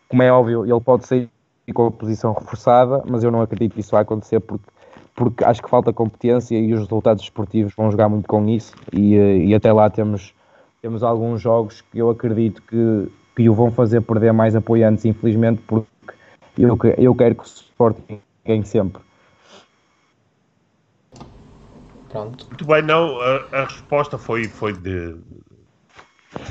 como 0.08 0.22
é 0.22 0.30
óbvio, 0.30 0.64
ele 0.64 0.80
pode 0.80 1.06
sair 1.06 1.28
com 1.72 1.86
a 1.86 1.90
posição 1.90 2.32
reforçada, 2.32 3.02
mas 3.08 3.24
eu 3.24 3.30
não 3.30 3.40
acredito 3.40 3.74
que 3.74 3.80
isso 3.80 3.92
vai 3.92 4.02
acontecer 4.02 4.40
porque, 4.40 4.66
porque 5.14 5.44
acho 5.44 5.62
que 5.62 5.70
falta 5.70 5.92
competência 5.92 6.56
e 6.56 6.72
os 6.72 6.80
resultados 6.80 7.24
esportivos 7.24 7.74
vão 7.74 7.90
jogar 7.90 8.08
muito 8.08 8.28
com 8.28 8.46
isso 8.48 8.74
e, 8.92 9.14
e 9.14 9.54
até 9.54 9.72
lá 9.72 9.90
temos, 9.90 10.34
temos 10.80 11.02
alguns 11.02 11.40
jogos 11.40 11.80
que 11.80 11.98
eu 11.98 12.10
acredito 12.10 12.62
que, 12.62 13.10
que 13.34 13.48
o 13.48 13.54
vão 13.54 13.70
fazer 13.70 14.02
perder 14.02 14.32
mais 14.32 14.54
apoiantes, 14.54 15.04
infelizmente, 15.04 15.60
porque 15.66 15.88
eu, 16.58 16.78
eu 16.98 17.14
quero 17.14 17.34
que 17.34 17.42
o 17.42 17.46
Sporting 17.46 18.20
ganhe 18.44 18.64
sempre. 18.64 19.02
Pronto. 22.08 22.46
Muito 22.46 22.64
bem, 22.64 22.82
não, 22.82 23.20
a, 23.20 23.44
a 23.52 23.64
resposta 23.64 24.16
foi, 24.16 24.44
foi 24.48 24.72
de, 24.72 25.16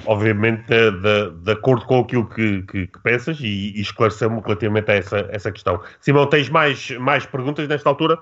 obviamente 0.06 0.64
de, 0.68 0.91
de, 0.91 1.32
de, 1.43 1.51
acordo 1.51 1.86
com 1.86 1.99
aquilo 1.99 2.28
que, 2.28 2.62
que, 2.64 2.88
que 2.88 2.99
pensas 2.99 3.39
e, 3.39 3.74
e 3.76 3.82
esclareceu-me 3.82 4.41
relativamente 4.41 4.91
a 4.91 4.95
essa, 4.95 5.28
essa 5.32 5.51
questão. 5.51 5.80
Simão, 5.99 6.28
tens 6.28 6.49
mais, 6.49 6.91
mais 6.91 7.26
perguntas 7.26 7.68
nesta 7.68 7.89
altura? 7.89 8.20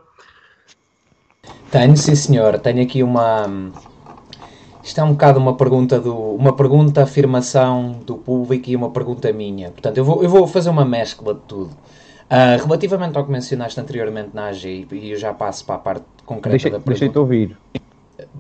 Tenho, 1.71 1.97
sim 1.97 2.15
senhor. 2.15 2.59
Tenho 2.59 2.83
aqui 2.83 3.03
uma, 3.03 3.71
Isto 4.83 4.99
é 4.99 5.03
um 5.03 5.11
bocado 5.11 5.39
uma 5.39 5.55
pergunta, 5.55 5.97
do, 5.97 6.13
uma 6.13 6.53
pergunta, 6.53 7.03
afirmação 7.03 7.93
do 8.05 8.17
público 8.17 8.69
e 8.69 8.75
uma 8.75 8.91
pergunta 8.91 9.31
minha. 9.31 9.71
Portanto, 9.71 9.97
eu 9.97 10.03
vou, 10.03 10.21
eu 10.21 10.29
vou 10.29 10.45
fazer 10.45 10.69
uma 10.69 10.83
mescla 10.83 11.33
de 11.33 11.39
tudo. 11.47 11.69
Uh, 11.69 12.61
relativamente 12.65 13.17
ao 13.17 13.23
que 13.23 13.31
mencionaste 13.31 13.79
anteriormente 13.79 14.31
na 14.33 14.47
AG, 14.47 14.87
e 14.91 15.11
eu 15.11 15.17
já 15.17 15.33
passo 15.33 15.65
para 15.65 15.75
a 15.75 15.79
parte 15.79 16.05
concreta 16.25 16.49
deixa, 16.49 16.69
da 16.69 16.79
pergunta. 16.79 16.99
Deixa-te 16.99 17.17
ouvir. 17.17 17.57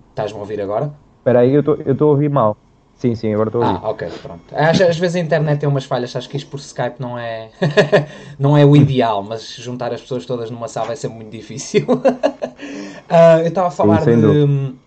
Estás-me 0.09 0.37
a 0.37 0.41
ouvir 0.41 0.59
agora? 0.59 0.91
Espera 1.19 1.39
aí, 1.39 1.53
eu 1.53 1.61
estou 1.61 2.09
a 2.09 2.11
ouvir 2.11 2.29
mal. 2.29 2.57
Sim, 2.97 3.15
sim, 3.15 3.33
agora 3.33 3.49
estou 3.49 3.63
a 3.63 3.67
ouvir. 3.67 3.79
Ah, 3.81 3.89
ok, 3.89 4.09
pronto. 4.21 4.41
Às, 4.51 4.81
às, 4.81 4.97
vezes 4.97 5.15
a 5.15 5.19
internet 5.19 5.59
tem 5.59 5.69
umas 5.69 5.85
falhas, 5.85 6.13
acho 6.15 6.27
que 6.27 6.35
isto 6.35 6.49
por 6.49 6.59
Skype 6.59 6.95
não 6.99 7.17
é, 7.17 7.51
não 8.37 8.57
é 8.57 8.65
o 8.65 8.75
ideal, 8.75 9.23
mas 9.23 9.55
juntar 9.55 9.93
as 9.93 10.01
pessoas 10.01 10.25
todas 10.25 10.51
numa 10.51 10.67
sala 10.67 10.87
vai 10.87 10.95
ser 10.97 11.07
muito 11.07 11.29
difícil. 11.29 11.85
uh, 11.89 13.39
eu 13.43 13.47
estava 13.47 13.69
a 13.69 13.71
falar 13.71 14.01
sim, 14.01 14.19
de. 14.19 14.82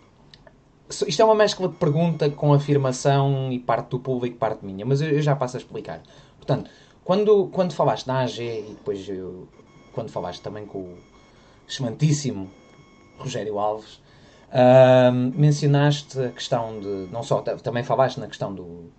Isto 0.88 1.20
é 1.20 1.24
uma 1.24 1.34
mescla 1.34 1.68
de 1.68 1.74
pergunta 1.74 2.30
com 2.30 2.52
afirmação 2.52 3.50
e 3.50 3.58
parte 3.58 3.90
do 3.90 3.98
público 3.98 4.36
parte 4.38 4.64
minha, 4.64 4.86
mas 4.86 5.00
eu, 5.00 5.20
já 5.20 5.34
passo 5.34 5.56
a 5.56 5.60
explicar. 5.60 6.00
Portanto, 6.36 6.70
quando, 7.04 7.48
quando 7.48 7.72
falaste 7.72 8.06
na 8.06 8.20
AG 8.20 8.40
e 8.40 8.74
depois 8.74 9.08
eu, 9.08 9.48
quando 9.92 10.10
falaste 10.10 10.42
também 10.42 10.64
com 10.64 10.78
o 10.78 10.98
excelentíssimo 11.68 12.48
Rogério 13.18 13.58
Alves, 13.58 14.00
uh, 14.52 15.12
mencionaste 15.34 16.20
a 16.20 16.30
questão 16.30 16.78
de. 16.78 17.08
Não 17.10 17.22
só, 17.22 17.40
também 17.40 17.82
falaste 17.82 18.18
na 18.18 18.28
questão 18.28 18.54
do, 18.54 18.90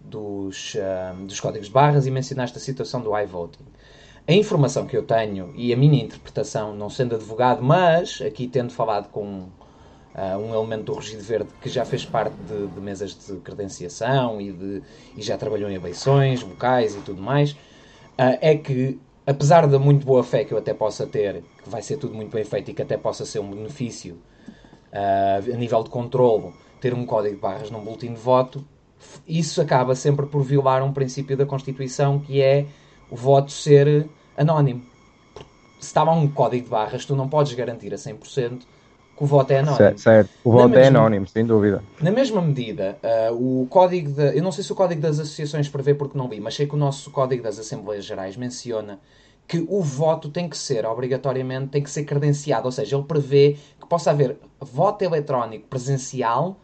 dos, 0.00 0.74
uh, 0.74 1.26
dos 1.26 1.38
códigos 1.38 1.68
de 1.68 1.72
barras 1.74 2.06
e 2.06 2.10
mencionaste 2.10 2.56
a 2.56 2.60
situação 2.60 3.02
do 3.02 3.16
iVoting. 3.18 3.64
A 4.26 4.32
informação 4.32 4.86
que 4.86 4.96
eu 4.96 5.02
tenho 5.02 5.52
e 5.56 5.72
a 5.72 5.76
minha 5.76 6.02
interpretação, 6.02 6.74
não 6.74 6.88
sendo 6.88 7.16
advogado, 7.16 7.62
mas 7.62 8.22
aqui 8.22 8.46
tendo 8.46 8.72
falado 8.72 9.08
com 9.10 9.48
uh, 10.20 10.38
um 10.38 10.54
elemento 10.54 10.84
do 10.84 10.92
Rugido 10.92 11.22
Verde 11.22 11.48
que 11.60 11.68
já 11.68 11.84
fez 11.84 12.04
parte 12.04 12.36
de, 12.36 12.66
de 12.66 12.80
mesas 12.80 13.16
de 13.16 13.36
credenciação 13.38 14.40
e, 14.40 14.52
de, 14.52 14.82
e, 15.16 15.22
já 15.22 15.38
trabalhou 15.38 15.70
em 15.70 15.74
eleições, 15.74 16.42
vocais 16.42 16.94
e 16.94 17.00
tudo 17.00 17.22
mais, 17.22 17.52
uh, 17.52 18.36
é 18.40 18.54
que, 18.56 19.00
apesar 19.26 19.66
da 19.66 19.78
muito 19.78 20.04
boa 20.04 20.22
fé 20.22 20.44
que 20.44 20.52
eu 20.52 20.58
até 20.58 20.74
possa 20.74 21.06
ter, 21.06 21.42
que 21.62 21.70
vai 21.70 21.80
ser 21.80 21.96
tudo 21.96 22.14
muito 22.14 22.30
bem 22.30 22.44
feito 22.44 22.70
e 22.70 22.74
que 22.74 22.82
até 22.82 22.98
possa 22.98 23.24
ser 23.24 23.38
um 23.38 23.50
benefício 23.50 24.20
uh, 24.92 25.54
a 25.54 25.56
nível 25.56 25.82
de 25.82 25.90
controlo, 25.90 26.52
ter 26.80 26.92
um 26.92 27.06
código 27.06 27.36
de 27.36 27.40
barras 27.40 27.70
num 27.70 27.80
boletim 27.80 28.12
de 28.12 28.20
voto, 28.20 28.64
isso 29.26 29.62
acaba 29.62 29.94
sempre 29.94 30.26
por 30.26 30.42
violar 30.42 30.82
um 30.82 30.92
princípio 30.92 31.34
da 31.36 31.46
Constituição 31.46 32.18
que 32.18 32.42
é 32.42 32.66
o 33.10 33.16
voto 33.16 33.50
ser 33.50 34.06
anónimo. 34.36 34.82
Se 35.80 35.86
estava 35.86 36.10
um 36.12 36.28
código 36.28 36.64
de 36.64 36.70
barras, 36.70 37.06
tu 37.06 37.16
não 37.16 37.26
podes 37.26 37.54
garantir 37.54 37.94
a 37.94 37.96
100% 37.96 38.58
que 38.58 38.79
o 39.20 39.26
voto 39.26 39.50
é 39.50 39.58
anónimo. 39.58 39.98
Certo, 39.98 40.30
o 40.42 40.50
voto 40.50 40.78
é 40.78 40.86
anónimo, 40.86 41.28
sem 41.28 41.44
dúvida. 41.44 41.84
Na 42.00 42.10
mesma 42.10 42.40
medida, 42.40 42.98
uh, 43.30 43.62
o 43.62 43.66
código 43.66 44.10
de, 44.10 44.38
eu 44.38 44.42
não 44.42 44.50
sei 44.50 44.64
se 44.64 44.72
o 44.72 44.74
código 44.74 45.02
das 45.02 45.20
associações 45.20 45.68
prevê 45.68 45.94
porque 45.94 46.16
não 46.16 46.26
vi, 46.26 46.40
mas 46.40 46.54
sei 46.54 46.66
que 46.66 46.74
o 46.74 46.78
nosso 46.78 47.10
código 47.10 47.42
das 47.42 47.58
Assembleias 47.58 48.06
Gerais 48.06 48.34
menciona 48.34 48.98
que 49.46 49.62
o 49.68 49.82
voto 49.82 50.30
tem 50.30 50.48
que 50.48 50.56
ser, 50.56 50.86
obrigatoriamente, 50.86 51.68
tem 51.68 51.82
que 51.82 51.90
ser 51.90 52.04
credenciado, 52.04 52.64
ou 52.64 52.72
seja, 52.72 52.96
ele 52.96 53.04
prevê 53.04 53.58
que 53.78 53.86
possa 53.86 54.10
haver 54.10 54.38
voto 54.58 55.02
eletrónico 55.02 55.68
presencial 55.68 56.56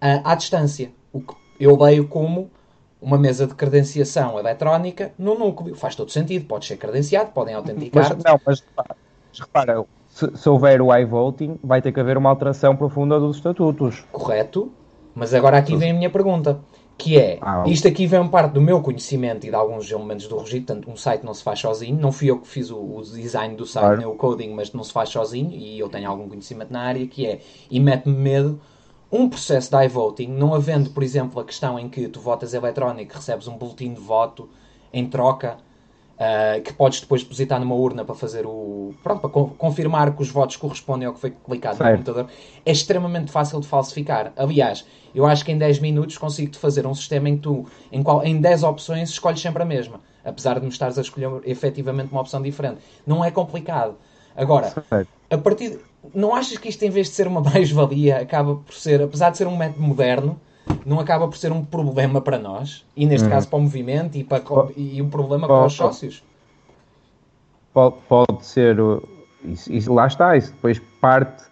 uh, 0.00 0.22
à 0.22 0.36
distância, 0.36 0.92
o 1.12 1.20
que 1.20 1.34
eu 1.58 1.76
leio 1.76 2.06
como 2.06 2.52
uma 3.02 3.18
mesa 3.18 3.48
de 3.48 3.54
credenciação 3.54 4.38
eletrónica 4.38 5.12
no 5.18 5.36
núcleo. 5.36 5.74
Faz 5.74 5.96
todo 5.96 6.12
sentido, 6.12 6.44
pode 6.44 6.66
ser 6.66 6.76
credenciado, 6.76 7.32
podem 7.32 7.54
autenticar. 7.54 8.14
Mas, 8.14 8.24
não, 8.24 8.40
mas 8.46 8.62
repara, 9.40 9.84
se, 10.20 10.36
se 10.36 10.48
houver 10.48 10.82
o 10.82 10.94
iVoting, 10.94 11.58
vai 11.62 11.80
ter 11.80 11.92
que 11.92 12.00
haver 12.00 12.18
uma 12.18 12.28
alteração 12.28 12.76
profunda 12.76 13.18
dos 13.18 13.36
estatutos. 13.36 14.04
Correto, 14.12 14.70
mas 15.14 15.32
agora 15.32 15.56
aqui 15.56 15.74
vem 15.74 15.92
a 15.92 15.94
minha 15.94 16.10
pergunta, 16.10 16.60
que 16.98 17.18
é, 17.18 17.38
ah, 17.40 17.64
isto 17.66 17.88
aqui 17.88 18.06
vem 18.06 18.28
parte 18.28 18.52
do 18.52 18.60
meu 18.60 18.82
conhecimento 18.82 19.46
e 19.46 19.48
de 19.48 19.54
alguns 19.54 19.90
elementos 19.90 20.26
do 20.26 20.36
registro, 20.36 20.74
portanto 20.74 20.90
um 20.90 20.96
site 20.96 21.24
não 21.24 21.32
se 21.32 21.42
faz 21.42 21.58
sozinho, 21.58 21.98
não 21.98 22.12
fui 22.12 22.30
eu 22.30 22.38
que 22.38 22.46
fiz 22.46 22.70
o, 22.70 22.76
o 22.76 23.02
design 23.02 23.56
do 23.56 23.64
site, 23.64 23.82
claro. 23.82 23.96
nem 23.98 24.06
o 24.06 24.14
coding, 24.14 24.50
mas 24.50 24.72
não 24.72 24.84
se 24.84 24.92
faz 24.92 25.08
sozinho, 25.08 25.50
e 25.52 25.78
eu 25.78 25.88
tenho 25.88 26.10
algum 26.10 26.28
conhecimento 26.28 26.70
na 26.70 26.82
área, 26.82 27.06
que 27.06 27.26
é, 27.26 27.40
e 27.70 27.80
mete-me 27.80 28.14
medo, 28.14 28.60
um 29.10 29.28
processo 29.28 29.70
de 29.70 29.84
iVoting, 29.86 30.28
não 30.28 30.54
havendo, 30.54 30.90
por 30.90 31.02
exemplo, 31.02 31.40
a 31.40 31.44
questão 31.44 31.78
em 31.78 31.88
que 31.88 32.06
tu 32.08 32.20
votas 32.20 32.52
eletrónico, 32.52 33.14
recebes 33.14 33.48
um 33.48 33.56
boletim 33.56 33.94
de 33.94 34.00
voto 34.00 34.48
em 34.92 35.06
troca, 35.06 35.56
uh, 36.20 36.60
que 36.60 36.72
podes 36.74 37.00
depois 37.00 37.22
depositar 37.22 37.58
numa 37.58 37.74
urna 37.74 38.04
para 38.04 38.14
fazer 38.14 38.44
o. 38.46 38.94
Pronto, 39.02 39.20
para 39.20 39.30
confirmar 39.56 40.14
que 40.14 40.22
os 40.22 40.30
votos 40.30 40.56
correspondem 40.56 41.08
ao 41.08 41.14
que 41.14 41.20
foi 41.20 41.30
clicado 41.30 41.78
certo. 41.78 41.90
no 41.90 41.96
computador, 41.96 42.30
é 42.64 42.70
extremamente 42.70 43.32
fácil 43.32 43.60
de 43.60 43.66
falsificar. 43.66 44.32
Aliás, 44.36 44.84
eu 45.14 45.26
acho 45.26 45.44
que 45.44 45.50
em 45.50 45.58
10 45.58 45.78
minutos 45.78 46.18
consigo-te 46.18 46.58
fazer 46.58 46.86
um 46.86 46.94
sistema 46.94 47.28
em 47.28 47.36
que 47.36 47.42
tu, 47.42 47.66
em, 47.90 48.02
qual, 48.02 48.22
em 48.24 48.38
10 48.38 48.62
opções, 48.64 49.08
escolhes 49.10 49.40
sempre 49.40 49.62
a 49.62 49.66
mesma. 49.66 50.00
Apesar 50.22 50.60
de 50.60 50.66
me 50.66 50.68
estares 50.68 50.98
a 50.98 51.00
escolher 51.00 51.30
efetivamente 51.44 52.12
uma 52.12 52.20
opção 52.20 52.42
diferente. 52.42 52.80
Não 53.06 53.24
é 53.24 53.30
complicado. 53.30 53.96
Agora, 54.36 54.72
a 55.30 55.38
partir. 55.38 55.70
De, 55.70 55.78
não 56.14 56.34
achas 56.34 56.56
que 56.56 56.68
isto, 56.68 56.82
em 56.82 56.90
vez 56.90 57.08
de 57.08 57.14
ser 57.14 57.26
uma 57.26 57.40
mais-valia, 57.42 58.18
acaba 58.18 58.56
por 58.56 58.74
ser, 58.74 59.02
apesar 59.02 59.30
de 59.30 59.38
ser 59.38 59.46
um 59.46 59.56
método 59.56 59.82
moderno, 59.82 60.40
não 60.84 61.00
acaba 61.00 61.26
por 61.28 61.36
ser 61.36 61.52
um 61.52 61.64
problema 61.64 62.20
para 62.20 62.38
nós, 62.38 62.84
e 62.96 63.06
neste 63.06 63.24
uhum. 63.24 63.30
caso 63.30 63.48
para 63.48 63.58
o 63.58 63.62
movimento 63.62 64.16
e, 64.16 64.24
para, 64.24 64.42
e 64.76 65.00
um 65.00 65.08
problema 65.08 65.46
pode, 65.46 65.58
para 65.58 65.66
os 65.66 65.72
sócios? 65.74 66.22
Pode, 67.72 67.96
pode 68.08 68.44
ser, 68.44 68.76
isso, 69.44 69.72
isso, 69.72 69.92
lá 69.92 70.06
está, 70.06 70.36
isso 70.36 70.52
depois 70.52 70.80
parte, 71.00 71.44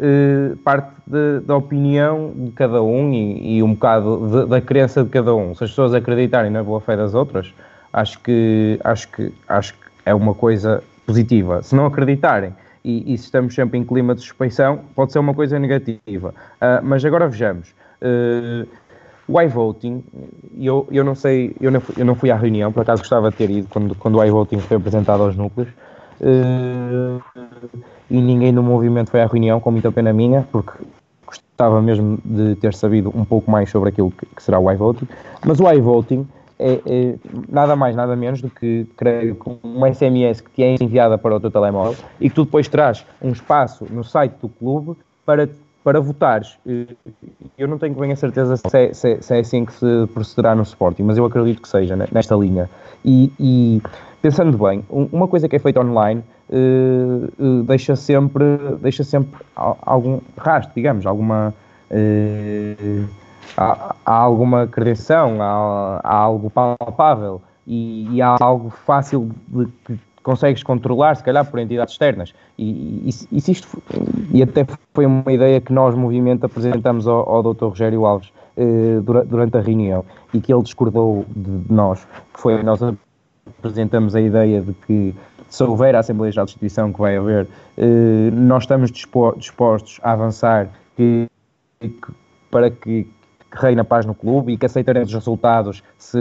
uh, 0.00 0.56
parte 0.58 0.92
de, 1.06 1.40
da 1.40 1.56
opinião 1.56 2.32
de 2.34 2.52
cada 2.52 2.82
um 2.82 3.12
e, 3.12 3.56
e 3.56 3.62
um 3.62 3.74
bocado 3.74 4.28
de, 4.28 4.46
da 4.50 4.60
crença 4.60 5.02
de 5.02 5.10
cada 5.10 5.34
um. 5.34 5.54
Se 5.54 5.64
as 5.64 5.70
pessoas 5.70 5.94
acreditarem 5.94 6.50
na 6.50 6.62
boa 6.62 6.80
fé 6.80 6.96
das 6.96 7.14
outras, 7.14 7.52
acho 7.92 8.18
que, 8.20 8.78
acho 8.84 9.08
que, 9.08 9.32
acho 9.48 9.74
que 9.74 9.80
é 10.06 10.14
uma 10.14 10.34
coisa 10.34 10.82
positiva. 11.06 11.62
Se 11.62 11.74
não 11.74 11.86
acreditarem, 11.86 12.54
e, 12.84 13.14
e 13.14 13.18
se 13.18 13.24
estamos 13.24 13.54
sempre 13.54 13.78
em 13.78 13.84
clima 13.84 14.14
de 14.14 14.20
suspeição, 14.20 14.80
pode 14.94 15.12
ser 15.12 15.18
uma 15.18 15.32
coisa 15.32 15.58
negativa. 15.58 16.34
Uh, 16.56 16.84
mas 16.84 17.04
agora 17.04 17.26
vejamos. 17.26 17.74
Uh, 18.04 18.68
o 19.26 19.40
iVoting, 19.40 20.04
eu, 20.60 20.86
eu 20.90 21.02
não 21.02 21.14
sei, 21.14 21.56
eu 21.58 21.70
não, 21.70 21.80
fui, 21.80 21.94
eu 21.96 22.04
não 22.04 22.14
fui 22.14 22.30
à 22.30 22.36
reunião, 22.36 22.70
por 22.70 22.82
acaso 22.82 23.00
gostava 23.00 23.30
de 23.30 23.36
ter 23.36 23.48
ido 23.50 23.68
quando, 23.70 23.94
quando 23.94 24.18
o 24.18 24.24
iVoting 24.24 24.58
foi 24.58 24.76
apresentado 24.76 25.22
aos 25.22 25.34
núcleos, 25.34 25.70
uh, 26.20 27.22
e 28.10 28.20
ninguém 28.20 28.52
no 28.52 28.62
movimento 28.62 29.10
foi 29.10 29.22
à 29.22 29.26
reunião, 29.26 29.60
com 29.60 29.70
muita 29.70 29.90
pena 29.90 30.12
minha, 30.12 30.46
porque 30.52 30.72
gostava 31.26 31.80
mesmo 31.80 32.18
de 32.22 32.54
ter 32.56 32.74
sabido 32.74 33.10
um 33.14 33.24
pouco 33.24 33.50
mais 33.50 33.70
sobre 33.70 33.88
aquilo 33.88 34.10
que, 34.10 34.26
que 34.26 34.42
será 34.42 34.58
o 34.58 34.70
iVoting, 34.70 35.08
mas 35.46 35.58
o 35.58 35.72
iVoting 35.72 36.26
é, 36.58 36.80
é, 36.86 37.14
nada 37.48 37.74
mais, 37.74 37.96
nada 37.96 38.14
menos 38.14 38.40
do 38.40 38.50
que, 38.50 38.86
creio, 38.96 39.36
um 39.64 39.92
SMS 39.92 40.40
que 40.40 40.50
te 40.50 40.62
é 40.62 40.76
enviada 40.80 41.16
para 41.16 41.34
o 41.34 41.40
teu 41.40 41.50
telemóvel 41.50 41.96
e 42.20 42.28
que 42.28 42.34
tu 42.34 42.44
depois 42.44 42.68
traz 42.68 43.04
um 43.20 43.30
espaço 43.30 43.86
no 43.90 44.04
site 44.04 44.34
do 44.40 44.48
clube 44.48 44.96
para 45.26 45.48
para 45.84 46.00
votares. 46.00 46.58
Eu 47.58 47.68
não 47.68 47.78
tenho 47.78 47.94
bem 47.94 48.10
a 48.10 48.16
certeza 48.16 48.56
se 48.56 48.76
é, 48.76 48.92
se, 48.94 49.12
é, 49.12 49.20
se 49.20 49.36
é, 49.36 49.40
assim 49.40 49.66
que 49.66 49.74
se 49.74 50.06
procederá 50.14 50.54
no 50.54 50.62
Sporting, 50.62 51.02
mas 51.02 51.18
eu 51.18 51.26
acredito 51.26 51.60
que 51.60 51.68
seja 51.68 51.94
nesta 52.10 52.34
linha. 52.34 52.68
E, 53.04 53.30
e 53.38 53.82
pensando 54.22 54.56
bem, 54.56 54.82
uma 54.88 55.28
coisa 55.28 55.46
que 55.46 55.54
é 55.54 55.58
feita 55.58 55.80
online 55.80 56.24
uh, 56.48 57.32
uh, 57.38 57.62
deixa 57.64 57.94
sempre, 57.94 58.44
deixa 58.80 59.04
sempre 59.04 59.38
algum 59.54 60.20
rastro, 60.38 60.72
digamos, 60.74 61.04
alguma. 61.04 61.54
Uh, 61.90 63.06
há, 63.56 63.94
há, 64.06 64.14
alguma 64.14 64.66
credenciação, 64.66 65.40
há, 65.42 66.00
há, 66.02 66.16
algo 66.16 66.48
palpável 66.50 67.42
e, 67.66 68.08
e 68.10 68.22
há 68.22 68.36
algo 68.40 68.70
fácil 68.70 69.30
de, 69.48 69.66
de 69.88 70.00
consegues 70.24 70.62
controlar, 70.62 71.14
se 71.16 71.22
calhar 71.22 71.48
por 71.48 71.60
entidades 71.60 71.92
externas. 71.94 72.34
E, 72.58 73.08
e, 73.08 73.10
e, 73.30 73.52
isto, 73.52 73.68
e 74.32 74.42
até 74.42 74.66
foi 74.92 75.06
uma 75.06 75.30
ideia 75.32 75.60
que 75.60 75.72
nós, 75.72 75.94
movimento, 75.94 76.44
apresentamos 76.44 77.06
ao, 77.06 77.28
ao 77.28 77.54
Dr. 77.54 77.66
Rogério 77.66 78.04
Alves 78.04 78.32
eh, 78.56 79.00
durante, 79.04 79.56
a 79.56 79.60
reunião 79.60 80.04
e 80.32 80.40
que 80.40 80.52
ele 80.52 80.62
discordou 80.62 81.24
de, 81.28 81.58
de, 81.58 81.72
nós, 81.72 82.04
que 82.32 82.40
foi 82.40 82.62
nós 82.62 82.80
apresentamos 83.58 84.16
a 84.16 84.20
ideia 84.20 84.60
de 84.62 84.72
que 84.72 85.14
se 85.48 85.62
houver 85.62 85.94
a 85.94 86.00
Assembleia 86.00 86.32
Geral 86.32 86.46
de 86.46 86.52
Instituição 86.52 86.92
que 86.92 87.00
vai 87.00 87.16
haver, 87.16 87.46
eh, 87.76 88.30
nós 88.32 88.62
estamos 88.62 88.90
dispostos 88.90 90.00
a 90.02 90.12
avançar 90.12 90.68
que, 90.96 91.26
que, 91.80 91.94
para 92.50 92.70
que 92.70 93.06
que 93.54 93.62
reina 93.62 93.84
paz 93.84 94.04
no 94.04 94.14
clube 94.14 94.52
e 94.52 94.56
que 94.56 94.66
aceitaremos 94.66 95.08
os 95.08 95.14
resultados 95.14 95.82
se, 95.96 96.18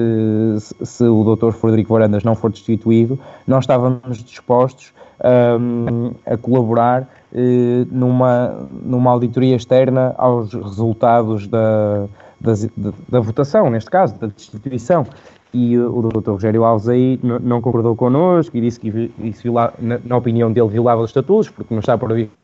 se, 0.60 0.86
se 0.86 1.04
o 1.04 1.36
Dr. 1.36 1.52
Frederico 1.52 1.94
Varandas 1.94 2.24
não 2.24 2.36
for 2.36 2.52
destituído, 2.52 3.20
nós 3.48 3.64
estávamos 3.64 4.24
dispostos 4.24 4.94
um, 5.24 6.12
a 6.26 6.38
colaborar 6.38 7.08
eh, 7.34 7.86
numa, 7.90 8.68
numa 8.72 9.12
auditoria 9.12 9.56
externa 9.56 10.14
aos 10.18 10.54
resultados 10.54 11.48
da, 11.48 12.06
da, 12.40 12.54
da, 13.10 13.20
votação, 13.20 13.70
neste 13.70 13.90
caso, 13.90 14.20
da 14.20 14.28
destituição. 14.28 15.06
E 15.54 15.78
o 15.78 16.02
Dr. 16.02 16.32
Rogério 16.32 16.64
Alves 16.64 16.90
aí 16.90 17.20
não 17.22 17.62
concordou 17.62 17.96
connosco 17.96 18.58
e 18.58 18.62
disse 18.62 18.80
que 18.80 19.12
isso, 19.20 19.52
na, 19.80 20.00
na 20.04 20.18
opinião 20.18 20.52
dele, 20.52 20.68
violava 20.68 21.02
os 21.02 21.12
estatutos, 21.12 21.50
porque 21.50 21.74
não 21.74 21.80
está 21.80 21.96
previsto 21.96 22.43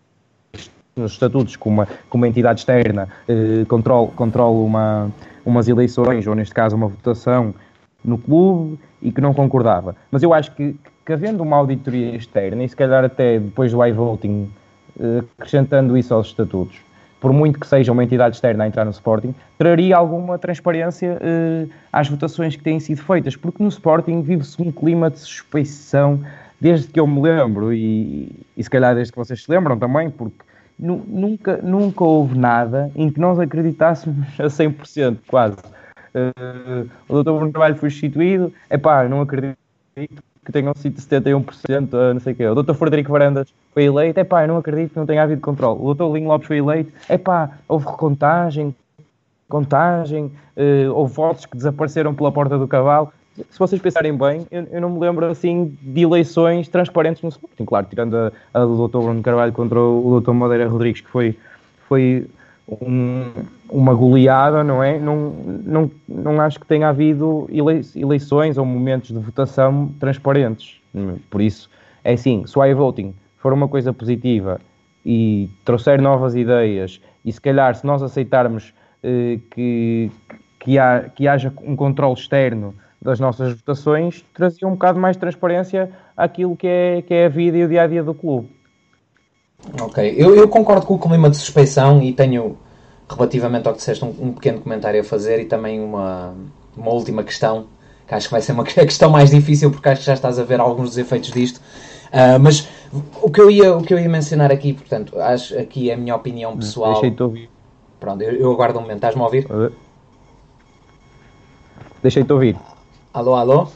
nos 0.99 1.13
estatutos 1.13 1.55
que 1.55 1.67
uma, 1.67 1.85
que 1.85 2.15
uma 2.15 2.27
entidade 2.27 2.59
externa 2.59 3.07
eh, 3.27 3.65
controle 3.67 4.57
uma, 4.57 5.09
umas 5.45 5.67
eleições, 5.67 6.27
ou 6.27 6.35
neste 6.35 6.53
caso 6.53 6.75
uma 6.75 6.87
votação 6.87 7.53
no 8.03 8.17
clube 8.17 8.79
e 9.01 9.11
que 9.11 9.21
não 9.21 9.33
concordava. 9.33 9.95
Mas 10.11 10.23
eu 10.23 10.33
acho 10.33 10.51
que, 10.51 10.75
que 11.05 11.13
havendo 11.13 11.41
uma 11.41 11.57
auditoria 11.57 12.15
externa, 12.15 12.63
e 12.63 12.69
se 12.69 12.75
calhar 12.75 13.03
até 13.03 13.39
depois 13.39 13.71
do 13.71 13.85
iVoting, 13.85 14.49
eh, 14.99 15.23
acrescentando 15.37 15.97
isso 15.97 16.13
aos 16.13 16.27
estatutos, 16.27 16.79
por 17.19 17.33
muito 17.33 17.59
que 17.59 17.67
seja 17.67 17.91
uma 17.91 18.03
entidade 18.03 18.35
externa 18.35 18.63
a 18.63 18.67
entrar 18.67 18.85
no 18.85 18.91
Sporting, 18.91 19.35
traria 19.57 19.97
alguma 19.97 20.37
transparência 20.37 21.17
eh, 21.21 21.67
às 21.91 22.07
votações 22.07 22.55
que 22.55 22.63
têm 22.63 22.79
sido 22.79 23.01
feitas, 23.01 23.35
porque 23.35 23.61
no 23.61 23.69
Sporting 23.69 24.21
vive-se 24.21 24.61
um 24.61 24.71
clima 24.71 25.09
de 25.09 25.19
suspeição 25.19 26.21
desde 26.61 26.87
que 26.87 26.99
eu 26.99 27.07
me 27.07 27.21
lembro, 27.21 27.73
e, 27.73 28.31
e 28.55 28.63
se 28.63 28.69
calhar 28.69 28.93
desde 28.93 29.11
que 29.11 29.17
vocês 29.17 29.43
se 29.43 29.51
lembram 29.51 29.77
também, 29.77 30.09
porque 30.09 30.48
nunca, 30.79 31.57
nunca 31.57 32.03
houve 32.03 32.37
nada 32.37 32.89
em 32.95 33.09
que 33.09 33.19
nós 33.19 33.37
acreditássemos 33.37 34.27
a 34.39 34.45
100%, 34.45 35.17
quase. 35.27 35.57
Uh, 36.13 36.89
o 37.07 37.21
Dr. 37.21 37.31
Bruno 37.31 37.51
Trabalho 37.51 37.75
foi 37.75 37.89
instituído, 37.89 38.53
é 38.69 38.77
pá, 38.77 39.07
não 39.07 39.21
acredito 39.21 39.57
que 40.45 40.51
tenham 40.51 40.73
sido 40.75 40.99
71%, 40.99 41.93
uh, 41.93 42.13
não 42.13 42.19
sei 42.19 42.33
o 42.33 42.35
quê. 42.35 42.47
O 42.47 42.55
Dr. 42.55 42.73
Frederico 42.73 43.11
Varandas 43.11 43.53
foi 43.73 43.83
eleito, 43.83 44.19
é 44.19 44.23
pá, 44.23 44.47
não 44.47 44.57
acredito 44.57 44.93
que 44.93 44.97
não 44.97 45.05
tenha 45.05 45.21
havido 45.21 45.41
controle. 45.41 45.79
O 45.81 45.93
Dr. 45.93 46.13
Linho 46.13 46.29
Lopes 46.29 46.47
foi 46.47 46.57
eleito, 46.57 46.91
é 47.07 47.17
pá, 47.17 47.51
houve 47.67 47.85
recontagem, 47.85 48.73
contagem, 49.47 50.31
uh, 50.55 50.93
houve 50.93 51.13
votos 51.13 51.45
que 51.45 51.57
desapareceram 51.57 52.15
pela 52.15 52.31
porta 52.31 52.57
do 52.57 52.67
cavalo 52.67 53.11
se 53.49 53.59
vocês 53.59 53.81
pensarem 53.81 54.15
bem, 54.15 54.45
eu, 54.51 54.67
eu, 54.71 54.81
não 54.81 54.89
me 54.89 54.99
lembro 54.99 55.25
assim 55.25 55.77
de 55.81 56.01
eleições 56.01 56.67
transparentes 56.67 57.21
no 57.21 57.29
Sporting, 57.29 57.65
claro, 57.65 57.85
tirando 57.89 58.15
a, 58.15 58.31
a 58.53 58.65
do 58.65 58.87
Dr. 58.87 58.99
Bruno 58.99 59.21
Carvalho 59.21 59.53
contra 59.53 59.79
o 59.79 60.19
Dr. 60.19 60.31
Madeira 60.31 60.67
Rodrigues, 60.67 61.01
que 61.01 61.09
foi, 61.09 61.37
foi 61.87 62.27
um, 62.67 63.25
uma 63.69 63.93
goleada, 63.93 64.63
não 64.63 64.83
é? 64.83 64.99
Não, 64.99 65.31
não, 65.63 65.91
não 66.07 66.41
acho 66.41 66.59
que 66.59 66.65
tenha 66.65 66.89
havido 66.89 67.49
eleições 67.95 68.57
ou 68.57 68.65
momentos 68.65 69.09
de 69.09 69.19
votação 69.19 69.91
transparentes. 69.99 70.79
Por 71.29 71.41
isso, 71.41 71.69
é 72.03 72.13
assim, 72.13 72.45
se 72.45 72.57
o 72.57 72.65
iVoting 72.65 73.13
for 73.37 73.53
uma 73.53 73.67
coisa 73.67 73.93
positiva 73.93 74.59
e 75.05 75.49
trouxer 75.63 76.01
novas 76.01 76.35
ideias, 76.35 77.01
e 77.23 77.31
se 77.31 77.39
calhar 77.39 77.75
se 77.75 77.85
nós 77.85 78.01
aceitarmos 78.01 78.73
eh, 79.03 79.39
que, 79.51 80.11
que, 80.59 80.77
há, 80.77 81.05
que 81.15 81.27
haja 81.27 81.53
um 81.63 81.75
controle 81.75 82.13
externo 82.13 82.73
das 83.01 83.19
nossas 83.19 83.53
votações 83.53 84.25
trazia 84.33 84.67
um 84.67 84.71
bocado 84.71 84.99
mais 84.99 85.15
de 85.15 85.21
transparência 85.21 85.89
àquilo 86.15 86.55
que 86.55 86.67
é, 86.67 87.01
que 87.01 87.13
é 87.13 87.25
a 87.25 87.29
vida 87.29 87.57
e 87.57 87.63
o 87.63 87.67
dia 87.67 87.83
a 87.83 87.87
dia 87.87 88.03
do 88.03 88.13
clube. 88.13 88.49
Ok, 89.81 90.15
eu, 90.17 90.35
eu 90.35 90.47
concordo 90.47 90.85
com 90.85 90.95
o 90.95 90.99
clima 90.99 91.29
de 91.29 91.37
suspeição 91.37 92.01
e 92.01 92.13
tenho, 92.13 92.57
relativamente 93.09 93.67
ao 93.67 93.73
que 93.73 93.79
disseste, 93.79 94.03
um, 94.03 94.15
um, 94.19 94.33
pequeno 94.33 94.61
comentário 94.61 94.99
a 94.99 95.03
fazer 95.03 95.39
e 95.39 95.45
também 95.45 95.79
uma, 95.79 96.33
uma 96.75 96.91
última 96.91 97.23
questão, 97.23 97.67
que 98.07 98.13
acho 98.13 98.27
que 98.27 98.31
vai 98.31 98.41
ser 98.41 98.53
uma 98.53 98.63
questão 98.63 99.09
mais 99.09 99.29
difícil 99.29 99.71
porque 99.71 99.87
acho 99.89 100.01
que 100.01 100.07
já 100.07 100.13
estás 100.13 100.39
a 100.39 100.43
ver 100.43 100.59
alguns 100.59 100.89
dos 100.89 100.97
efeitos 100.97 101.31
disto. 101.31 101.57
Uh, 102.07 102.39
mas 102.39 102.67
o 103.21 103.29
que, 103.29 103.39
eu 103.39 103.51
ia, 103.51 103.75
o 103.75 103.83
que 103.83 103.93
eu 103.93 103.99
ia 103.99 104.09
mencionar 104.09 104.51
aqui, 104.51 104.73
portanto, 104.73 105.19
acho 105.19 105.57
aqui 105.57 105.91
é 105.91 105.93
a 105.93 105.97
minha 105.97 106.15
opinião 106.15 106.57
pessoal. 106.57 106.93
Deixei-te 106.93 107.21
ouvir. 107.21 107.49
Pronto, 107.99 108.21
eu, 108.21 108.31
eu 108.31 108.51
aguardo 108.51 108.79
um 108.79 108.81
momento. 108.81 108.97
Estás-me 108.97 109.21
a 109.21 109.25
ouvir? 109.25 109.47
Deixei-te 112.01 112.31
ouvir. 112.31 112.57
Alô, 113.11 113.33
alô? 113.33 113.67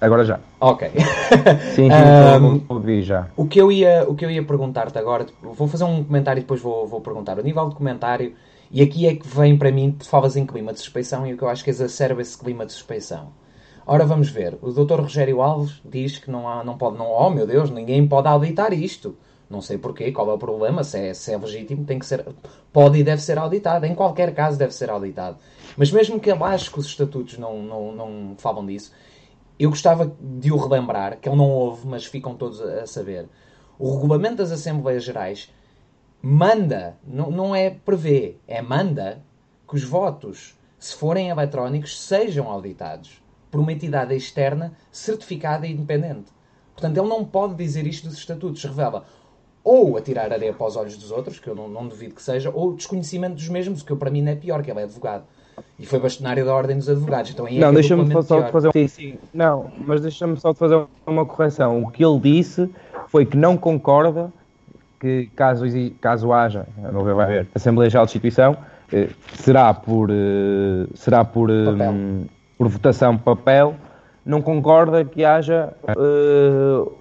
Agora 0.00 0.24
já. 0.24 0.40
Ok. 0.58 0.88
Sim, 1.74 1.90
sim 1.90 2.42
um, 2.42 2.62
ouvi 2.66 3.02
já. 3.02 3.28
O 3.36 3.46
que 3.46 3.60
eu 3.60 3.70
ia, 3.70 4.06
o 4.08 4.14
que 4.14 4.24
eu 4.24 4.30
ia 4.30 4.42
perguntar-te 4.42 4.98
agora, 4.98 5.26
vou 5.42 5.68
fazer 5.68 5.84
um 5.84 6.02
comentário 6.02 6.40
e 6.40 6.42
depois 6.42 6.62
vou, 6.62 6.86
vou 6.86 7.02
perguntar. 7.02 7.38
O 7.38 7.42
nível 7.42 7.68
de 7.68 7.74
comentário, 7.74 8.34
e 8.70 8.80
aqui 8.80 9.06
é 9.06 9.14
que 9.14 9.26
vem 9.26 9.58
para 9.58 9.70
mim, 9.70 9.94
tu 9.98 10.08
falas 10.08 10.34
em 10.34 10.46
clima 10.46 10.72
de 10.72 10.78
suspeição 10.78 11.26
e 11.26 11.34
o 11.34 11.36
que 11.36 11.44
eu 11.44 11.48
acho 11.48 11.62
que 11.62 11.68
exacerba 11.68 12.22
esse 12.22 12.38
clima 12.38 12.64
de 12.64 12.72
suspeição. 12.72 13.32
Ora, 13.86 14.06
vamos 14.06 14.30
ver. 14.30 14.56
O 14.62 14.72
Dr. 14.72 15.00
Rogério 15.00 15.42
Alves 15.42 15.82
diz 15.84 16.16
que 16.16 16.30
não, 16.30 16.48
há, 16.48 16.64
não 16.64 16.78
pode, 16.78 16.96
não, 16.96 17.10
oh 17.10 17.28
meu 17.28 17.46
Deus, 17.46 17.70
ninguém 17.70 18.06
pode 18.08 18.28
auditar 18.28 18.72
isto. 18.72 19.14
Não 19.48 19.60
sei 19.60 19.76
porquê, 19.76 20.10
qual 20.10 20.30
é 20.30 20.32
o 20.32 20.38
problema, 20.38 20.82
se 20.82 20.98
é, 20.98 21.12
se 21.12 21.32
é 21.32 21.36
legítimo, 21.36 21.84
tem 21.84 21.98
que 21.98 22.06
ser, 22.06 22.24
pode 22.72 22.98
e 22.98 23.04
deve 23.04 23.20
ser 23.20 23.38
auditado. 23.38 23.84
Em 23.84 23.94
qualquer 23.94 24.34
caso 24.34 24.58
deve 24.58 24.74
ser 24.74 24.88
auditado. 24.88 25.36
Mas 25.76 25.90
mesmo 25.90 26.20
que 26.20 26.30
ele 26.30 26.42
ache 26.42 26.70
que 26.70 26.78
os 26.78 26.86
estatutos 26.86 27.38
não, 27.38 27.62
não, 27.62 27.92
não 27.92 28.34
falam 28.38 28.64
disso, 28.64 28.92
eu 29.58 29.70
gostava 29.70 30.14
de 30.20 30.52
o 30.52 30.56
relembrar, 30.56 31.18
que 31.18 31.28
ele 31.28 31.36
não 31.36 31.48
ouve, 31.50 31.86
mas 31.86 32.04
ficam 32.04 32.34
todos 32.34 32.60
a 32.60 32.86
saber. 32.86 33.28
O 33.78 33.92
regulamento 33.94 34.36
das 34.36 34.52
Assembleias 34.52 35.04
Gerais 35.04 35.52
manda, 36.22 36.96
não, 37.06 37.30
não 37.30 37.54
é 37.54 37.70
prevê, 37.70 38.36
é 38.46 38.62
manda 38.62 39.22
que 39.68 39.76
os 39.76 39.84
votos, 39.84 40.56
se 40.78 40.94
forem 40.94 41.28
eletrónicos, 41.28 42.00
sejam 42.00 42.50
auditados 42.50 43.22
por 43.50 43.60
uma 43.60 43.72
entidade 43.72 44.14
externa 44.14 44.76
certificada 44.90 45.66
e 45.66 45.72
independente. 45.72 46.32
Portanto, 46.72 46.98
ele 46.98 47.08
não 47.08 47.24
pode 47.24 47.54
dizer 47.54 47.86
isto 47.86 48.08
dos 48.08 48.18
estatutos. 48.18 48.64
Revela 48.64 49.04
ou 49.62 49.96
a 49.96 50.02
tirar 50.02 50.32
areia 50.32 50.52
para 50.52 50.66
os 50.66 50.76
olhos 50.76 50.96
dos 50.96 51.10
outros, 51.10 51.38
que 51.38 51.48
eu 51.48 51.54
não, 51.54 51.68
não 51.68 51.88
duvido 51.88 52.14
que 52.14 52.22
seja, 52.22 52.50
ou 52.50 52.74
desconhecimento 52.74 53.36
dos 53.36 53.48
mesmos, 53.48 53.80
o 53.80 53.84
que 53.84 53.92
eu 53.92 53.96
para 53.96 54.10
mim 54.10 54.20
não 54.20 54.32
é 54.32 54.36
pior, 54.36 54.62
que 54.62 54.70
ele 54.70 54.80
é 54.80 54.82
advogado. 54.82 55.24
E 55.78 55.86
foi 55.86 55.98
bastonário 55.98 56.44
da 56.44 56.54
Ordem 56.54 56.78
dos 56.78 56.88
Advogados. 56.88 57.30
Então, 57.30 57.46
aí 57.46 57.58
é 57.58 57.60
não, 57.60 57.68
é 57.68 57.72
deixa-me 57.72 58.22
só 58.22 58.40
de 58.40 58.50
fazer 58.50 58.70
sim, 58.72 58.88
sim. 58.88 59.18
Não, 59.32 59.70
mas 59.86 60.00
deixa-me 60.00 60.36
só 60.36 60.52
de 60.52 60.58
fazer 60.58 60.84
uma 61.06 61.26
correção. 61.26 61.82
O 61.82 61.90
que 61.90 62.04
ele 62.04 62.18
disse 62.20 62.70
foi 63.08 63.26
que 63.26 63.36
não 63.36 63.56
concorda 63.56 64.30
que 65.04 65.28
caso, 65.36 65.66
caso 66.00 66.32
haja, 66.32 66.66
não 66.90 67.04
vai 67.04 67.12
haver, 67.12 67.46
Assembleia 67.54 67.90
Geral 67.90 68.06
de 68.06 68.10
Instituição, 68.10 68.56
eh, 68.90 69.10
será 69.34 69.74
por, 69.74 70.08
eh, 70.10 70.86
será 70.94 71.22
por, 71.22 71.50
eh, 71.50 72.24
por 72.56 72.68
votação 72.68 73.18
papel, 73.18 73.74
não 74.24 74.40
concorda 74.40 75.04
que 75.04 75.22
haja 75.22 75.74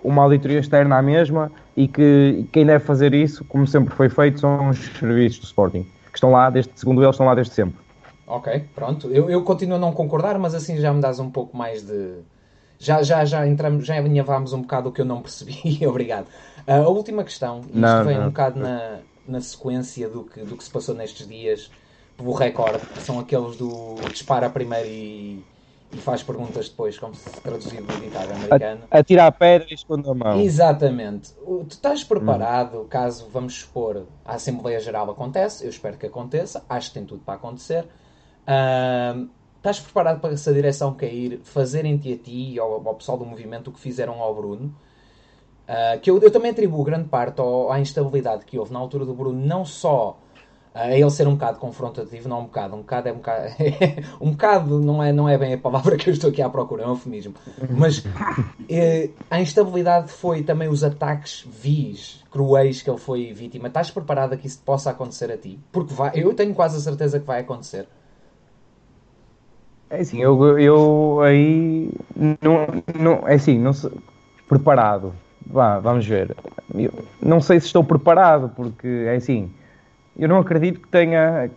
uma 0.03 0.23
auditoria 0.23 0.59
externa 0.59 0.97
à 0.97 1.01
mesma 1.01 1.49
e 1.77 1.87
que 1.87 2.45
quem 2.51 2.65
deve 2.65 2.83
fazer 2.83 3.13
isso, 3.13 3.45
como 3.45 3.65
sempre 3.65 3.95
foi 3.95 4.09
feito, 4.09 4.41
são 4.41 4.67
os 4.67 4.77
serviços 4.99 5.39
do 5.39 5.45
Sporting, 5.45 5.83
que 6.11 6.17
estão 6.17 6.31
lá, 6.31 6.49
desde, 6.49 6.71
segundo 6.75 7.01
eles, 7.01 7.13
estão 7.15 7.25
lá 7.25 7.33
desde 7.33 7.53
sempre. 7.53 7.82
Ok, 8.33 8.67
pronto. 8.73 9.11
Eu, 9.11 9.29
eu 9.29 9.43
continuo 9.43 9.75
a 9.75 9.79
não 9.79 9.91
concordar, 9.91 10.39
mas 10.39 10.55
assim 10.55 10.77
já 10.77 10.91
me 10.91 10.99
dás 10.99 11.19
um 11.19 11.29
pouco 11.29 11.55
mais 11.55 11.83
de. 11.83 12.15
Já, 12.79 13.03
já, 13.03 13.23
já 13.23 13.45
entramos, 13.45 13.85
já 13.85 13.95
alinhavámos 13.95 14.53
um 14.53 14.61
bocado 14.61 14.89
o 14.89 14.91
que 14.91 15.01
eu 15.01 15.05
não 15.05 15.21
percebi. 15.21 15.79
Obrigado. 15.85 16.25
Uh, 16.67 16.71
a 16.71 16.89
última 16.89 17.23
questão, 17.23 17.59
isto 17.59 17.77
não, 17.77 18.03
vem 18.03 18.17
não. 18.17 18.23
um 18.23 18.29
bocado 18.29 18.59
na, 18.59 19.01
na 19.27 19.39
sequência 19.39 20.09
do 20.09 20.23
que, 20.23 20.41
do 20.41 20.57
que 20.57 20.63
se 20.63 20.69
passou 20.71 20.95
nestes 20.95 21.27
dias 21.27 21.69
pelo 22.17 22.33
recorde, 22.33 22.83
que 22.87 23.01
são 23.03 23.19
aqueles 23.19 23.55
do 23.55 23.97
dispara 24.11 24.49
primeiro 24.49 24.87
e, 24.87 25.45
e 25.91 25.97
faz 25.97 26.23
perguntas 26.23 26.69
depois, 26.69 26.97
como 26.97 27.13
se 27.13 27.29
traduzir 27.39 27.83
do 27.83 28.01
ditado 28.01 28.31
americano. 28.31 28.81
A, 28.89 29.27
a 29.27 29.31
pedra 29.31 29.67
e 29.69 29.75
esconde 29.75 30.09
a 30.09 30.13
mão. 30.15 30.39
Exatamente. 30.39 31.33
Tu 31.33 31.67
estás 31.69 32.03
preparado, 32.03 32.81
hum. 32.81 32.87
caso, 32.89 33.27
vamos 33.31 33.53
supor, 33.59 34.07
a 34.25 34.33
Assembleia 34.33 34.79
Geral 34.79 35.11
acontece, 35.11 35.65
eu 35.65 35.69
espero 35.69 35.97
que 35.97 36.07
aconteça, 36.07 36.63
acho 36.67 36.87
que 36.87 36.95
tem 36.95 37.05
tudo 37.05 37.21
para 37.23 37.35
acontecer. 37.35 37.85
Estás 39.57 39.79
preparado 39.79 40.19
para 40.19 40.33
essa 40.33 40.53
direção 40.53 40.93
cair, 40.93 41.39
fazerem-te 41.43 42.13
a 42.13 42.17
ti 42.17 42.53
e 42.53 42.59
ao, 42.59 42.85
ao, 42.85 42.95
pessoal 42.95 43.17
do 43.17 43.25
movimento 43.25 43.69
o 43.69 43.73
que 43.73 43.79
fizeram 43.79 44.21
ao 44.21 44.35
Bruno? 44.35 44.75
Uh, 45.63 45.97
que 46.01 46.11
eu, 46.11 46.19
eu, 46.19 46.29
também 46.29 46.51
atribuo 46.51 46.83
grande 46.83 47.07
parte 47.07 47.39
ao, 47.39 47.71
à 47.71 47.79
instabilidade 47.79 48.43
que 48.43 48.59
houve 48.59 48.73
na 48.73 48.79
altura 48.79 49.05
do 49.05 49.13
Bruno, 49.13 49.39
não 49.39 49.63
só 49.63 50.19
a 50.73 50.91
ele 50.91 51.09
ser 51.11 51.27
um 51.27 51.33
bocado 51.35 51.59
confrontativo, 51.59 52.27
não 52.27 52.41
um 52.41 52.43
bocado, 52.45 52.75
um 52.75 52.79
bocado 52.79 53.07
é 53.07 53.11
um 53.11 53.15
bocado, 53.15 53.45
um 54.19 54.31
bocado 54.31 54.79
não 54.79 55.03
é, 55.03 55.13
não 55.13 55.29
é 55.29 55.37
bem 55.37 55.53
a 55.53 55.57
palavra 55.57 55.95
que 55.95 56.09
eu 56.09 56.13
estou 56.13 56.31
aqui 56.31 56.41
à 56.41 56.49
procura, 56.49 56.83
é 56.83 56.87
um 56.87 56.89
eufemismo, 56.89 57.35
mas 57.69 58.03
eh, 58.67 59.11
a 59.29 59.39
instabilidade 59.39 60.11
foi 60.11 60.41
também 60.41 60.67
os 60.67 60.83
ataques 60.83 61.45
vis, 61.47 62.23
cruéis 62.31 62.81
que 62.81 62.89
ele 62.89 62.97
foi 62.97 63.31
vítima. 63.31 63.67
Estás 63.67 63.91
preparado 63.91 64.33
a 64.33 64.37
que 64.37 64.47
isso 64.47 64.61
possa 64.65 64.89
acontecer 64.89 65.31
a 65.31 65.37
ti? 65.37 65.59
Porque 65.71 65.93
vai, 65.93 66.11
eu 66.15 66.33
tenho 66.33 66.55
quase 66.55 66.77
a 66.77 66.79
certeza 66.79 67.19
que 67.19 67.25
vai 67.25 67.41
acontecer. 67.41 67.87
É 69.93 69.99
assim, 69.99 70.19
eu, 70.19 70.57
eu 70.57 71.21
aí 71.21 71.87
não, 72.41 72.65
não 72.99 73.27
é 73.27 73.35
assim, 73.35 73.59
não 73.59 73.73
sei, 73.73 73.91
preparado. 74.49 75.13
Vá, 75.45 75.77
vamos 75.77 76.07
ver. 76.07 76.35
Eu 76.73 76.91
não 77.21 77.39
sei 77.39 77.59
se 77.59 77.67
estou 77.67 77.83
preparado, 77.83 78.49
porque 78.55 78.87
é 78.87 79.15
assim, 79.15 79.51
eu 80.17 80.27
não 80.27 80.39
acredito 80.39 80.79
que 80.79 80.87
tenha, 80.87 81.47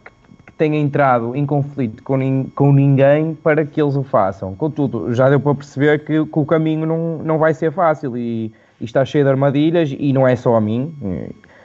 que 0.45 0.53
tenha 0.53 0.79
entrado 0.79 1.35
em 1.35 1.47
conflito 1.47 2.03
com, 2.03 2.45
com 2.55 2.73
ninguém 2.75 3.35
para 3.35 3.65
que 3.65 3.81
eles 3.81 3.97
o 3.97 4.03
façam. 4.03 4.55
Contudo, 4.55 5.15
já 5.15 5.31
deu 5.31 5.41
para 5.41 5.55
perceber 5.55 6.01
que, 6.01 6.23
que 6.27 6.39
o 6.39 6.45
caminho 6.45 6.85
não, 6.85 7.19
não 7.25 7.39
vai 7.39 7.55
ser 7.55 7.73
fácil 7.73 8.19
e, 8.19 8.53
e, 8.79 8.85
está 8.85 9.03
cheio 9.03 9.25
de 9.25 9.31
armadilhas 9.31 9.97
e 9.99 10.13
não 10.13 10.29
é 10.29 10.37
só 10.37 10.57
a 10.57 10.61
mim. 10.61 10.95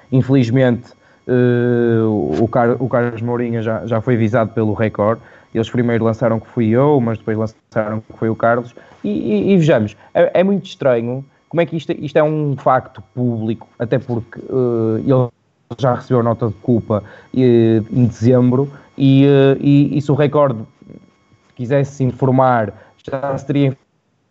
Infelizmente, 0.09 0.93
uh, 1.27 2.41
o, 2.41 2.47
Car 2.47 2.81
o 2.81 2.87
Carlos 2.87 3.21
Mourinho 3.21 3.61
já, 3.61 3.85
já 3.85 3.99
foi 3.99 4.15
visado 4.15 4.53
pelo 4.53 4.73
Record 4.73 5.19
eles 5.57 5.69
primeiro 5.69 6.03
lançaram 6.03 6.39
que 6.39 6.47
fui 6.47 6.69
eu, 6.69 6.99
mas 6.99 7.17
depois 7.17 7.37
lançaram 7.37 8.01
que 8.01 8.17
foi 8.17 8.29
o 8.29 8.35
Carlos. 8.35 8.73
E, 9.03 9.09
e, 9.09 9.51
e 9.53 9.57
vejamos, 9.57 9.97
é, 10.13 10.39
é, 10.39 10.43
muito 10.43 10.65
estranho 10.65 11.25
como 11.49 11.59
é 11.59 11.65
que 11.65 11.75
isto, 11.75 11.91
isto 11.91 12.17
é 12.17 12.23
um 12.23 12.55
facto 12.55 13.03
público, 13.13 13.67
até 13.77 13.99
porque 13.99 14.39
uh, 14.39 15.31
já 15.77 15.95
recebeu 15.95 16.23
nota 16.23 16.47
de 16.47 16.53
culpa 16.53 17.03
em 17.33 18.05
dezembro 18.05 18.71
e, 18.97 19.25
e, 19.59 19.97
e 19.97 20.01
se 20.01 20.11
o 20.11 20.15
recorde 20.15 20.59
quisesse 21.55 21.95
se 21.95 22.03
informar, 22.05 22.73
já 23.05 23.37
se 23.37 23.45
teria 23.45 23.77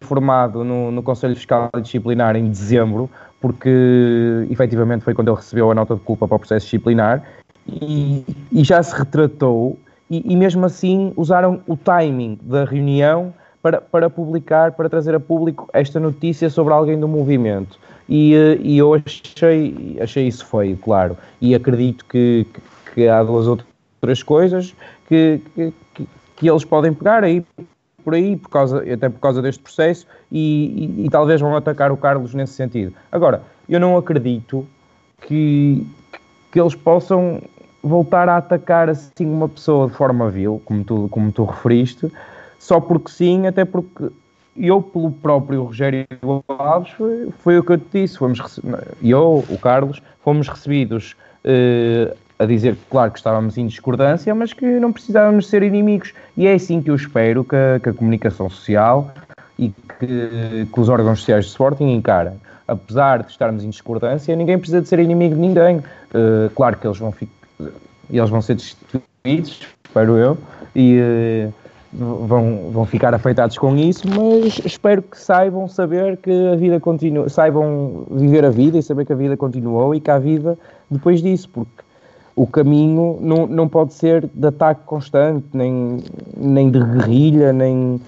informado 0.01 0.65
no, 0.65 0.91
no 0.91 1.03
Conselho 1.03 1.37
Fiscal 1.37 1.71
Disciplinar 1.83 2.37
em 2.37 2.49
dezembro, 2.49 3.11
porque 3.41 4.47
efetivamente 4.51 5.05
foi 5.05 5.15
quando 5.15 5.29
ele 5.29 5.37
recebeu 5.37 5.71
a 5.71 5.75
nota 5.75 5.95
de 5.95 6.01
culpa 6.01 6.27
para 6.27 6.37
o 6.37 6.39
processo 6.39 6.65
disciplinar 6.65 7.23
e, 7.67 8.25
e 8.51 8.65
já 8.65 8.83
se 8.83 8.95
retratou 8.95 9.79
e, 10.11 10.33
e, 10.33 10.37
mesmo 10.37 10.67
assim 10.67 11.13
usaram 11.17 11.61
o 11.67 11.77
timing 11.77 12.39
da 12.43 12.65
reunião 12.65 13.33
para, 13.63 13.81
para 13.81 14.11
publicar, 14.11 14.73
para 14.73 14.89
trazer 14.89 15.15
a 15.15 15.21
público 15.21 15.69
esta 15.73 16.01
notícia 16.01 16.51
sobre 16.51 16.75
alguém 16.75 16.99
do 16.99 17.07
movimento. 17.07 17.79
E, 18.09 18.35
eh, 18.35 18.59
e 18.61 18.79
eu 18.79 18.95
achei, 18.95 19.97
achei 20.01 20.27
isso 20.27 20.45
feio, 20.45 20.77
claro. 20.77 21.17
E 21.41 21.55
acredito 21.55 22.05
que, 22.07 22.47
que, 22.53 22.95
que 22.95 23.09
há 23.09 23.23
duas 23.23 23.47
outras 23.47 24.23
coisas 24.23 24.75
que, 25.07 25.41
que, 25.55 25.73
que 26.37 26.51
eles 26.51 26.65
podem 26.65 26.93
pegar 26.93 27.23
aí 27.23 27.45
por 28.03 28.15
aí, 28.15 28.37
por 28.37 28.49
causa, 28.49 28.79
até 28.79 29.09
por 29.09 29.21
causa 29.21 29.43
deste 29.43 29.63
processo, 29.63 30.07
e, 30.33 30.99
e, 30.99 31.07
e, 31.07 31.11
talvez 31.11 31.41
vão 31.41 31.55
atacar 31.55 31.93
o 31.93 31.97
Carlos 31.97 32.35
nesse 32.35 32.55
sentido. 32.55 32.95
Agora, 33.13 33.43
eu 33.69 33.79
não 33.79 33.97
acredito 33.97 34.67
que, 35.21 35.87
que 36.51 36.61
eles 36.61 36.75
possam 36.75 37.43
voltar 37.83 38.29
a 38.29 38.37
atacar 38.37 38.89
assim 38.89 39.27
uma 39.27 39.49
pessoa 39.49 39.89
de 39.89 39.95
forma 39.95 40.29
vil, 40.31 40.61
como 40.65 40.85
tu, 40.85 41.09
como 41.11 41.33
tu 41.33 41.45
referiste, 41.45 42.11
só 42.59 42.81
porque 42.81 43.11
sim, 43.11 43.47
até 43.47 43.65
porque 43.65 44.11
eu, 44.57 44.83
pelo 44.83 45.11
próprio 45.11 45.65
Rogério 45.65 46.07
Alves, 46.49 46.91
foi, 46.93 47.29
foi 47.39 47.59
o 47.59 47.63
que 47.63 47.73
eu 47.73 47.79
te 47.79 48.03
disse, 48.03 48.19
fomos, 48.19 48.61
eu, 49.03 49.45
o 49.49 49.59
Carlos, 49.59 50.03
fomos 50.23 50.49
recebidos 50.49 51.17
eh, 51.45 52.15
a 52.39 52.47
dizer, 52.47 52.77
claro, 52.91 53.11
que 53.13 53.19
estávamos 53.19 53.59
em 53.59 53.67
discordância, 53.67 54.35
mas 54.35 54.53
que 54.53 54.65
não 54.65 54.93
precisávamos 54.93 55.47
ser 55.47 55.63
inimigos. 55.63 56.15
E 56.37 56.47
é 56.47 56.55
assim 56.55 56.81
que 56.81 56.91
eu 56.91 56.95
espero 56.95 57.45
que 57.45 57.55
a, 57.55 57.79
que 57.79 57.91
a 57.91 57.93
comunicação 57.93 58.49
social 58.49 59.13
e 59.59 59.69
que, 59.99 60.67
que, 60.73 60.81
os 60.81 60.89
órgãos 60.89 61.19
sociais 61.19 61.45
de 61.45 61.51
Sporting 61.51 61.93
encarem. 61.93 62.33
Apesar 62.67 63.23
de 63.23 63.31
estarmos 63.31 63.63
em 63.63 63.69
discordância, 63.69 64.35
ninguém 64.35 64.59
precisa 64.59 64.81
de 64.81 64.89
ser 64.89 65.01
inimigo 65.01 65.35
de 65.35 65.41
ninguém. 65.41 65.79
Uh, 65.79 66.49
claro 66.55 66.79
que 66.79 66.87
eles 66.87 66.99
vão, 66.99 67.13
eles 68.11 68.31
vão 68.31 68.43
ser 68.43 68.57
destituídos, 68.57 69.67
espero 69.85 70.17
eu, 70.17 70.39
e 70.75 71.01
uh, 71.01 71.53
vão, 72.27 72.71
vão 72.71 72.87
ficar 72.87 73.15
afetados 73.15 73.59
com 73.59 73.77
isso, 73.77 74.07
mas 74.09 74.61
espero 74.65 75.03
que 75.03 75.19
saibam 75.19 75.69
saber 75.69 76.17
que 76.17 76.49
a 76.49 76.57
vida 76.57 76.79
continua, 76.81 77.29
saibam 77.29 78.07
viver 78.11 78.45
a 78.45 78.51
vida 78.51 78.79
e 78.79 78.83
saber 78.83 79.05
que 79.05 79.13
a 79.13 79.17
vida 79.17 79.37
continuou 79.37 79.95
e 79.95 80.01
que 80.01 80.11
há 80.11 80.19
vida 80.19 80.59
depois 80.91 81.23
disso, 81.23 81.49
porque 81.53 81.83
o 82.35 82.47
caminho 82.47 83.19
não, 83.21 83.47
não 83.47 83.69
pode 83.69 83.93
ser 83.93 84.29
de 84.33 84.47
ataque 84.47 84.83
constante, 84.87 85.47
nem, 85.53 86.03
nem 86.37 86.71
de 86.71 86.79
guerrilha, 86.79 87.53
nem. 87.53 88.01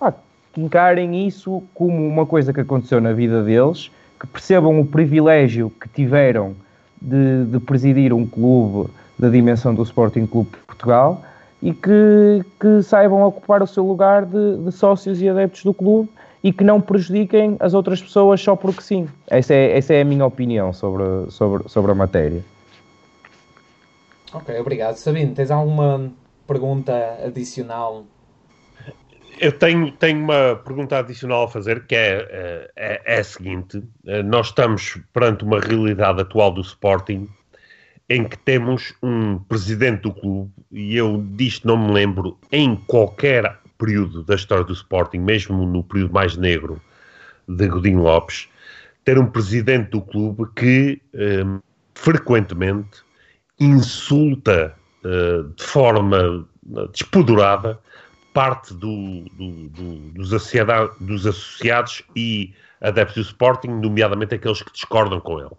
Ah, 0.00 0.12
que 0.52 0.60
encarem 0.60 1.26
isso 1.26 1.62
como 1.74 1.96
uma 2.06 2.26
coisa 2.26 2.52
que 2.52 2.60
aconteceu 2.60 3.00
na 3.00 3.12
vida 3.12 3.42
deles, 3.42 3.90
que 4.18 4.26
percebam 4.26 4.80
o 4.80 4.86
privilégio 4.86 5.70
que 5.80 5.88
tiveram 5.88 6.54
de, 7.02 7.44
de 7.46 7.60
presidir 7.60 8.12
um 8.12 8.26
clube 8.26 8.90
da 9.18 9.28
dimensão 9.28 9.74
do 9.74 9.82
Sporting 9.82 10.26
Clube 10.26 10.50
de 10.50 10.58
Portugal 10.58 11.22
e 11.60 11.72
que, 11.72 12.44
que 12.58 12.82
saibam 12.82 13.22
ocupar 13.22 13.62
o 13.62 13.66
seu 13.66 13.86
lugar 13.86 14.24
de, 14.24 14.58
de, 14.58 14.72
sócios 14.72 15.20
e 15.22 15.28
adeptos 15.28 15.62
do 15.62 15.72
clube 15.72 16.08
e 16.42 16.52
que 16.52 16.64
não 16.64 16.80
prejudiquem 16.80 17.56
as 17.60 17.72
outras 17.72 18.02
pessoas 18.02 18.40
só 18.40 18.56
porque 18.56 18.82
sim. 18.82 19.08
Essa 19.28 19.54
é, 19.54 19.76
essa 19.78 19.94
é 19.94 20.00
a 20.00 20.04
minha 20.04 20.26
opinião 20.26 20.72
sobre, 20.72 21.30
sobre, 21.30 21.68
sobre 21.68 21.92
a 21.92 21.94
matéria. 21.94 22.44
Ok, 24.32 24.58
obrigado. 24.58 24.96
Sabino, 24.96 25.34
tens 25.34 25.50
alguma 25.50 26.10
pergunta 26.46 26.92
adicional? 27.24 28.04
Eu 29.38 29.52
tenho, 29.52 29.90
tenho 29.92 30.22
uma 30.22 30.56
pergunta 30.56 30.98
adicional 30.98 31.44
a 31.44 31.48
fazer 31.48 31.86
que 31.86 31.94
é, 31.94 32.28
eh, 32.30 32.70
é, 32.76 33.16
é 33.16 33.20
a 33.20 33.24
seguinte: 33.24 33.82
eh, 34.06 34.22
nós 34.22 34.48
estamos 34.48 34.98
perante 35.12 35.44
uma 35.44 35.60
realidade 35.60 36.20
atual 36.20 36.52
do 36.52 36.60
Sporting 36.60 37.28
em 38.08 38.24
que 38.24 38.36
temos 38.38 38.92
um 39.02 39.38
presidente 39.38 40.02
do 40.02 40.12
clube, 40.12 40.50
e 40.70 40.96
eu 40.96 41.24
disto 41.34 41.66
não 41.66 41.76
me 41.76 41.92
lembro 41.92 42.38
em 42.50 42.76
qualquer 42.76 43.58
período 43.78 44.22
da 44.22 44.34
história 44.34 44.64
do 44.64 44.72
Sporting, 44.72 45.18
mesmo 45.18 45.66
no 45.66 45.82
período 45.82 46.12
mais 46.12 46.36
negro 46.36 46.80
de 47.48 47.68
Godinho 47.68 48.02
Lopes, 48.02 48.48
ter 49.04 49.18
um 49.18 49.26
presidente 49.26 49.90
do 49.90 50.02
clube 50.02 50.44
que 50.54 51.00
eh, 51.14 51.44
frequentemente 51.94 53.02
insulta 53.58 54.74
de 55.56 55.64
forma 55.64 56.46
despodurada 56.92 57.76
parte 58.32 58.72
do, 58.74 59.24
do, 59.32 59.68
do, 59.68 59.96
dos, 60.12 60.30
dos, 61.00 61.26
associados 61.26 62.02
e 62.16 62.52
adeptos 62.80 63.16
do 63.16 63.20
Sporting, 63.22 63.68
nomeadamente 63.68 64.34
aqueles 64.34 64.62
que 64.62 64.72
discordam 64.72 65.20
com 65.20 65.40
ele. 65.40 65.56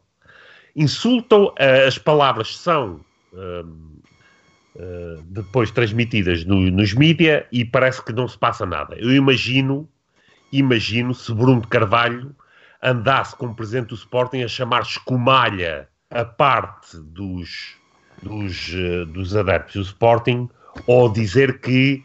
Insultam, 0.76 1.46
uh, 1.46 1.88
as 1.88 1.98
palavras 1.98 2.58
são 2.58 3.00
uh, 3.34 3.94
depois 5.26 5.70
transmitidas 5.72 6.44
no, 6.46 6.72
nos 6.72 6.94
mídia 6.94 7.48
e 7.52 7.64
parece 7.64 8.04
que 8.04 8.12
não 8.12 8.28
se 8.28 8.38
passa 8.38 8.66
nada. 8.66 8.96
Eu 8.98 9.14
imagino, 9.14 9.88
imagino 10.52 11.14
se 11.14 11.34
Bruno 11.34 11.62
de 11.62 11.68
Carvalho 11.68 12.36
andasse 12.82 13.36
como 13.36 13.56
presidente 13.56 13.90
do 13.90 13.96
Sporting 13.96 14.42
a 14.42 14.48
chamar 14.48 14.82
escumalha 14.82 15.88
a 16.10 16.26
parte 16.26 16.98
dos 16.98 17.78
dos, 18.24 18.74
eh, 18.74 19.06
dos 19.06 19.36
adeptos 19.36 19.76
do 19.76 19.82
Sporting 19.82 20.50
ou 20.88 21.12
dizer 21.12 21.60
que 21.60 22.04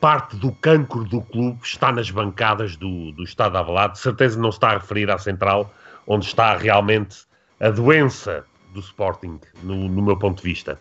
parte 0.00 0.36
do 0.36 0.52
cancro 0.52 1.04
do 1.04 1.22
clube 1.22 1.58
está 1.62 1.90
nas 1.90 2.10
bancadas 2.10 2.76
do, 2.76 3.12
do 3.12 3.24
Estado 3.24 3.56
Avalado. 3.56 3.96
Certeza 3.96 4.38
não 4.38 4.50
está 4.50 4.70
a 4.70 4.78
referir 4.78 5.10
à 5.10 5.18
central, 5.18 5.72
onde 6.06 6.26
está 6.26 6.56
realmente 6.56 7.24
a 7.58 7.70
doença 7.70 8.44
do 8.72 8.80
Sporting, 8.80 9.40
no, 9.62 9.88
no 9.88 10.02
meu 10.02 10.18
ponto 10.18 10.42
de 10.42 10.48
vista. 10.48 10.78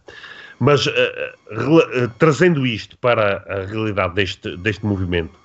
Mas 0.60 0.86
uh, 0.86 0.92
uh, 0.92 2.08
trazendo 2.20 2.66
isto 2.66 2.98
para 2.98 3.44
a 3.48 3.66
realidade 3.66 4.14
deste, 4.14 4.58
deste 4.58 4.86
movimento, 4.86 5.40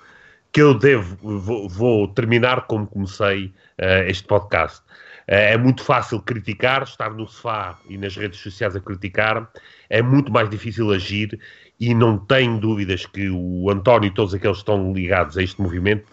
que 0.51 0.61
eu 0.61 0.73
devo, 0.73 1.39
vou, 1.39 1.69
vou 1.69 2.07
terminar 2.07 2.67
como 2.67 2.87
comecei 2.87 3.45
uh, 3.79 4.07
este 4.07 4.23
podcast. 4.25 4.81
É, 5.27 5.53
é 5.53 5.57
muito 5.57 5.83
fácil 5.83 6.21
criticar, 6.21 6.83
estar 6.83 7.11
no 7.11 7.27
sofá 7.27 7.77
e 7.89 7.97
nas 7.97 8.15
redes 8.15 8.39
sociais 8.39 8.75
a 8.75 8.79
criticar, 8.79 9.49
é 9.89 10.01
muito 10.01 10.31
mais 10.31 10.49
difícil 10.49 10.91
agir 10.91 11.39
e 11.79 11.93
não 11.93 12.17
tenho 12.17 12.59
dúvidas 12.59 13.05
que 13.05 13.29
o 13.29 13.69
António 13.69 14.07
e 14.07 14.11
todos 14.11 14.33
aqueles 14.33 14.57
que 14.57 14.61
estão 14.61 14.93
ligados 14.93 15.37
a 15.37 15.43
este 15.43 15.61
movimento 15.61 16.05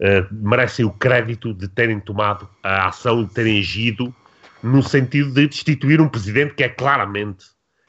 uh, 0.00 0.26
merecem 0.30 0.84
o 0.84 0.90
crédito 0.90 1.54
de 1.54 1.68
terem 1.68 1.98
tomado 2.00 2.48
a 2.62 2.88
ação 2.88 3.22
e 3.22 3.26
terem 3.26 3.58
agido 3.58 4.14
no 4.62 4.82
sentido 4.82 5.30
de 5.32 5.46
destituir 5.46 6.00
um 6.00 6.08
presidente 6.08 6.54
que 6.54 6.64
é 6.64 6.68
claramente, 6.68 7.46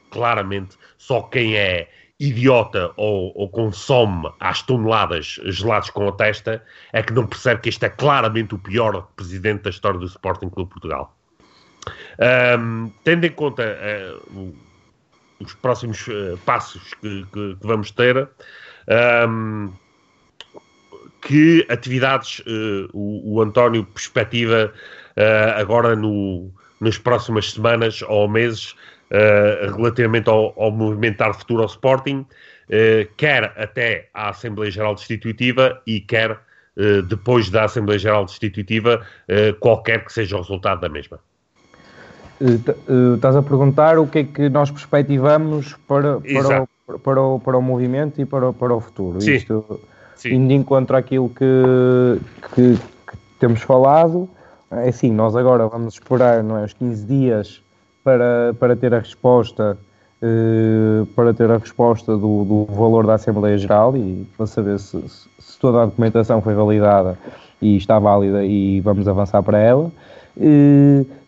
claramente, 0.09 0.77
só 0.97 1.21
quem 1.21 1.55
é 1.55 1.89
idiota 2.19 2.91
ou, 2.97 3.31
ou, 3.33 3.49
consome 3.49 4.29
às 4.39 4.61
toneladas 4.61 5.39
gelados 5.45 5.89
com 5.89 6.07
a 6.07 6.11
testa 6.11 6.61
é 6.91 7.01
que 7.01 7.13
não 7.13 7.25
percebe 7.25 7.61
que 7.61 7.69
este 7.69 7.85
é 7.85 7.89
claramente 7.89 8.53
o 8.53 8.59
pior 8.59 9.07
presidente 9.15 9.63
da 9.63 9.69
história 9.69 9.97
do 9.97 10.05
Sporting 10.05 10.49
Clube 10.49 10.69
Portugal. 10.69 11.15
Um, 12.59 12.91
tendo 13.05 13.25
em 13.25 13.31
conta 13.31 13.63
uh, 13.63 14.53
os 15.39 15.53
próximos 15.53 16.07
uh, 16.07 16.37
passos 16.45 16.93
que, 16.95 17.25
que, 17.31 17.55
que, 17.55 17.67
vamos 17.67 17.91
ter, 17.91 18.27
um, 19.27 19.71
que 21.21 21.65
atividades 21.69 22.39
uh, 22.39 22.89
o, 22.93 23.35
o, 23.35 23.41
António 23.41 23.85
perspectiva 23.85 24.73
agora 25.57 25.97
no, 25.97 26.49
nas 26.79 26.97
próximas 26.97 27.51
semanas 27.51 28.01
ou 28.03 28.27
meses 28.27 28.75
uh, 29.11 29.75
relativamente 29.75 30.29
ao, 30.29 30.53
ao 30.61 30.71
movimento 30.71 31.17
dar 31.17 31.33
futuro 31.33 31.61
ao 31.61 31.67
Sporting, 31.67 32.19
uh, 32.19 33.13
quer 33.17 33.53
até 33.57 34.09
à 34.13 34.29
Assembleia 34.29 34.71
Geral 34.71 34.95
Destitutiva 34.95 35.81
e 35.85 35.99
quer 35.99 36.31
uh, 36.31 37.01
depois 37.03 37.49
da 37.49 37.65
Assembleia 37.65 37.99
Geral 37.99 38.25
Destitutiva, 38.25 39.05
qualquer 39.59 40.05
que 40.05 40.13
seja 40.13 40.37
o 40.37 40.41
resultado 40.41 40.81
da 40.81 40.89
mesma. 40.89 41.19
Estás 43.15 43.35
a 43.35 43.41
perguntar 43.41 43.97
o 43.97 44.07
que 44.07 44.19
é 44.19 44.23
que 44.23 44.49
nós 44.49 44.71
perspectivamos 44.71 45.75
para, 45.87 46.19
para, 46.19 46.63
o, 46.63 46.99
para, 46.99 47.21
o, 47.21 47.39
para 47.39 47.57
o 47.57 47.61
movimento 47.61 48.21
e 48.21 48.25
para, 48.25 48.53
para 48.53 48.73
o 48.73 48.79
futuro. 48.79 49.19
Sim. 49.21 49.33
Isto, 49.33 49.79
Sim. 50.15 50.35
indo 50.35 50.53
em 50.53 50.63
contra 50.63 50.97
aquilo 50.97 51.29
que, 51.29 52.19
que, 52.55 52.75
que, 52.75 53.17
temos 53.39 53.61
falado, 53.61 54.29
é 54.71 54.89
assim, 54.89 55.11
nós 55.11 55.35
agora 55.35 55.67
vamos 55.67 55.95
esperar 55.95 56.43
não 56.43 56.57
é, 56.57 56.65
os 56.65 56.73
15 56.73 57.05
dias 57.05 57.61
para, 58.03 58.53
para 58.59 58.75
ter 58.75 58.93
a 58.93 58.99
resposta 58.99 59.77
uh, 60.21 61.05
para 61.07 61.33
ter 61.33 61.49
a 61.49 61.57
resposta 61.57 62.13
do, 62.13 62.43
do, 62.43 62.65
valor 62.65 63.05
da 63.05 63.15
Assembleia 63.15 63.57
Geral 63.57 63.95
e 63.95 64.27
para 64.35 64.45
saber 64.45 64.79
se, 64.79 65.01
se, 65.07 65.59
toda 65.59 65.83
a 65.83 65.85
documentação 65.85 66.41
foi 66.41 66.53
validada 66.53 67.17
e 67.61 67.77
está 67.77 67.99
válida 67.99 68.43
e 68.43 68.79
vamos 68.81 69.07
avançar 69.07 69.41
para 69.43 69.59
ela. 69.59 69.91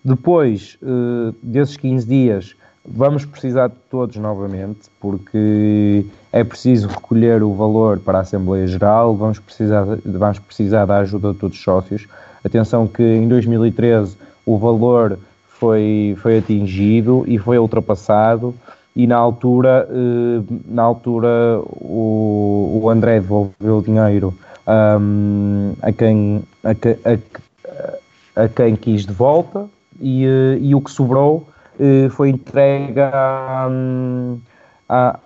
Depois 0.04 0.78
uh, 0.82 1.36
desses 1.44 1.78
15 1.78 2.08
dias, 2.08 2.56
vamos 2.86 3.24
precisar 3.26 3.68
de 3.68 3.76
todos 3.90 4.16
novamente, 4.18 4.80
porque 5.00 6.06
é 6.32 6.44
preciso 6.44 6.88
recolher 6.88 7.44
o 7.44 7.54
valor 7.54 8.00
para 8.00 8.20
a 8.20 8.22
Assembleia 8.22 8.66
Geral, 8.68 9.16
vamos 9.16 9.38
precisar, 9.38 9.86
vamos 10.04 10.40
precisar 10.40 10.86
da 10.86 10.98
ajuda 10.98 11.34
de 11.34 11.40
todos 11.40 11.58
os 11.58 11.64
sócios. 11.64 12.08
Atenção 12.44 12.88
que 12.88 13.04
em 13.04 13.28
2013 13.28 14.18
o 14.46 14.58
valor 14.58 15.20
foi, 15.48 16.18
foi 16.20 16.40
atingido 16.40 17.24
e 17.28 17.38
foi 17.38 17.60
ultrapassado 17.60 18.56
e 18.96 19.06
na 19.06 19.16
altura, 19.16 19.88
eh, 19.90 20.54
na 20.68 20.82
altura 20.82 21.62
o, 21.66 22.82
o 22.84 22.90
André 22.90 23.20
devolveu 23.20 23.78
o 23.78 23.82
dinheiro 23.82 24.34
um, 24.68 25.74
a, 25.82 25.92
quem, 25.92 26.44
a, 26.64 26.72
a, 26.72 27.98
a, 28.36 28.48
quem 28.48 28.76
quis 28.76 29.06
de 29.06 29.14
volta 29.14 29.68
e, 30.00 30.26
eh, 30.26 30.58
e 30.60 30.76
o 30.76 30.82
que 30.82 30.92
sobrou 30.92 31.48
eh, 31.80 32.10
foi 32.10 32.30
entregue 32.30 33.00
a, 33.00 33.68
a, 34.90 35.20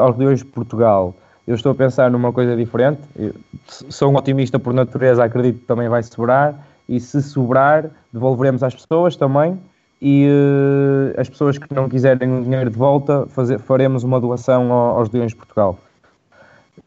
aos 0.00 0.16
Leões 0.16 0.40
de 0.40 0.46
Portugal. 0.46 1.14
Eu 1.46 1.54
estou 1.54 1.72
a 1.72 1.74
pensar 1.74 2.10
numa 2.10 2.32
coisa 2.32 2.56
diferente. 2.56 3.00
Eu 3.16 3.34
sou 3.68 4.12
um 4.12 4.16
otimista 4.16 4.58
por 4.58 4.72
natureza, 4.72 5.24
acredito 5.24 5.60
que 5.60 5.66
também 5.66 5.88
vai 5.88 6.02
sobrar. 6.02 6.54
E 6.88 7.00
se 7.00 7.22
sobrar, 7.22 7.90
devolveremos 8.12 8.62
às 8.62 8.74
pessoas 8.74 9.16
também 9.16 9.58
e 10.00 10.26
uh, 10.26 11.20
as 11.20 11.28
pessoas 11.28 11.58
que 11.58 11.72
não 11.72 11.88
quiserem 11.88 12.40
o 12.40 12.42
dinheiro 12.42 12.68
de 12.68 12.76
volta, 12.76 13.24
fazer, 13.28 13.60
faremos 13.60 14.02
uma 14.02 14.20
doação 14.20 14.72
aos 14.72 15.08
Leões 15.10 15.30
de 15.30 15.36
Portugal 15.36 15.78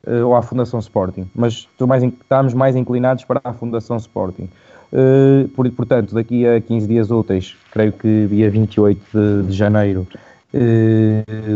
uh, 0.05 0.25
ou 0.25 0.35
à 0.35 0.41
Fundação 0.41 0.79
Sporting. 0.79 1.29
Mas 1.33 1.67
mais, 1.87 2.03
estamos 2.03 2.53
mais 2.53 2.75
inclinados 2.75 3.23
para 3.23 3.39
a 3.43 3.53
Fundação 3.53 3.95
Sporting. 3.95 4.49
Uh, 4.95 5.49
por, 5.49 5.69
portanto, 5.71 6.15
daqui 6.15 6.47
a 6.47 6.61
15 6.61 6.87
dias 6.87 7.11
úteis, 7.11 7.53
creio 7.71 7.91
que 7.91 8.27
dia 8.27 8.49
28 8.49 9.01
de, 9.13 9.47
de 9.47 9.53
janeiro, 9.53 10.07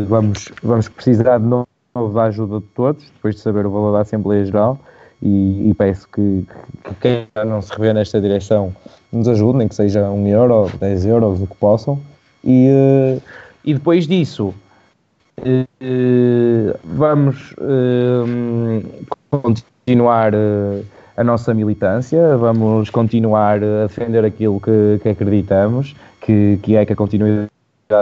vamos, 0.09 0.49
vamos 0.61 0.89
precisar 0.89 1.37
de 1.37 1.45
novo 1.45 1.65
da 2.13 2.23
ajuda 2.23 2.59
de 2.59 2.65
todos, 2.75 3.03
depois 3.15 3.35
de 3.35 3.41
saber 3.41 3.65
o 3.65 3.71
valor 3.71 3.93
da 3.93 4.01
Assembleia 4.01 4.43
Geral. 4.43 4.77
E, 5.21 5.69
e 5.69 5.73
peço 5.73 6.07
que, 6.07 6.45
que 6.83 6.95
quem 7.01 7.27
não 7.45 7.61
se 7.61 7.71
revê 7.73 7.93
nesta 7.93 8.21
direção 8.21 8.73
nos 9.11 9.27
ajude, 9.27 9.57
nem 9.57 9.67
que 9.67 9.75
seja 9.75 10.09
um 10.09 10.27
euro, 10.27 10.71
10 10.79 11.05
euros, 11.05 11.41
o 11.41 11.47
que 11.47 11.55
possam. 11.55 11.99
E, 12.43 12.69
uh, 12.69 13.21
e 13.65 13.73
depois 13.73 14.07
disso, 14.07 14.53
uh, 15.39 16.79
vamos 16.83 17.53
uh, 17.53 19.07
continuar 19.29 20.33
a 21.20 21.24
nossa 21.24 21.53
militância, 21.53 22.38
vamos 22.38 22.89
continuar 22.89 23.61
a 23.61 23.88
defender 23.88 24.24
aquilo 24.24 24.57
que, 24.61 24.99
que 25.03 25.09
acreditamos, 25.09 25.93
que, 26.22 26.57
que 26.63 26.78
é 26.78 26.86
que 26.86 26.93
a 26.93 26.95
continuidade 26.95 27.49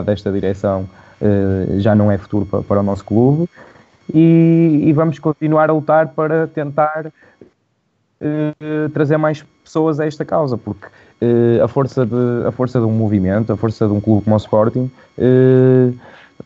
desta 0.05 0.32
direção 0.32 0.88
já 1.80 1.95
não 1.95 2.11
é 2.11 2.18
futuro 2.20 2.45
para, 2.45 2.61
para 2.61 2.80
o 2.80 2.84
nosso 2.84 3.03
clube. 3.03 3.49
E, 4.13 4.84
e, 4.86 4.93
vamos 4.93 5.18
continuar 5.18 5.68
a 5.72 5.74
lutar 5.74 6.09
para 6.09 6.45
tentar 6.47 7.07
uh, 7.07 8.89
trazer 8.93 9.18
mais 9.18 9.43
pessoas 9.63 9.99
a 9.99 10.05
esta 10.05 10.24
causa, 10.24 10.55
porque 10.55 10.86
uh, 10.86 11.63
a, 11.63 11.68
força 11.68 12.05
de, 12.05 12.47
a 12.47 12.51
força 12.51 12.80
de 12.80 12.86
um 12.86 12.91
movimento, 12.91 13.51
a 13.51 13.57
força 13.57 13.88
de 13.88 13.93
um 13.93 13.99
clube 13.99 14.24
como 14.24 14.36
o 14.36 14.38
Sporting 14.38 14.91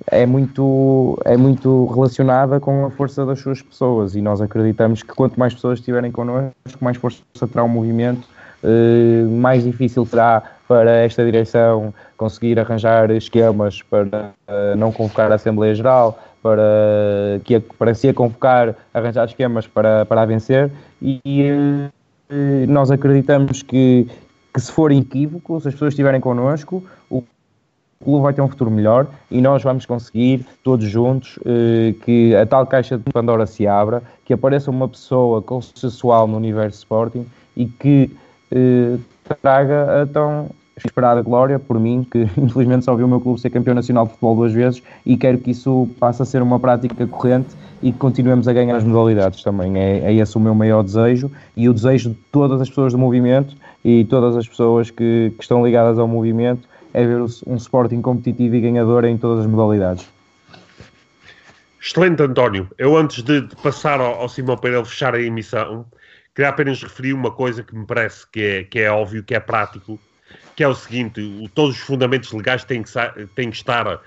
é, 0.07 0.25
muito, 0.25 1.19
é 1.25 1.37
muito 1.37 1.85
relacionada 1.85 2.59
com 2.59 2.85
a 2.85 2.91
força 2.91 3.25
das 3.25 3.39
suas 3.39 3.61
pessoas. 3.61 4.15
E 4.15 4.21
nós 4.21 4.41
acreditamos 4.41 5.03
que 5.03 5.13
quanto 5.13 5.39
mais 5.39 5.53
pessoas 5.53 5.79
estiverem 5.79 6.11
connosco, 6.11 6.53
mais 6.79 6.97
força 6.97 7.21
terá 7.51 7.63
o 7.63 7.69
movimento, 7.69 8.27
uh, 8.63 9.29
mais 9.29 9.63
difícil 9.63 10.05
será 10.05 10.43
para 10.67 10.91
esta 10.91 11.23
direção 11.23 11.93
conseguir 12.15 12.59
arranjar 12.59 13.11
esquemas 13.11 13.81
para 13.81 14.31
não 14.77 14.89
convocar 14.89 15.29
a 15.29 15.35
Assembleia 15.35 15.75
Geral, 15.75 16.17
para, 16.41 17.41
que, 17.43 17.59
para 17.59 17.93
se 17.93 18.07
a 18.07 18.13
convocar, 18.13 18.73
arranjar 18.93 19.25
esquemas 19.25 19.67
para, 19.67 20.05
para 20.05 20.21
a 20.21 20.25
vencer. 20.25 20.71
E, 21.01 21.19
e 21.25 22.65
nós 22.67 22.89
acreditamos 22.89 23.61
que, 23.61 24.07
que 24.53 24.61
se 24.61 24.71
for 24.71 24.93
equívoco, 24.93 25.59
se 25.59 25.67
as 25.67 25.73
pessoas 25.73 25.93
estiverem 25.93 26.21
connosco, 26.21 26.81
clube 28.03 28.23
vai 28.23 28.33
ter 28.33 28.41
um 28.41 28.47
futuro 28.47 28.69
melhor 28.69 29.07
e 29.29 29.41
nós 29.41 29.63
vamos 29.63 29.85
conseguir, 29.85 30.45
todos 30.63 30.85
juntos, 30.85 31.39
eh, 31.45 31.93
que 32.03 32.35
a 32.35 32.45
tal 32.45 32.65
caixa 32.65 32.97
de 32.97 33.03
Pandora 33.11 33.45
se 33.45 33.67
abra, 33.67 34.01
que 34.25 34.33
apareça 34.33 34.69
uma 34.69 34.87
pessoa 34.87 35.41
consensual 35.41 36.27
no 36.27 36.37
universo 36.37 36.79
Sporting 36.79 37.25
e 37.55 37.65
que 37.65 38.11
eh, 38.51 38.97
traga 39.41 40.01
a 40.01 40.05
tão 40.05 40.49
esperada 40.77 41.21
glória 41.21 41.59
por 41.59 41.79
mim, 41.79 42.05
que 42.09 42.27
infelizmente 42.37 42.85
só 42.85 42.95
vi 42.95 43.03
o 43.03 43.07
meu 43.07 43.21
clube 43.21 43.39
ser 43.39 43.49
campeão 43.49 43.75
nacional 43.75 44.05
de 44.05 44.11
futebol 44.11 44.35
duas 44.35 44.53
vezes 44.53 44.81
e 45.05 45.15
quero 45.15 45.37
que 45.37 45.51
isso 45.51 45.87
passe 45.99 46.21
a 46.21 46.25
ser 46.25 46.41
uma 46.41 46.59
prática 46.59 47.05
corrente 47.07 47.49
e 47.81 47.91
que 47.91 47.97
continuemos 47.97 48.47
a 48.47 48.53
ganhar 48.53 48.75
as 48.75 48.83
modalidades 48.83 49.43
também. 49.43 49.77
É, 49.77 49.99
é 49.99 50.13
esse 50.13 50.35
o 50.37 50.39
meu 50.39 50.53
maior 50.53 50.83
desejo 50.83 51.31
e 51.55 51.67
o 51.67 51.73
desejo 51.73 52.11
de 52.11 52.15
todas 52.31 52.61
as 52.61 52.69
pessoas 52.69 52.93
do 52.93 52.99
movimento 52.99 53.55
e 53.83 54.05
todas 54.05 54.37
as 54.37 54.47
pessoas 54.47 54.91
que, 54.91 55.33
que 55.35 55.43
estão 55.43 55.65
ligadas 55.65 55.97
ao 55.97 56.07
movimento 56.07 56.70
é 56.93 57.05
ver 57.05 57.21
um 57.45 57.55
Sporting 57.55 58.01
competitivo 58.01 58.55
e 58.55 58.61
ganhador 58.61 59.05
em 59.05 59.17
todas 59.17 59.45
as 59.45 59.51
modalidades. 59.51 60.07
Excelente, 61.81 62.21
António. 62.21 62.69
Eu, 62.77 62.95
antes 62.95 63.23
de, 63.23 63.41
de 63.41 63.55
passar 63.55 63.99
ao, 63.99 64.13
ao 64.13 64.29
Simão 64.29 64.55
para 64.55 64.69
ele 64.69 64.85
fechar 64.85 65.15
a 65.15 65.21
emissão, 65.21 65.85
queria 66.35 66.49
apenas 66.49 66.81
referir 66.81 67.13
uma 67.13 67.31
coisa 67.31 67.63
que 67.63 67.75
me 67.75 67.85
parece 67.85 68.25
que 68.31 68.41
é, 68.41 68.63
que 68.63 68.79
é 68.79 68.91
óbvio, 68.91 69.23
que 69.23 69.33
é 69.33 69.39
prático, 69.39 69.99
que 70.55 70.63
é 70.63 70.67
o 70.67 70.75
seguinte: 70.75 71.19
o, 71.19 71.49
todos 71.49 71.75
os 71.75 71.81
fundamentos 71.81 72.31
legais 72.31 72.63
têm 72.63 72.83
que, 72.83 72.91
têm 73.35 73.49
que 73.49 73.55
estar 73.55 73.99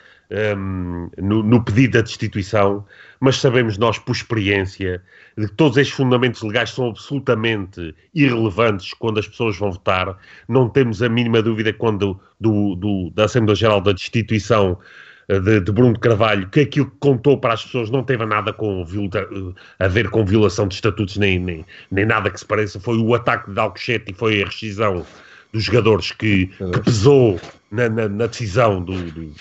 um, 0.57 1.11
no, 1.18 1.43
no, 1.43 1.64
pedido 1.64 1.95
da 1.95 2.03
destituição, 2.03 2.85
mas 3.25 3.41
sabemos 3.41 3.79
nós, 3.79 3.99
por 3.99 4.14
experiência, 4.14 5.03
de 5.39 5.49
que 5.49 5.55
todos 5.55 5.79
estes 5.79 5.97
fundamentos 5.97 6.43
legais 6.43 6.68
são 6.68 6.91
absolutamente 6.91 7.95
irrelevantes 8.14 8.93
quando 8.93 9.18
as 9.18 9.27
pessoas 9.27 9.57
vão 9.57 9.72
votar. 9.72 10.14
Não 10.47 10.68
temos 10.68 11.03
a 11.03 11.09
mínima 11.09 11.41
dúvida 11.41 11.72
quando 11.72 12.20
do, 12.39 12.75
do, 12.75 13.11
da 13.14 13.25
Assembleia 13.25 13.57
Geral 13.57 13.81
da 13.81 13.93
destituição 13.93 14.79
eh, 15.27 15.41
de, 15.41 15.61
de, 15.61 15.72
Bruno 15.72 15.99
Carvalho, 15.99 16.47
que 16.51 16.61
aquilo 16.61 16.91
que 16.91 16.99
contou 17.01 17.39
para 17.41 17.55
as 17.55 17.64
pessoas 17.64 17.89
não 17.89 18.05
teve 18.05 18.27
nada 18.27 18.53
com, 18.53 18.85
eh, 18.85 19.55
a 19.83 19.89
ver 19.89 20.11
com 20.11 20.22
violação 20.22 20.68
de 20.68 20.75
estatutos, 20.75 21.16
nem, 21.16 21.39
nem, 21.39 21.64
nem 21.91 22.05
nada 22.05 22.31
que 22.31 22.39
se 22.39 22.45
pareça. 22.45 22.79
Foi 22.79 22.99
o 22.99 23.14
ataque 23.14 23.51
de 23.51 23.59
Alcochete 23.59 24.12
e 24.12 24.14
foi 24.14 24.43
a 24.43 24.45
rescisão 24.45 25.07
dos 25.51 25.64
jogadores 25.64 26.12
que, 26.12 26.49
que 26.49 26.81
pesou 26.85 27.41
na, 27.70 27.89
na, 27.89 28.07
na 28.07 28.27
decisão 28.27 28.85
do, 28.85 28.93
do, 28.93 29.11
do, 29.12 29.35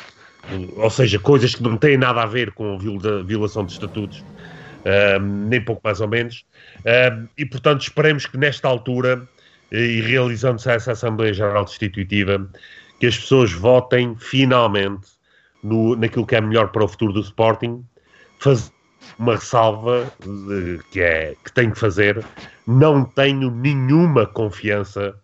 Ou 0.76 0.90
seja, 0.90 1.20
coisas 1.20 1.56
que 1.56 1.64
não 1.64 1.78
têm 1.78 1.98
nada 1.98 2.22
a 2.22 2.26
ver 2.26 2.52
com 2.52 2.76
a 2.76 3.24
violação 3.24 3.66
de 3.66 3.74
estatutos, 3.74 4.24
nem 5.50 5.62
pouco 5.64 5.82
mais 5.84 6.02
ou 6.02 6.08
menos. 6.08 6.46
e, 7.38 7.46
portanto, 7.46 7.82
esperemos 7.82 8.26
que 8.26 8.38
nesta 8.38 8.68
altura, 8.68 9.28
e 9.72 10.02
realizando-se 10.02 10.70
essa 10.70 10.92
Assembleia 10.92 11.34
Geral 11.34 11.66
Destitutiva, 11.66 12.46
que 13.00 13.08
as 13.08 13.18
pessoas 13.18 13.52
votem 13.52 14.16
finalmente 14.18 15.08
no, 15.64 15.96
naquilo 15.96 16.26
que 16.26 16.36
é 16.36 16.42
melhor 16.42 16.70
para 16.70 16.84
o 16.84 16.88
futuro 16.88 17.14
do 17.14 17.22
Sporting, 17.22 17.84
faz 18.40 18.72
uma 19.18 19.36
ressalva 19.36 20.12
de, 20.22 20.80
que, 20.92 21.02
é, 21.02 21.36
que 21.44 21.52
tenho 21.54 21.72
que 21.72 21.80
fazer. 21.80 22.24
Não 22.68 23.04
tenho 23.04 23.50
nenhuma 23.50 24.26
confiança 24.26 25.16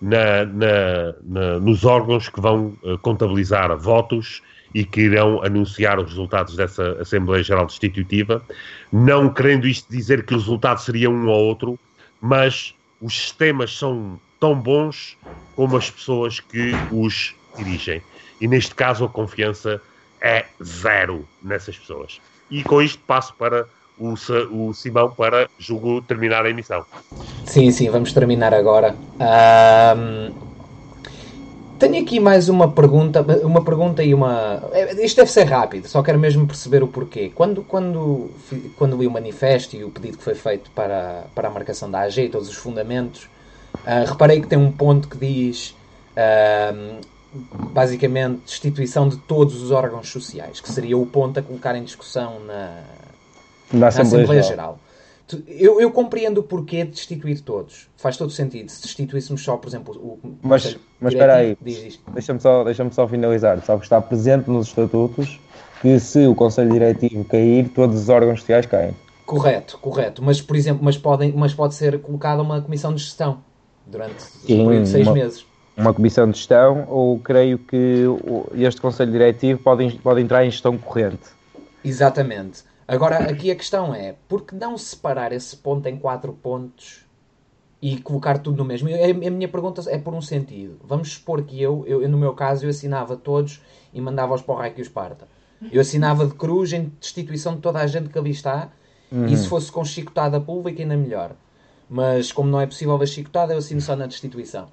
na, 0.00 0.44
na, 0.44 1.14
na, 1.22 1.58
nos 1.60 1.84
órgãos 1.84 2.28
que 2.28 2.40
vão 2.40 2.76
uh, 2.82 2.98
contabilizar 2.98 3.76
votos 3.76 4.42
e 4.74 4.84
que 4.84 5.02
irão 5.02 5.42
anunciar 5.42 5.98
os 5.98 6.08
resultados 6.08 6.56
dessa 6.56 6.92
Assembleia 7.00 7.42
Geral 7.42 7.66
Destitutiva, 7.66 8.42
não 8.92 9.32
querendo 9.32 9.66
isto 9.66 9.90
dizer 9.90 10.24
que 10.24 10.34
o 10.34 10.38
resultado 10.38 10.80
seria 10.80 11.10
um 11.10 11.26
ou 11.28 11.44
outro, 11.46 11.78
mas 12.20 12.74
os 13.00 13.14
sistemas 13.14 13.76
são 13.76 14.20
tão 14.38 14.54
bons 14.54 15.16
como 15.56 15.76
as 15.76 15.90
pessoas 15.90 16.40
que 16.40 16.72
os 16.92 17.34
dirigem. 17.56 18.02
E 18.40 18.46
neste 18.46 18.74
caso 18.74 19.04
a 19.04 19.08
confiança 19.08 19.80
é 20.20 20.44
zero 20.62 21.26
nessas 21.42 21.76
pessoas. 21.76 22.20
E 22.50 22.62
com 22.62 22.80
isto 22.80 22.98
passo 23.06 23.34
para 23.34 23.66
o, 23.98 24.14
o 24.50 24.72
Simão 24.72 25.10
para, 25.10 25.48
julgo, 25.58 26.00
terminar 26.02 26.44
a 26.44 26.50
emissão. 26.50 26.84
Sim, 27.44 27.70
sim, 27.70 27.90
vamos 27.90 28.12
terminar 28.12 28.54
agora. 28.54 28.94
Um, 29.18 30.47
tenho 31.78 32.02
aqui 32.02 32.18
mais 32.18 32.48
uma 32.48 32.70
pergunta, 32.70 33.22
uma 33.42 33.64
pergunta 33.64 34.02
e 34.02 34.12
uma. 34.12 34.62
É, 34.72 35.04
isto 35.04 35.16
deve 35.16 35.30
ser 35.30 35.44
rápido, 35.44 35.86
só 35.88 36.02
quero 36.02 36.18
mesmo 36.18 36.46
perceber 36.46 36.82
o 36.82 36.88
porquê. 36.88 37.30
Quando, 37.34 37.62
quando, 37.62 38.30
quando 38.76 38.96
li 38.96 39.06
o 39.06 39.10
manifesto 39.10 39.76
e 39.76 39.84
o 39.84 39.90
pedido 39.90 40.18
que 40.18 40.24
foi 40.24 40.34
feito 40.34 40.70
para, 40.72 41.24
para 41.34 41.48
a 41.48 41.50
marcação 41.50 41.90
da 41.90 42.00
AG 42.00 42.24
e 42.24 42.28
todos 42.28 42.48
os 42.48 42.56
fundamentos, 42.56 43.28
uh, 43.74 44.06
reparei 44.06 44.40
que 44.40 44.46
tem 44.46 44.58
um 44.58 44.72
ponto 44.72 45.08
que 45.08 45.16
diz. 45.16 45.74
Uh, 46.16 46.98
basicamente, 47.30 48.40
destituição 48.46 49.08
de 49.08 49.18
todos 49.18 49.62
os 49.62 49.70
órgãos 49.70 50.08
sociais, 50.08 50.60
que 50.60 50.72
seria 50.72 50.96
o 50.96 51.04
ponto 51.04 51.38
a 51.38 51.42
colocar 51.42 51.76
em 51.76 51.84
discussão 51.84 52.40
na, 52.40 52.80
na 53.70 53.88
Assembleia, 53.88 54.24
Assembleia 54.24 54.42
Geral. 54.42 54.48
Geral. 54.48 54.80
Eu, 55.46 55.80
eu, 55.80 55.90
compreendo 55.90 56.38
o 56.38 56.42
porquê 56.42 56.84
de 56.84 56.92
destituir 56.92 57.40
todos. 57.40 57.88
Faz 57.96 58.16
todo 58.16 58.30
sentido. 58.30 58.70
Se 58.70 58.82
destituíssemos 58.82 59.42
só, 59.42 59.56
por 59.56 59.68
exemplo, 59.68 59.94
o. 59.94 60.18
Mas, 60.42 60.78
mas 60.98 61.12
espera 61.12 61.36
aí, 61.36 61.56
deixa-me 61.60 62.40
só, 62.40 62.64
deixa 62.64 62.90
só 62.90 63.06
finalizar. 63.06 63.62
Só 63.64 63.76
que 63.76 63.84
está 63.84 64.00
presente 64.00 64.48
nos 64.48 64.68
estatutos 64.68 65.38
que 65.80 65.98
se 66.00 66.26
o 66.26 66.34
Conselho 66.34 66.72
Diretivo 66.72 67.24
cair, 67.24 67.68
todos 67.68 68.00
os 68.02 68.08
órgãos 68.08 68.40
sociais 68.40 68.66
caem. 68.66 68.94
Correto, 69.24 69.78
correto. 69.78 70.22
Mas, 70.22 70.40
por 70.40 70.56
exemplo, 70.56 70.82
mas, 70.82 70.96
podem, 70.96 71.32
mas 71.32 71.52
pode 71.52 71.74
ser 71.74 72.00
colocada 72.00 72.42
uma 72.42 72.60
comissão 72.62 72.94
de 72.94 73.02
gestão 73.02 73.42
durante 73.86 74.22
Sim, 74.22 74.62
um 74.62 74.66
período 74.66 74.84
de 74.84 74.88
seis 74.88 75.06
uma, 75.06 75.12
meses. 75.14 75.46
Uma 75.76 75.94
comissão 75.94 76.30
de 76.30 76.36
gestão, 76.36 76.86
ou 76.88 77.18
creio 77.18 77.58
que 77.58 78.04
este 78.54 78.80
Conselho 78.80 79.12
Diretivo 79.12 79.60
pode, 79.60 79.98
pode 80.02 80.20
entrar 80.20 80.44
em 80.44 80.50
gestão 80.50 80.76
corrente. 80.78 81.28
Exatamente. 81.84 82.64
Agora, 82.88 83.18
aqui 83.18 83.50
a 83.50 83.54
questão 83.54 83.94
é, 83.94 84.14
por 84.26 84.46
que 84.46 84.54
não 84.54 84.78
separar 84.78 85.30
esse 85.30 85.54
ponto 85.54 85.86
em 85.86 85.98
quatro 85.98 86.32
pontos 86.32 87.04
e 87.82 88.00
colocar 88.00 88.38
tudo 88.38 88.56
no 88.56 88.64
mesmo? 88.64 88.88
A, 88.88 89.30
minha 89.30 89.46
pergunta 89.46 89.82
é 89.90 89.98
por 89.98 90.14
um 90.14 90.22
sentido. 90.22 90.80
Vamos 90.82 91.12
supor 91.12 91.42
que 91.42 91.60
eu, 91.60 91.84
eu, 91.86 92.08
no 92.08 92.16
meu 92.16 92.32
caso, 92.32 92.64
eu 92.64 92.70
assinava 92.70 93.14
todos 93.14 93.60
e 93.92 94.00
mandava-os 94.00 94.40
para 94.40 94.54
o 94.54 94.56
Raio 94.56 94.74
que 94.74 94.80
os 94.80 94.88
parta. 94.88 95.28
Eu 95.70 95.82
assinava 95.82 96.26
de 96.26 96.34
cruz 96.34 96.72
em 96.72 96.90
destituição 96.98 97.56
de 97.56 97.60
toda 97.60 97.78
a 97.80 97.86
gente 97.86 98.08
que 98.08 98.18
ali 98.18 98.30
está 98.30 98.70
uhum. 99.12 99.26
e 99.26 99.36
se 99.36 99.48
fosse 99.48 99.70
com 99.70 99.84
chicotada 99.84 100.40
pública 100.40 100.82
ainda 100.82 100.96
melhor. 100.96 101.36
Mas 101.90 102.32
como 102.32 102.48
não 102.48 102.60
é 102.60 102.66
possível 102.66 102.96
a 102.96 103.04
chicotada, 103.04 103.52
eu 103.52 103.58
assino 103.58 103.82
só 103.82 103.94
na 103.94 104.06
destituição. 104.06 104.64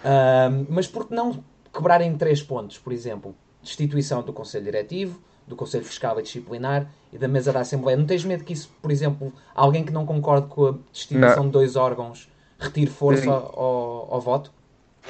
Uh, 0.00 0.66
mas 0.68 0.88
por 0.88 1.06
que 1.06 1.14
não 1.14 1.44
quebrar 1.72 2.00
em 2.00 2.16
três 2.16 2.42
pontos, 2.42 2.78
por 2.78 2.92
exemplo? 2.92 3.34
Destituição 3.62 4.22
do 4.22 4.32
Conselho 4.32 4.64
Diretivo, 4.64 5.20
do 5.50 5.56
Conselho 5.56 5.84
Fiscal 5.84 6.18
e 6.18 6.22
Disciplinar 6.22 6.86
e 7.12 7.18
da 7.18 7.28
mesa 7.28 7.52
da 7.52 7.60
Assembleia. 7.60 7.98
Não 7.98 8.06
tens 8.06 8.24
medo 8.24 8.44
que 8.44 8.52
isso, 8.52 8.70
por 8.80 8.90
exemplo, 8.90 9.32
alguém 9.54 9.84
que 9.84 9.92
não 9.92 10.06
concorde 10.06 10.46
com 10.46 10.66
a 10.68 10.74
destituição 10.92 11.44
de 11.44 11.50
dois 11.50 11.76
órgãos 11.76 12.30
retire 12.58 12.90
força 12.90 13.30
ao, 13.30 14.08
ao, 14.10 14.20
voto? 14.20 14.52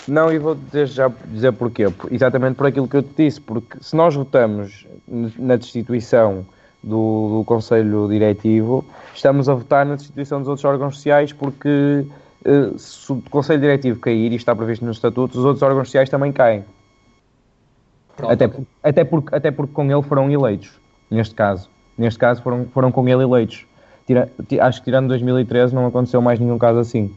Não, 0.09 0.33
e 0.33 0.39
vou 0.39 0.55
desde 0.55 0.97
já 0.97 1.13
dizer 1.27 1.53
porquê. 1.53 1.85
Exatamente 2.11 2.57
por 2.57 2.67
aquilo 2.67 2.89
que 2.89 2.97
eu 2.97 3.03
te 3.03 3.11
disse, 3.17 3.41
porque 3.41 3.79
se 3.81 3.95
nós 3.95 4.15
votamos 4.15 4.87
na 5.07 5.57
destituição 5.57 6.47
do, 6.83 7.39
do 7.39 7.45
Conselho 7.45 8.09
Diretivo, 8.09 8.85
estamos 9.15 9.49
a 9.49 9.55
votar 9.55 9.85
na 9.85 9.97
destituição 9.97 10.39
dos 10.39 10.49
outros 10.49 10.65
órgãos 10.65 10.95
sociais, 10.97 11.33
porque 11.33 12.07
eh, 12.45 12.71
se 12.79 13.13
o 13.13 13.23
Conselho 13.29 13.61
Diretivo 13.61 14.01
cair, 14.01 14.33
e 14.33 14.37
está 14.37 14.55
previsto 14.57 14.85
nos 14.85 14.97
estatutos, 14.97 15.37
os 15.37 15.45
outros 15.45 15.63
órgãos 15.63 15.89
sociais 15.89 16.09
também 16.09 16.33
caem. 16.33 16.65
Pronto, 18.21 18.33
até, 18.33 18.51
até, 18.83 19.05
porque, 19.05 19.35
até 19.35 19.51
porque 19.51 19.73
com 19.73 19.91
ele 19.91 20.03
foram 20.03 20.31
eleitos, 20.31 20.71
neste 21.11 21.35
caso. 21.35 21.69
Neste 21.97 22.19
caso 22.19 22.43
foram, 22.43 22.67
foram 22.67 22.93
com 22.93 23.09
ele 23.09 23.23
eleitos. 23.23 23.67
Tira, 24.07 24.31
acho 24.61 24.79
que 24.81 24.85
tirando 24.85 25.09
2013 25.09 25.75
não 25.75 25.87
aconteceu 25.87 26.21
mais 26.21 26.39
nenhum 26.39 26.59
caso 26.59 26.79
assim. 26.79 27.15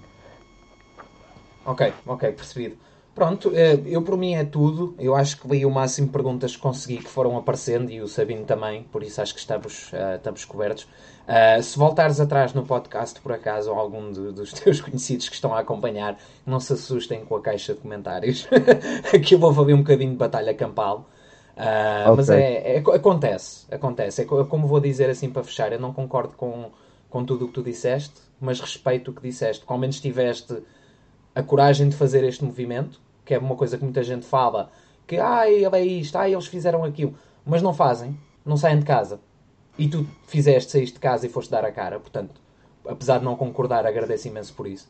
Ok, 1.65 1.93
ok, 2.05 2.31
percebido. 2.31 2.75
Pronto, 3.15 3.51
eh, 3.53 3.79
eu 3.85 4.01
por 4.01 4.17
mim 4.17 4.33
é 4.33 4.43
tudo. 4.43 4.95
Eu 4.97 5.15
acho 5.15 5.39
que 5.39 5.47
li 5.47 5.65
o 5.65 5.69
máximo 5.69 6.07
de 6.07 6.13
perguntas 6.13 6.55
que 6.55 6.61
consegui 6.61 6.97
que 6.97 7.09
foram 7.09 7.37
aparecendo 7.37 7.91
e 7.91 8.01
o 8.01 8.07
Sabino 8.07 8.43
também, 8.43 8.83
por 8.83 9.03
isso 9.03 9.21
acho 9.21 9.35
que 9.35 9.39
estamos, 9.39 9.91
uh, 9.93 10.15
estamos 10.15 10.43
cobertos. 10.45 10.83
Uh, 10.83 11.61
se 11.61 11.77
voltares 11.77 12.19
atrás 12.19 12.53
no 12.53 12.65
podcast, 12.65 13.21
por 13.21 13.31
acaso, 13.31 13.71
ou 13.71 13.77
algum 13.77 14.11
de, 14.11 14.31
dos 14.31 14.51
teus 14.59 14.81
conhecidos 14.81 15.29
que 15.29 15.35
estão 15.35 15.53
a 15.53 15.59
acompanhar, 15.59 16.17
não 16.43 16.59
se 16.59 16.73
assustem 16.73 17.23
com 17.23 17.35
a 17.35 17.41
caixa 17.41 17.75
de 17.75 17.81
comentários. 17.81 18.47
Aqui 19.13 19.35
vou 19.35 19.53
fazer 19.53 19.75
um 19.75 19.83
bocadinho 19.83 20.11
de 20.11 20.17
batalha 20.17 20.53
campal. 20.55 21.07
Uh, 21.55 22.11
okay. 22.11 22.15
Mas 22.15 22.29
é, 22.31 22.77
é, 22.77 22.79
acontece, 22.79 23.67
acontece. 23.71 24.23
É 24.23 24.25
como 24.25 24.67
vou 24.67 24.79
dizer 24.79 25.07
assim 25.11 25.29
para 25.29 25.43
fechar, 25.43 25.71
eu 25.71 25.79
não 25.79 25.93
concordo 25.93 26.33
com, 26.35 26.71
com 27.11 27.23
tudo 27.23 27.45
o 27.45 27.47
que 27.47 27.53
tu 27.53 27.61
disseste, 27.61 28.19
mas 28.41 28.59
respeito 28.59 29.11
o 29.11 29.13
que 29.13 29.21
disseste. 29.21 29.63
Ao 29.67 29.77
menos 29.77 29.99
tiveste 29.99 30.63
a 31.35 31.41
coragem 31.41 31.89
de 31.89 31.95
fazer 31.95 32.23
este 32.23 32.43
movimento, 32.43 32.99
que 33.25 33.33
é 33.33 33.39
uma 33.39 33.55
coisa 33.55 33.77
que 33.77 33.83
muita 33.83 34.03
gente 34.03 34.25
fala, 34.25 34.71
que 35.07 35.17
ai, 35.17 35.65
é 35.65 35.85
isto, 35.85 36.15
ai, 36.17 36.33
eles 36.33 36.47
fizeram 36.47 36.83
aquilo, 36.83 37.15
mas 37.45 37.61
não 37.61 37.73
fazem, 37.73 38.17
não 38.45 38.57
saem 38.57 38.79
de 38.79 38.85
casa. 38.85 39.19
E 39.77 39.87
tu 39.87 40.05
fizeste, 40.27 40.71
saíste 40.71 40.95
de 40.95 40.99
casa 40.99 41.25
e 41.25 41.29
foste 41.29 41.49
dar 41.49 41.65
a 41.65 41.71
cara, 41.71 41.99
portanto, 41.99 42.39
apesar 42.87 43.19
de 43.19 43.25
não 43.25 43.35
concordar, 43.35 43.85
agradeço 43.85 44.27
imenso 44.27 44.53
por 44.53 44.67
isso. 44.67 44.89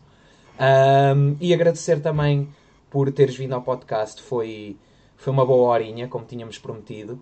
Um, 0.60 1.36
e 1.40 1.54
agradecer 1.54 2.02
também 2.02 2.50
por 2.90 3.12
teres 3.12 3.36
vindo 3.36 3.54
ao 3.54 3.62
podcast, 3.62 4.22
foi, 4.22 4.78
foi 5.16 5.32
uma 5.34 5.46
boa 5.46 5.70
horinha, 5.70 6.08
como 6.08 6.26
tínhamos 6.26 6.58
prometido. 6.58 7.20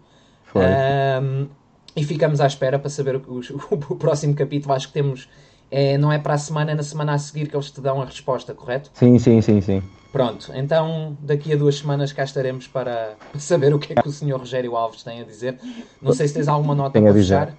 Um, 0.56 1.48
e 1.96 2.04
ficamos 2.04 2.42
à 2.42 2.48
espera 2.48 2.80
para 2.80 2.90
saber 2.90 3.18
o, 3.18 3.20
o, 3.20 3.40
o 3.94 3.96
próximo 3.96 4.34
capítulo. 4.34 4.74
Acho 4.74 4.88
que 4.88 4.94
temos 4.94 5.30
é, 5.72 5.98
não 5.98 6.12
é 6.12 6.20
para 6.20 6.34
a 6.34 6.38
semana, 6.38 6.72
é 6.72 6.76
na 6.76 6.84
semana 6.84 7.14
a 7.14 7.18
seguir 7.18 7.48
que 7.48 7.56
eles 7.56 7.72
te 7.72 7.80
dão 7.80 8.02
a 8.02 8.06
resposta, 8.06 8.54
correto? 8.54 8.92
Sim, 8.94 9.18
sim, 9.18 9.42
sim, 9.42 9.62
sim. 9.62 9.82
Pronto, 10.12 10.52
então 10.54 11.18
daqui 11.22 11.54
a 11.54 11.56
duas 11.56 11.78
semanas 11.78 12.12
cá 12.12 12.24
estaremos 12.24 12.68
para 12.68 13.14
saber 13.38 13.74
o 13.74 13.80
que 13.80 13.94
é 13.94 14.02
que 14.02 14.08
o 14.08 14.12
Sr. 14.12 14.38
Rogério 14.38 14.76
Alves 14.76 15.04
tem 15.04 15.22
a 15.22 15.24
dizer. 15.24 15.58
Não 16.02 16.14
sei 16.14 16.28
se 16.28 16.34
tens 16.34 16.50
alguma 16.50 16.76
nota 16.76 16.94
Tenho 16.94 17.06
para 17.06 17.14
fechar. 17.14 17.54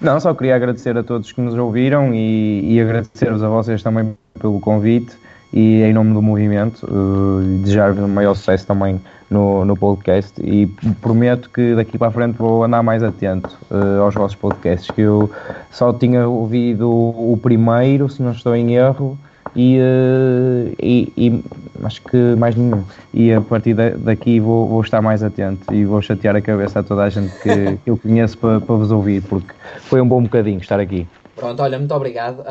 Não, 0.00 0.18
só 0.20 0.32
queria 0.32 0.54
agradecer 0.54 0.96
a 0.96 1.02
todos 1.02 1.30
que 1.32 1.40
nos 1.40 1.54
ouviram 1.54 2.14
e, 2.14 2.74
e 2.74 2.80
agradecer-vos 2.80 3.42
a 3.42 3.48
vocês 3.48 3.82
também 3.82 4.16
pelo 4.40 4.60
convite 4.60 5.14
e 5.52 5.82
em 5.82 5.92
nome 5.92 6.14
do 6.14 6.22
movimento 6.22 6.86
uh, 6.86 7.42
desejar 7.58 7.92
o 7.92 8.08
maior 8.08 8.34
sucesso 8.34 8.66
também 8.66 9.00
no, 9.28 9.64
no 9.64 9.76
podcast 9.76 10.40
e 10.40 10.66
prometo 11.00 11.50
que 11.50 11.74
daqui 11.74 11.98
para 11.98 12.08
a 12.08 12.10
frente 12.12 12.36
vou 12.36 12.64
andar 12.64 12.82
mais 12.82 13.02
atento 13.02 13.58
uh, 13.70 14.00
aos 14.00 14.14
vossos 14.14 14.36
podcasts 14.36 14.90
que 14.90 15.02
eu 15.02 15.30
só 15.70 15.92
tinha 15.92 16.26
ouvido 16.26 16.88
o, 16.88 17.38
primeiro, 17.42 18.08
se 18.08 18.22
não 18.22 18.30
estou 18.30 18.54
em 18.54 18.76
erro 18.76 19.18
e, 19.54 19.78
uh, 19.78 20.74
e, 20.80 21.12
e, 21.16 21.44
acho 21.84 22.02
que 22.02 22.16
mais 22.36 22.54
nenhum 22.54 22.84
e 23.12 23.32
a 23.32 23.40
partir 23.40 23.74
daqui 23.74 24.38
vou, 24.40 24.68
vou 24.68 24.80
estar 24.80 25.02
mais 25.02 25.22
atento 25.22 25.72
e 25.72 25.84
vou 25.84 26.00
chatear 26.00 26.36
a 26.36 26.40
cabeça 26.40 26.80
a 26.80 26.82
toda 26.82 27.02
a 27.02 27.10
gente 27.10 27.32
que, 27.40 27.76
que 27.76 27.90
eu 27.90 27.96
conheço 27.96 28.38
para, 28.38 28.60
para 28.60 28.74
vos 28.74 28.90
ouvir 28.90 29.22
porque 29.22 29.52
foi 29.80 30.00
um 30.00 30.08
bom 30.08 30.22
bocadinho 30.22 30.60
estar 30.60 30.78
aqui 30.78 31.06
Pronto, 31.34 31.62
olha, 31.62 31.78
muito 31.78 31.94
obrigado 31.94 32.44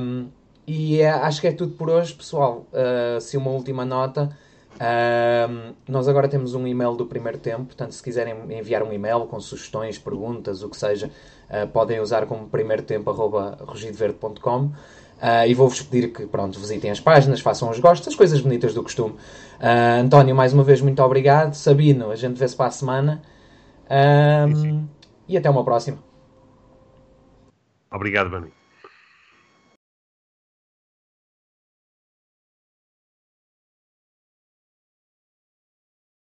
um 0.00 0.26
e 0.66 1.00
é, 1.00 1.10
acho 1.10 1.40
que 1.40 1.46
é 1.46 1.52
tudo 1.52 1.72
por 1.72 1.90
hoje, 1.90 2.14
pessoal. 2.14 2.66
Uh, 2.72 3.20
se 3.20 3.36
uma 3.36 3.50
última 3.50 3.84
nota. 3.84 4.34
Uh, 4.74 5.74
nós 5.86 6.08
agora 6.08 6.26
temos 6.26 6.54
um 6.54 6.66
e-mail 6.66 6.96
do 6.96 7.06
primeiro 7.06 7.38
tempo, 7.38 7.66
portanto, 7.66 7.92
se 7.92 8.02
quiserem 8.02 8.34
enviar 8.50 8.82
um 8.82 8.92
e-mail 8.92 9.20
com 9.26 9.38
sugestões, 9.38 9.98
perguntas, 9.98 10.64
o 10.64 10.68
que 10.68 10.76
seja, 10.76 11.10
uh, 11.48 11.68
podem 11.68 12.00
usar 12.00 12.26
como 12.26 12.48
primeiro 12.48 12.82
tempo.rogidoverde.com 12.82 14.72
uh, 15.24 15.48
e 15.48 15.54
vou-vos 15.54 15.80
pedir 15.80 16.12
que 16.12 16.26
pronto, 16.26 16.60
visitem 16.60 16.90
as 16.90 17.00
páginas, 17.00 17.40
façam 17.40 17.70
os 17.70 17.78
gostos, 17.80 18.08
as 18.08 18.14
coisas 18.14 18.40
bonitas 18.40 18.74
do 18.74 18.82
costume. 18.82 19.14
António, 20.00 20.34
mais 20.34 20.52
uma 20.52 20.62
vez, 20.62 20.82
muito 20.82 21.02
obrigado. 21.02 21.54
Sabino, 21.54 22.10
a 22.10 22.16
gente 22.16 22.36
vê-se 22.36 22.54
para 22.54 22.66
a 22.66 22.70
semana 22.70 23.22
e 25.26 25.36
até 25.36 25.48
uma 25.48 25.64
próxima. 25.64 25.98
Obrigado, 27.90 28.28
Bani. 28.28 28.63